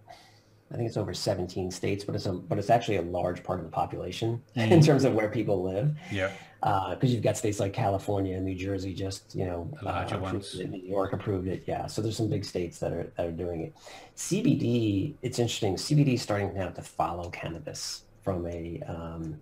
I 0.72 0.76
think 0.76 0.86
it's 0.86 0.96
over 0.96 1.14
17 1.14 1.70
states, 1.70 2.04
but 2.04 2.14
it's 2.14 2.26
a 2.26 2.32
but 2.32 2.58
it's 2.58 2.70
actually 2.70 2.96
a 2.96 3.02
large 3.02 3.42
part 3.42 3.58
of 3.58 3.64
the 3.64 3.70
population 3.70 4.42
mm. 4.56 4.70
in 4.70 4.82
terms 4.82 5.04
of 5.04 5.14
where 5.14 5.28
people 5.28 5.62
live. 5.62 5.96
Yeah. 6.10 6.32
Because 6.60 7.04
uh, 7.04 7.06
you've 7.06 7.22
got 7.22 7.36
states 7.36 7.60
like 7.60 7.72
California 7.72 8.36
and 8.36 8.44
New 8.44 8.56
Jersey, 8.56 8.92
just 8.92 9.34
you 9.34 9.44
know, 9.44 9.70
larger 9.80 10.16
uh, 10.16 10.20
ones. 10.20 10.58
New 10.58 10.78
York 10.78 11.12
approved 11.12 11.46
it. 11.46 11.62
Yeah. 11.66 11.86
So 11.86 12.02
there's 12.02 12.16
some 12.16 12.28
big 12.28 12.44
states 12.44 12.80
that 12.80 12.92
are 12.92 13.12
that 13.16 13.26
are 13.26 13.32
doing 13.32 13.62
it. 13.62 13.74
CBD, 14.16 15.14
it's 15.22 15.38
interesting. 15.38 15.76
CBD 15.76 16.14
is 16.14 16.22
starting 16.22 16.52
now 16.54 16.68
to 16.70 16.82
follow 16.82 17.30
cannabis 17.30 18.02
from 18.22 18.46
a 18.46 18.82
um, 18.88 19.40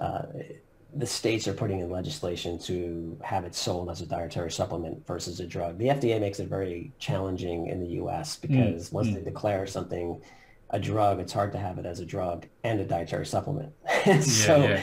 uh, 0.00 0.22
the 0.96 1.06
states 1.06 1.48
are 1.48 1.54
putting 1.54 1.80
in 1.80 1.90
legislation 1.90 2.58
to 2.58 3.18
have 3.22 3.44
it 3.44 3.54
sold 3.54 3.90
as 3.90 4.00
a 4.00 4.06
dietary 4.06 4.50
supplement 4.50 5.04
versus 5.06 5.40
a 5.40 5.46
drug. 5.46 5.76
The 5.78 5.86
FDA 5.86 6.20
makes 6.20 6.38
it 6.38 6.48
very 6.48 6.92
challenging 6.98 7.66
in 7.66 7.80
the 7.80 7.88
U.S. 7.94 8.36
Mm, 8.36 8.40
because 8.42 8.90
mm. 8.90 8.92
once 8.92 9.08
mm. 9.08 9.14
they 9.14 9.22
declare 9.22 9.66
something 9.66 10.20
a 10.74 10.80
drug, 10.80 11.20
it's 11.20 11.32
hard 11.32 11.52
to 11.52 11.58
have 11.58 11.78
it 11.78 11.86
as 11.86 12.00
a 12.00 12.04
drug 12.04 12.46
and 12.64 12.80
a 12.80 12.84
dietary 12.84 13.24
supplement. 13.24 13.72
so, 14.22 14.56
yeah, 14.56 14.68
yeah. 14.68 14.80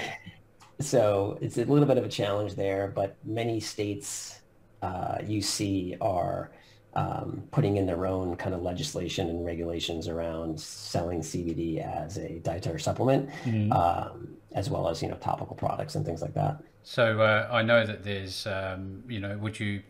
so 0.79 1.37
it's 1.41 1.57
a 1.57 1.65
little 1.65 1.87
bit 1.87 1.97
of 1.97 2.05
a 2.05 2.09
challenge 2.09 2.55
there. 2.55 2.87
But 2.87 3.17
many 3.25 3.59
states 3.59 4.39
uh, 4.81 5.17
you 5.25 5.41
see 5.41 5.97
are 5.99 6.51
um, 6.93 7.43
putting 7.51 7.75
in 7.75 7.85
their 7.85 8.05
own 8.05 8.37
kind 8.37 8.55
of 8.55 8.61
legislation 8.61 9.29
and 9.29 9.45
regulations 9.45 10.07
around 10.07 10.59
selling 10.59 11.19
CBD 11.19 11.85
as 11.85 12.17
a 12.17 12.39
dietary 12.39 12.79
supplement. 12.79 13.29
Mm. 13.43 13.71
Um, 13.73 14.37
as 14.53 14.69
well 14.69 14.89
as 14.89 15.01
you 15.01 15.07
know 15.07 15.15
topical 15.15 15.55
products 15.55 15.95
and 15.95 16.05
things 16.05 16.21
like 16.21 16.33
that. 16.33 16.61
So 16.83 17.21
uh, 17.21 17.47
I 17.51 17.61
know 17.61 17.85
that 17.85 18.03
there's 18.03 18.47
um, 18.47 19.03
you 19.07 19.19
know 19.19 19.37
would 19.37 19.59
you 19.59 19.81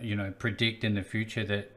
you 0.00 0.16
know 0.16 0.32
predict 0.38 0.84
in 0.84 0.94
the 0.94 1.02
future 1.02 1.44
that 1.44 1.70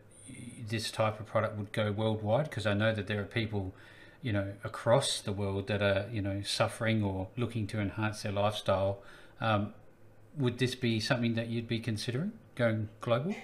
this 0.67 0.91
type 0.91 1.19
of 1.19 1.25
product 1.25 1.57
would 1.57 1.71
go 1.71 1.91
worldwide 1.91 2.49
because 2.49 2.65
I 2.65 2.73
know 2.73 2.93
that 2.93 3.07
there 3.07 3.21
are 3.21 3.25
people 3.25 3.73
you 4.21 4.33
know 4.33 4.53
across 4.63 5.21
the 5.21 5.31
world 5.31 5.67
that 5.67 5.81
are 5.81 6.07
you 6.11 6.21
know 6.21 6.41
suffering 6.43 7.03
or 7.03 7.27
looking 7.37 7.67
to 7.67 7.79
enhance 7.79 8.23
their 8.23 8.31
lifestyle. 8.31 8.99
Um, 9.39 9.73
would 10.37 10.57
this 10.57 10.75
be 10.75 10.99
something 10.99 11.35
that 11.35 11.47
you'd 11.47 11.67
be 11.67 11.79
considering 11.79 12.33
going 12.55 12.89
global? 13.01 13.35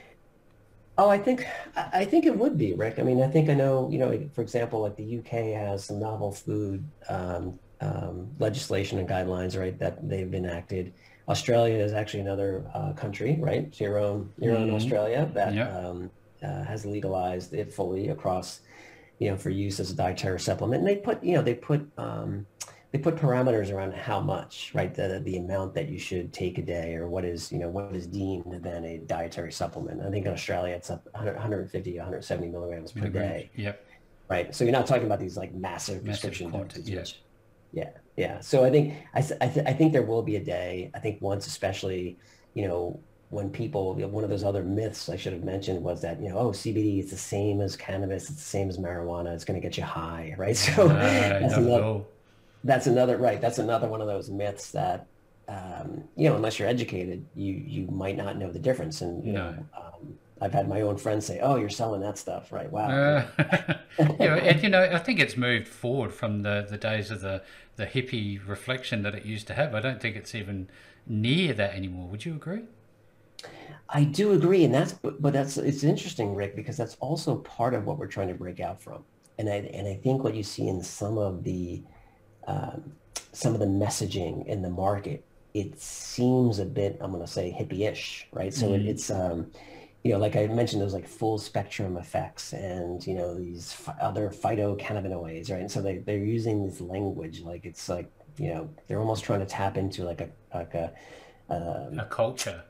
Oh, 0.97 1.09
I 1.09 1.17
think 1.17 1.45
I 1.75 2.05
think 2.05 2.25
it 2.25 2.37
would 2.37 2.57
be, 2.57 2.73
Rick. 2.73 2.99
I 2.99 3.03
mean, 3.03 3.21
I 3.21 3.27
think 3.27 3.49
I 3.49 3.53
know. 3.53 3.89
You 3.89 3.99
know, 3.99 4.29
for 4.33 4.41
example, 4.41 4.81
like 4.81 4.95
the 4.95 5.19
UK 5.19 5.55
has 5.55 5.85
some 5.85 5.99
novel 5.99 6.31
food 6.31 6.83
um, 7.09 7.57
um, 7.81 8.29
legislation 8.39 8.99
and 8.99 9.07
guidelines, 9.07 9.57
right, 9.57 9.77
that 9.79 10.07
they've 10.07 10.33
enacted. 10.33 10.93
Australia 11.27 11.77
is 11.77 11.93
actually 11.93 12.21
another 12.21 12.65
uh, 12.73 12.93
country, 12.93 13.37
right? 13.39 13.79
your 13.79 13.97
own, 13.97 14.31
your 14.37 14.53
mm-hmm. 14.53 14.63
own 14.63 14.75
Australia 14.75 15.29
that 15.33 15.53
yep. 15.53 15.73
um, 15.73 16.11
uh, 16.43 16.63
has 16.63 16.85
legalized 16.85 17.53
it 17.53 17.73
fully 17.73 18.09
across, 18.09 18.61
you 19.19 19.29
know, 19.29 19.37
for 19.37 19.49
use 19.49 19.79
as 19.79 19.91
a 19.91 19.95
dietary 19.95 20.39
supplement. 20.39 20.79
And 20.79 20.87
they 20.87 20.97
put, 20.97 21.23
you 21.23 21.35
know, 21.35 21.41
they 21.41 21.55
put 21.55 21.87
um, 21.97 22.45
they 22.91 22.99
put 22.99 23.15
parameters 23.15 23.71
around 23.73 23.93
how 23.93 24.19
much, 24.19 24.71
right? 24.73 24.93
The 24.93 25.21
the 25.23 25.37
amount 25.37 25.73
that 25.75 25.87
you 25.87 25.97
should 25.97 26.33
take 26.33 26.57
a 26.57 26.61
day, 26.61 26.95
or 26.95 27.07
what 27.07 27.23
is, 27.23 27.51
you 27.51 27.59
know, 27.59 27.69
what 27.69 27.95
is 27.95 28.05
deemed 28.05 28.59
then 28.63 28.83
a 28.83 28.97
dietary 28.97 29.51
supplement. 29.51 30.01
I 30.01 30.09
think 30.09 30.25
in 30.25 30.33
Australia 30.33 30.75
it's 30.75 30.89
up 30.89 31.07
150, 31.13 31.97
170 31.97 32.47
milligrams 32.49 32.91
per 32.91 33.07
day. 33.07 33.49
Yep. 33.55 33.85
Right. 34.29 34.55
So 34.55 34.63
you're 34.63 34.73
not 34.73 34.87
talking 34.87 35.05
about 35.05 35.19
these 35.19 35.37
like 35.37 35.53
massive, 35.53 36.03
massive 36.03 36.05
prescription 36.05 36.51
quantities. 36.51 37.15
Yeah, 37.73 37.89
yeah. 38.17 38.39
So 38.41 38.65
I 38.65 38.69
think 38.69 38.95
I, 39.13 39.19
I, 39.19 39.47
th- 39.47 39.65
I 39.65 39.73
think 39.73 39.93
there 39.93 40.03
will 40.03 40.23
be 40.23 40.35
a 40.35 40.43
day. 40.43 40.91
I 40.93 40.99
think 40.99 41.21
once, 41.21 41.47
especially, 41.47 42.17
you 42.53 42.67
know, 42.67 42.99
when 43.31 43.49
people, 43.49 43.95
you 43.97 44.03
know, 44.03 44.09
one 44.09 44.23
of 44.23 44.29
those 44.29 44.43
other 44.43 44.61
myths 44.61 45.09
I 45.09 45.15
should 45.15 45.33
have 45.33 45.43
mentioned 45.43 45.81
was 45.83 46.01
that 46.01 46.21
you 46.21 46.29
know, 46.29 46.37
oh, 46.37 46.51
CBD 46.51 46.99
is 46.99 47.09
the 47.09 47.17
same 47.17 47.61
as 47.61 47.75
cannabis, 47.75 48.29
it's 48.29 48.39
the 48.39 48.41
same 48.41 48.69
as 48.69 48.77
marijuana, 48.77 49.33
it's 49.33 49.45
going 49.45 49.59
to 49.59 49.65
get 49.65 49.77
you 49.77 49.83
high, 49.83 50.35
right? 50.37 50.55
So 50.75 50.87
uh, 50.87 51.39
that's, 51.39 51.55
another, 51.55 52.01
that's 52.63 52.87
another 52.87 53.17
right. 53.17 53.41
That's 53.41 53.57
another 53.57 53.87
one 53.87 54.01
of 54.01 54.07
those 54.07 54.29
myths 54.29 54.71
that 54.71 55.07
um, 55.47 56.03
you 56.15 56.29
know, 56.29 56.35
unless 56.35 56.59
you're 56.59 56.67
educated, 56.67 57.25
you 57.35 57.53
you 57.53 57.87
might 57.87 58.15
not 58.15 58.37
know 58.37 58.51
the 58.51 58.59
difference. 58.59 59.01
And 59.01 59.25
you 59.25 59.33
no. 59.33 59.51
know, 59.51 59.65
um, 59.75 60.17
I've 60.39 60.53
had 60.53 60.69
my 60.69 60.81
own 60.81 60.97
friends 60.97 61.25
say, 61.25 61.39
"Oh, 61.39 61.55
you're 61.55 61.69
selling 61.69 62.01
that 62.01 62.17
stuff, 62.17 62.51
right? 62.51 62.71
Wow." 62.71 62.89
Uh, 62.89 63.25
yeah, 64.19 64.35
and 64.35 64.63
you 64.63 64.69
know, 64.69 64.83
I 64.83 64.97
think 64.99 65.19
it's 65.19 65.35
moved 65.35 65.67
forward 65.67 66.13
from 66.13 66.43
the 66.43 66.65
the 66.69 66.77
days 66.77 67.11
of 67.11 67.21
the 67.21 67.43
the 67.75 67.85
hippie 67.85 68.39
reflection 68.47 69.01
that 69.03 69.15
it 69.15 69.25
used 69.25 69.47
to 69.47 69.53
have. 69.53 69.75
I 69.75 69.81
don't 69.81 70.01
think 70.01 70.15
it's 70.15 70.33
even 70.33 70.69
near 71.07 71.53
that 71.53 71.73
anymore. 71.73 72.07
Would 72.07 72.25
you 72.25 72.33
agree? 72.33 72.63
I 73.89 74.03
do 74.05 74.31
agree, 74.31 74.63
and 74.63 74.73
that's 74.73 74.93
but 74.93 75.33
that's 75.33 75.57
it's 75.57 75.83
interesting, 75.83 76.33
Rick, 76.33 76.55
because 76.55 76.77
that's 76.77 76.95
also 76.99 77.37
part 77.37 77.73
of 77.73 77.85
what 77.85 77.97
we're 77.97 78.07
trying 78.07 78.29
to 78.29 78.33
break 78.33 78.59
out 78.59 78.81
from. 78.81 79.03
And 79.37 79.49
I 79.49 79.57
and 79.73 79.87
I 79.87 79.95
think 79.95 80.23
what 80.23 80.35
you 80.35 80.43
see 80.43 80.67
in 80.67 80.81
some 80.81 81.17
of 81.17 81.43
the 81.43 81.83
um, 82.47 82.93
some 83.33 83.53
of 83.53 83.59
the 83.59 83.65
messaging 83.65 84.45
in 84.45 84.61
the 84.61 84.69
market, 84.69 85.25
it 85.53 85.79
seems 85.81 86.59
a 86.59 86.65
bit 86.65 86.97
I'm 87.01 87.11
going 87.11 87.25
to 87.25 87.31
say 87.31 87.55
hippie-ish, 87.57 88.27
right? 88.31 88.53
So 88.53 88.67
mm-hmm. 88.67 88.87
it, 88.87 88.89
it's 88.91 89.09
um, 89.09 89.51
you 90.03 90.13
know, 90.13 90.19
like 90.19 90.35
I 90.35 90.47
mentioned, 90.47 90.81
those 90.81 90.93
like 90.93 91.07
full 91.07 91.37
spectrum 91.37 91.97
effects 91.97 92.53
and, 92.53 93.05
you 93.05 93.13
know, 93.13 93.37
these 93.37 93.75
f- 93.87 93.95
other 94.01 94.29
phytocannabinoids, 94.29 95.51
right? 95.51 95.61
And 95.61 95.71
so 95.71 95.81
they, 95.81 95.99
they're 95.99 96.17
using 96.17 96.65
this 96.65 96.81
language, 96.81 97.41
like 97.41 97.65
it's 97.65 97.87
like, 97.87 98.11
you 98.37 98.49
know, 98.49 98.69
they're 98.87 98.99
almost 98.99 99.23
trying 99.23 99.41
to 99.41 99.45
tap 99.45 99.77
into 99.77 100.03
like 100.03 100.21
a, 100.21 100.29
like 100.55 100.73
a, 100.73 100.91
um, 101.49 101.99
a 101.99 102.07
culture. 102.09 102.63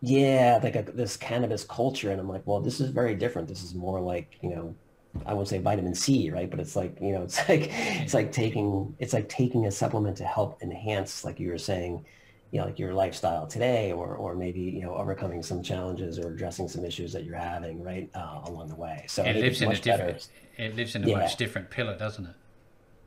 Yeah. 0.00 0.60
Like 0.62 0.76
a, 0.76 0.82
this 0.82 1.16
cannabis 1.16 1.64
culture. 1.64 2.10
And 2.10 2.20
I'm 2.20 2.28
like, 2.28 2.46
well, 2.46 2.60
this 2.60 2.80
is 2.80 2.90
very 2.90 3.14
different. 3.14 3.48
This 3.48 3.62
is 3.62 3.74
more 3.74 4.00
like, 4.00 4.38
you 4.42 4.50
know, 4.50 4.74
I 5.26 5.34
won't 5.34 5.48
say 5.48 5.58
vitamin 5.58 5.94
C, 5.94 6.30
right? 6.30 6.50
But 6.50 6.60
it's 6.60 6.76
like, 6.76 6.98
you 7.00 7.12
know, 7.12 7.22
it's 7.28 7.48
like, 7.48 7.70
it's 7.70 8.14
like 8.14 8.32
taking, 8.32 8.94
it's 8.98 9.12
like 9.12 9.28
taking 9.28 9.66
a 9.66 9.70
supplement 9.70 10.16
to 10.18 10.24
help 10.24 10.62
enhance, 10.62 11.24
like 11.24 11.40
you 11.40 11.48
were 11.50 11.58
saying, 11.58 12.04
you 12.50 12.58
know, 12.58 12.66
like 12.66 12.78
your 12.78 12.94
lifestyle 12.94 13.46
today 13.46 13.92
or, 13.92 14.14
or 14.14 14.34
maybe, 14.34 14.60
you 14.60 14.80
know, 14.80 14.94
overcoming 14.94 15.42
some 15.42 15.62
challenges 15.62 16.18
or 16.18 16.32
addressing 16.32 16.66
some 16.66 16.84
issues 16.84 17.12
that 17.12 17.24
you're 17.24 17.36
having 17.36 17.82
right 17.82 18.08
uh, 18.14 18.40
along 18.44 18.68
the 18.68 18.74
way. 18.74 19.04
So 19.06 19.22
it 19.22 19.36
lives 19.36 19.60
in 19.60 19.70
a 19.70 19.76
different, 19.76 20.28
it 20.56 20.74
lives 20.74 20.94
in 20.94 21.04
a 21.04 21.08
yeah. 21.08 21.18
much 21.18 21.36
different 21.36 21.70
pillar, 21.70 21.98
doesn't 21.98 22.24
it? 22.24 22.34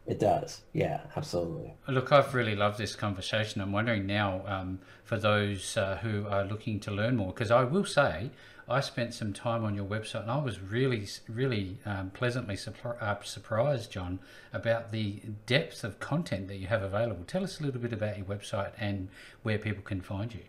It 0.08 0.20
does. 0.20 0.62
Yeah, 0.74 1.02
absolutely. 1.16 1.74
Look, 1.88 2.12
I've 2.12 2.34
really 2.34 2.56
loved 2.56 2.78
this 2.78 2.96
conversation. 2.96 3.62
I'm 3.62 3.72
wondering 3.72 4.08
now 4.08 4.42
um, 4.48 4.80
for 5.04 5.18
those 5.18 5.78
uh, 5.78 6.00
who 6.02 6.28
are 6.28 6.44
looking 6.44 6.80
to 6.82 6.92
learn 6.92 7.16
more, 7.16 7.32
because 7.32 7.52
I 7.52 7.64
will 7.64 7.86
say 7.86 8.32
I 8.68 8.80
spent 8.80 9.14
some 9.14 9.34
time 9.34 9.64
on 9.64 9.76
your 9.76 9.86
website 9.86 10.24
and 10.24 10.32
I 10.32 10.40
was 10.40 10.60
really, 10.60 11.08
really 11.28 11.78
um, 11.86 12.10
pleasantly 12.12 12.58
uh, 13.00 13.16
surprised, 13.24 13.92
John, 13.92 14.20
about 14.54 14.92
the 14.92 15.22
depth 15.46 15.84
of 15.84 16.00
content 16.00 16.48
that 16.48 16.58
you 16.58 16.68
have 16.68 16.82
available. 16.82 17.24
Tell 17.26 17.44
us 17.44 17.60
a 17.60 17.64
little 17.64 17.82
bit 17.82 17.94
about 17.94 18.18
your 18.18 18.26
website 18.26 18.72
and 18.80 19.10
where 19.44 19.58
people 19.58 19.84
can 19.84 20.02
find 20.02 20.34
you. 20.34 20.42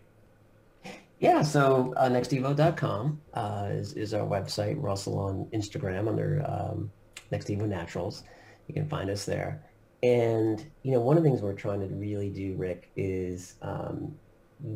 Yeah, 1.19 1.41
so 1.41 1.93
uh, 1.95 2.09
nextevo.com 2.09 3.21
uh, 3.33 3.67
is, 3.71 3.93
is 3.93 4.13
our 4.13 4.27
website. 4.27 4.77
We're 4.77 4.89
also 4.89 5.13
on 5.13 5.47
Instagram 5.53 6.07
under 6.07 6.43
um, 6.45 6.91
NextEvo 7.31 7.67
Naturals. 7.67 8.23
You 8.67 8.73
can 8.73 8.87
find 8.87 9.09
us 9.09 9.25
there. 9.25 9.63
And, 10.01 10.63
you 10.83 10.91
know, 10.91 10.99
one 10.99 11.17
of 11.17 11.23
the 11.23 11.29
things 11.29 11.41
we're 11.41 11.53
trying 11.53 11.79
to 11.79 11.87
really 11.87 12.29
do, 12.29 12.55
Rick, 12.55 12.91
is 12.97 13.55
um, 13.61 14.13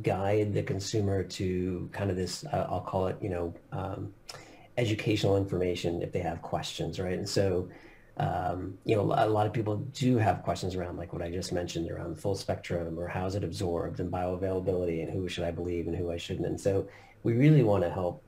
guide 0.02 0.54
the 0.54 0.63
consumer 0.63 1.23
to 1.23 1.89
kind 1.91 2.10
of 2.10 2.15
this, 2.15 2.45
uh, 2.45 2.67
I'll 2.69 2.82
call 2.82 3.08
it, 3.08 3.17
you 3.21 3.30
know, 3.30 3.54
um, 3.71 4.13
educational 4.78 5.38
information 5.38 6.02
if 6.02 6.12
they 6.12 6.19
have 6.19 6.41
questions, 6.41 7.00
right? 7.00 7.17
And 7.17 7.28
so, 7.28 7.67
um, 8.17 8.78
you 8.86 8.95
know, 8.95 9.04
a 9.04 9.28
lot 9.28 9.45
of 9.45 9.54
people 9.54 9.78
do 9.93 10.17
have 10.17 10.43
questions 10.43 10.76
around 10.76 10.97
like 10.97 11.13
what 11.13 11.21
I 11.21 11.30
just 11.30 11.52
mentioned 11.52 11.89
around 11.91 12.15
the 12.15 12.21
full 12.21 12.36
spectrum 12.36 12.97
or 13.00 13.08
how's 13.08 13.36
it 13.36 13.43
absorbed 13.43 14.00
and 14.00 14.12
bioavailability 14.12 15.04
and 15.04 15.12
who 15.12 15.28
should 15.28 15.43
I 15.43 15.52
believe 15.52 15.88
and 15.88 15.95
who 15.95 16.12
I 16.12 16.17
shouldn't. 16.17 16.47
And 16.47 16.60
so 16.60 16.88
we 17.23 17.34
really 17.34 17.63
want 17.63 17.84
to 17.84 17.89
help 17.89 18.23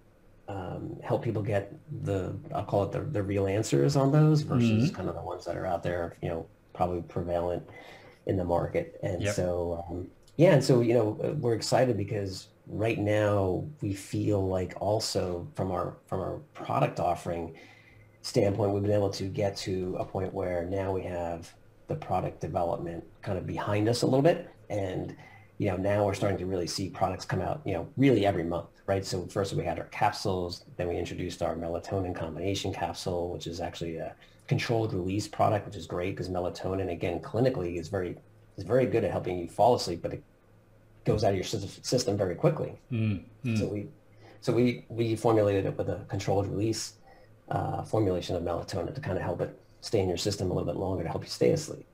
um, 0.49 0.99
help 1.03 1.23
people 1.23 1.43
get 1.43 1.71
the 2.03 2.35
I'll 2.53 2.65
call 2.65 2.83
it 2.83 2.91
the, 2.91 3.01
the 3.01 3.21
real 3.21 3.47
answers 3.47 3.95
on 3.95 4.11
those 4.11 4.41
versus 4.41 4.69
mm-hmm. 4.69 4.95
kind 4.95 5.07
of 5.07 5.15
the 5.15 5.21
ones 5.21 5.45
that 5.45 5.55
are 5.55 5.65
out 5.65 5.83
there, 5.83 6.17
you 6.21 6.29
know, 6.29 6.47
probably 6.73 7.01
prevalent 7.03 7.63
in 8.25 8.35
the 8.35 8.43
market. 8.43 8.99
And 9.03 9.21
yep. 9.21 9.35
so 9.35 9.85
um, 9.87 10.07
yeah, 10.37 10.53
and 10.53 10.63
so 10.63 10.81
you 10.81 10.95
know 10.95 11.37
we're 11.39 11.53
excited 11.53 11.97
because 11.97 12.47
right 12.65 12.97
now 12.97 13.65
we 13.81 13.93
feel 13.93 14.47
like 14.47 14.73
also 14.79 15.47
from 15.55 15.71
our 15.71 15.97
from 16.07 16.19
our 16.19 16.39
product 16.53 16.99
offering 16.99 17.55
standpoint, 18.21 18.71
we've 18.71 18.83
been 18.83 18.91
able 18.91 19.09
to 19.11 19.25
get 19.25 19.55
to 19.57 19.95
a 19.99 20.05
point 20.05 20.33
where 20.33 20.65
now 20.65 20.91
we 20.91 21.03
have 21.03 21.53
the 21.87 21.95
product 21.95 22.41
development 22.41 23.03
kind 23.21 23.37
of 23.37 23.45
behind 23.45 23.87
us 23.87 24.01
a 24.01 24.05
little 24.05 24.21
bit, 24.21 24.49
and 24.69 25.15
you 25.59 25.69
know 25.69 25.77
now 25.77 26.05
we're 26.05 26.13
starting 26.15 26.39
to 26.39 26.47
really 26.47 26.67
see 26.67 26.89
products 26.89 27.25
come 27.25 27.41
out, 27.41 27.61
you 27.65 27.73
know, 27.73 27.87
really 27.97 28.25
every 28.25 28.43
month, 28.43 28.69
right? 28.89 29.05
So 29.05 29.27
first 29.27 29.53
we 29.53 29.63
had 29.63 29.77
our 29.77 29.85
capsules, 29.85 30.65
then 30.75 30.87
we 30.87 30.97
introduced 30.97 31.43
our 31.43 31.55
melatonin 31.55 32.15
combination 32.15 32.73
capsule, 32.73 33.29
which 33.29 33.45
is 33.45 33.61
actually 33.61 33.97
a 33.97 34.15
controlled 34.47 34.93
release 34.95 35.27
product, 35.27 35.67
which 35.67 35.75
is 35.75 35.85
great 35.85 36.15
because 36.15 36.27
melatonin, 36.27 36.91
again, 36.91 37.19
clinically 37.19 37.79
is 37.79 37.87
very 37.87 38.17
is 38.57 38.63
very 38.63 38.87
good 38.87 39.03
at 39.05 39.11
helping 39.11 39.37
you 39.37 39.47
fall 39.47 39.75
asleep, 39.75 40.01
but 40.01 40.11
it 40.11 40.23
goes 41.05 41.23
out 41.23 41.29
of 41.29 41.35
your 41.35 41.43
system 41.43 42.17
very 42.17 42.33
quickly. 42.33 42.79
Mm, 42.91 43.21
mm. 43.45 43.57
So 43.59 43.67
we 43.67 43.87
so 44.41 44.51
we 44.51 44.85
we 44.89 45.15
formulated 45.15 45.67
it 45.67 45.77
with 45.77 45.89
a 45.89 46.03
controlled 46.07 46.47
release 46.47 46.93
uh, 47.49 47.83
formulation 47.83 48.35
of 48.35 48.41
melatonin 48.41 48.95
to 48.95 49.01
kind 49.01 49.19
of 49.19 49.23
help 49.23 49.39
it 49.41 49.51
stay 49.81 49.99
in 49.99 50.09
your 50.09 50.17
system 50.17 50.49
a 50.49 50.53
little 50.53 50.71
bit 50.73 50.79
longer 50.79 51.03
to 51.03 51.09
help 51.09 51.23
you 51.23 51.29
stay 51.29 51.51
asleep. 51.51 51.85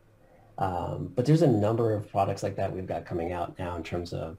Um, 0.57 1.11
but 1.13 1.25
there's 1.25 1.41
a 1.41 1.53
number 1.67 1.93
of 1.93 2.09
products 2.09 2.41
like 2.41 2.55
that 2.55 2.73
we've 2.73 2.87
got 2.87 3.05
coming 3.05 3.33
out 3.33 3.59
now 3.59 3.75
in 3.75 3.83
terms 3.83 4.13
of 4.13 4.37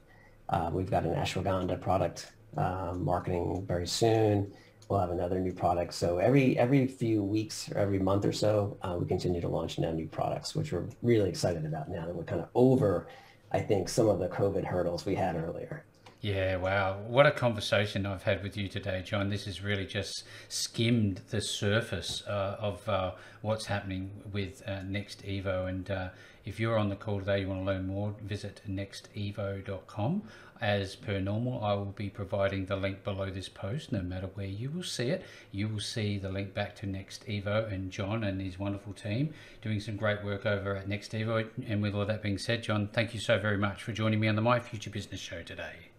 uh, 0.49 0.71
we've 0.73 0.89
got 0.89 1.03
an 1.03 1.13
ashwagandha 1.13 1.79
product 1.79 2.31
uh, 2.55 2.93
marketing 2.95 3.65
very 3.67 3.87
soon. 3.87 4.51
we'll 4.89 4.99
have 4.99 5.11
another 5.11 5.39
new 5.39 5.51
product. 5.53 5.93
So 5.93 6.17
every 6.17 6.57
every 6.57 6.87
few 6.87 7.23
weeks 7.23 7.69
or 7.71 7.77
every 7.77 7.99
month 7.99 8.25
or 8.25 8.31
so, 8.31 8.77
uh, 8.81 8.95
we 8.99 9.05
continue 9.05 9.41
to 9.41 9.49
launch 9.49 9.79
now 9.79 9.91
new 9.91 10.07
products, 10.07 10.55
which 10.55 10.71
we're 10.71 10.87
really 11.01 11.29
excited 11.29 11.65
about 11.65 11.89
now 11.89 12.05
that 12.05 12.15
we're 12.15 12.23
kind 12.23 12.41
of 12.41 12.49
over, 12.55 13.07
I 13.51 13.59
think, 13.59 13.89
some 13.89 14.07
of 14.07 14.19
the 14.19 14.29
COVID 14.29 14.63
hurdles 14.63 15.05
we 15.05 15.15
had 15.15 15.35
earlier. 15.35 15.83
Yeah, 16.21 16.55
wow. 16.55 16.97
What 17.07 17.27
a 17.27 17.31
conversation 17.31 18.05
I've 18.07 18.23
had 18.23 18.41
with 18.41 18.57
you 18.57 18.67
today, 18.67 19.03
John. 19.05 19.29
This 19.29 19.45
has 19.45 19.61
really 19.61 19.85
just 19.85 20.23
skimmed 20.49 21.21
the 21.29 21.41
surface 21.41 22.23
uh, 22.27 22.57
of 22.59 22.89
uh, 22.89 23.11
what's 23.41 23.67
happening 23.67 24.09
with 24.31 24.63
uh, 24.65 24.79
NextEvo. 24.79 25.69
And 25.69 25.91
uh, 25.91 26.09
if 26.47 26.61
you're 26.61 26.77
on 26.77 26.87
the 26.87 26.95
call 26.95 27.19
today, 27.19 27.41
you 27.41 27.49
want 27.49 27.59
to 27.59 27.65
learn 27.65 27.87
more, 27.87 28.15
visit 28.23 28.61
nextevo.com. 28.67 30.23
As 30.61 30.95
per 30.95 31.19
normal, 31.19 31.61
I 31.61 31.73
will 31.73 31.85
be 31.85 32.09
providing 32.09 32.65
the 32.65 32.77
link 32.77 33.03
below 33.03 33.29
this 33.29 33.49
post, 33.49 33.91
no 33.91 34.01
matter 34.01 34.29
where 34.33 34.47
you 34.47 34.71
will 34.71 34.83
see 34.83 35.09
it. 35.09 35.25
You 35.51 35.67
will 35.67 35.81
see 35.81 36.17
the 36.17 36.29
link 36.29 36.53
back 36.53 36.73
to 36.77 36.87
NextEvo 36.87 37.71
and 37.71 37.91
John 37.91 38.23
and 38.23 38.41
his 38.41 38.57
wonderful 38.57 38.93
team 38.93 39.33
doing 39.61 39.81
some 39.81 39.97
great 39.97 40.23
work 40.23 40.45
over 40.45 40.75
at 40.77 40.87
NextEvo. 40.87 41.49
And 41.67 41.81
with 41.81 41.93
all 41.93 42.05
that 42.05 42.23
being 42.23 42.37
said, 42.37 42.63
John, 42.63 42.87
thank 42.93 43.13
you 43.13 43.19
so 43.19 43.37
very 43.37 43.57
much 43.57 43.83
for 43.83 43.91
joining 43.91 44.21
me 44.21 44.29
on 44.29 44.35
the 44.35 44.41
My 44.41 44.61
Future 44.61 44.89
Business 44.89 45.19
Show 45.19 45.43
today. 45.43 45.89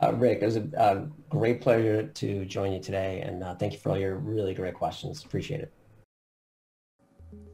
Uh, 0.00 0.12
Rick, 0.14 0.38
it 0.40 0.46
was 0.46 0.56
a, 0.56 0.68
a, 0.76 1.08
great 1.28 1.60
pleasure 1.60 2.04
to 2.06 2.44
join 2.44 2.70
you 2.70 2.80
today, 2.80 3.22
and 3.22 3.42
uh, 3.42 3.56
thank 3.56 3.72
you 3.72 3.80
for 3.80 3.90
all 3.90 3.98
your 3.98 4.14
really 4.14 4.54
great 4.54 4.74
questions. 4.74 5.24
Appreciate 5.24 5.60
it. 5.60 5.72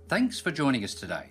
Thanks 0.07 0.39
for 0.39 0.51
joining 0.51 0.85
us 0.85 0.93
today. 0.93 1.31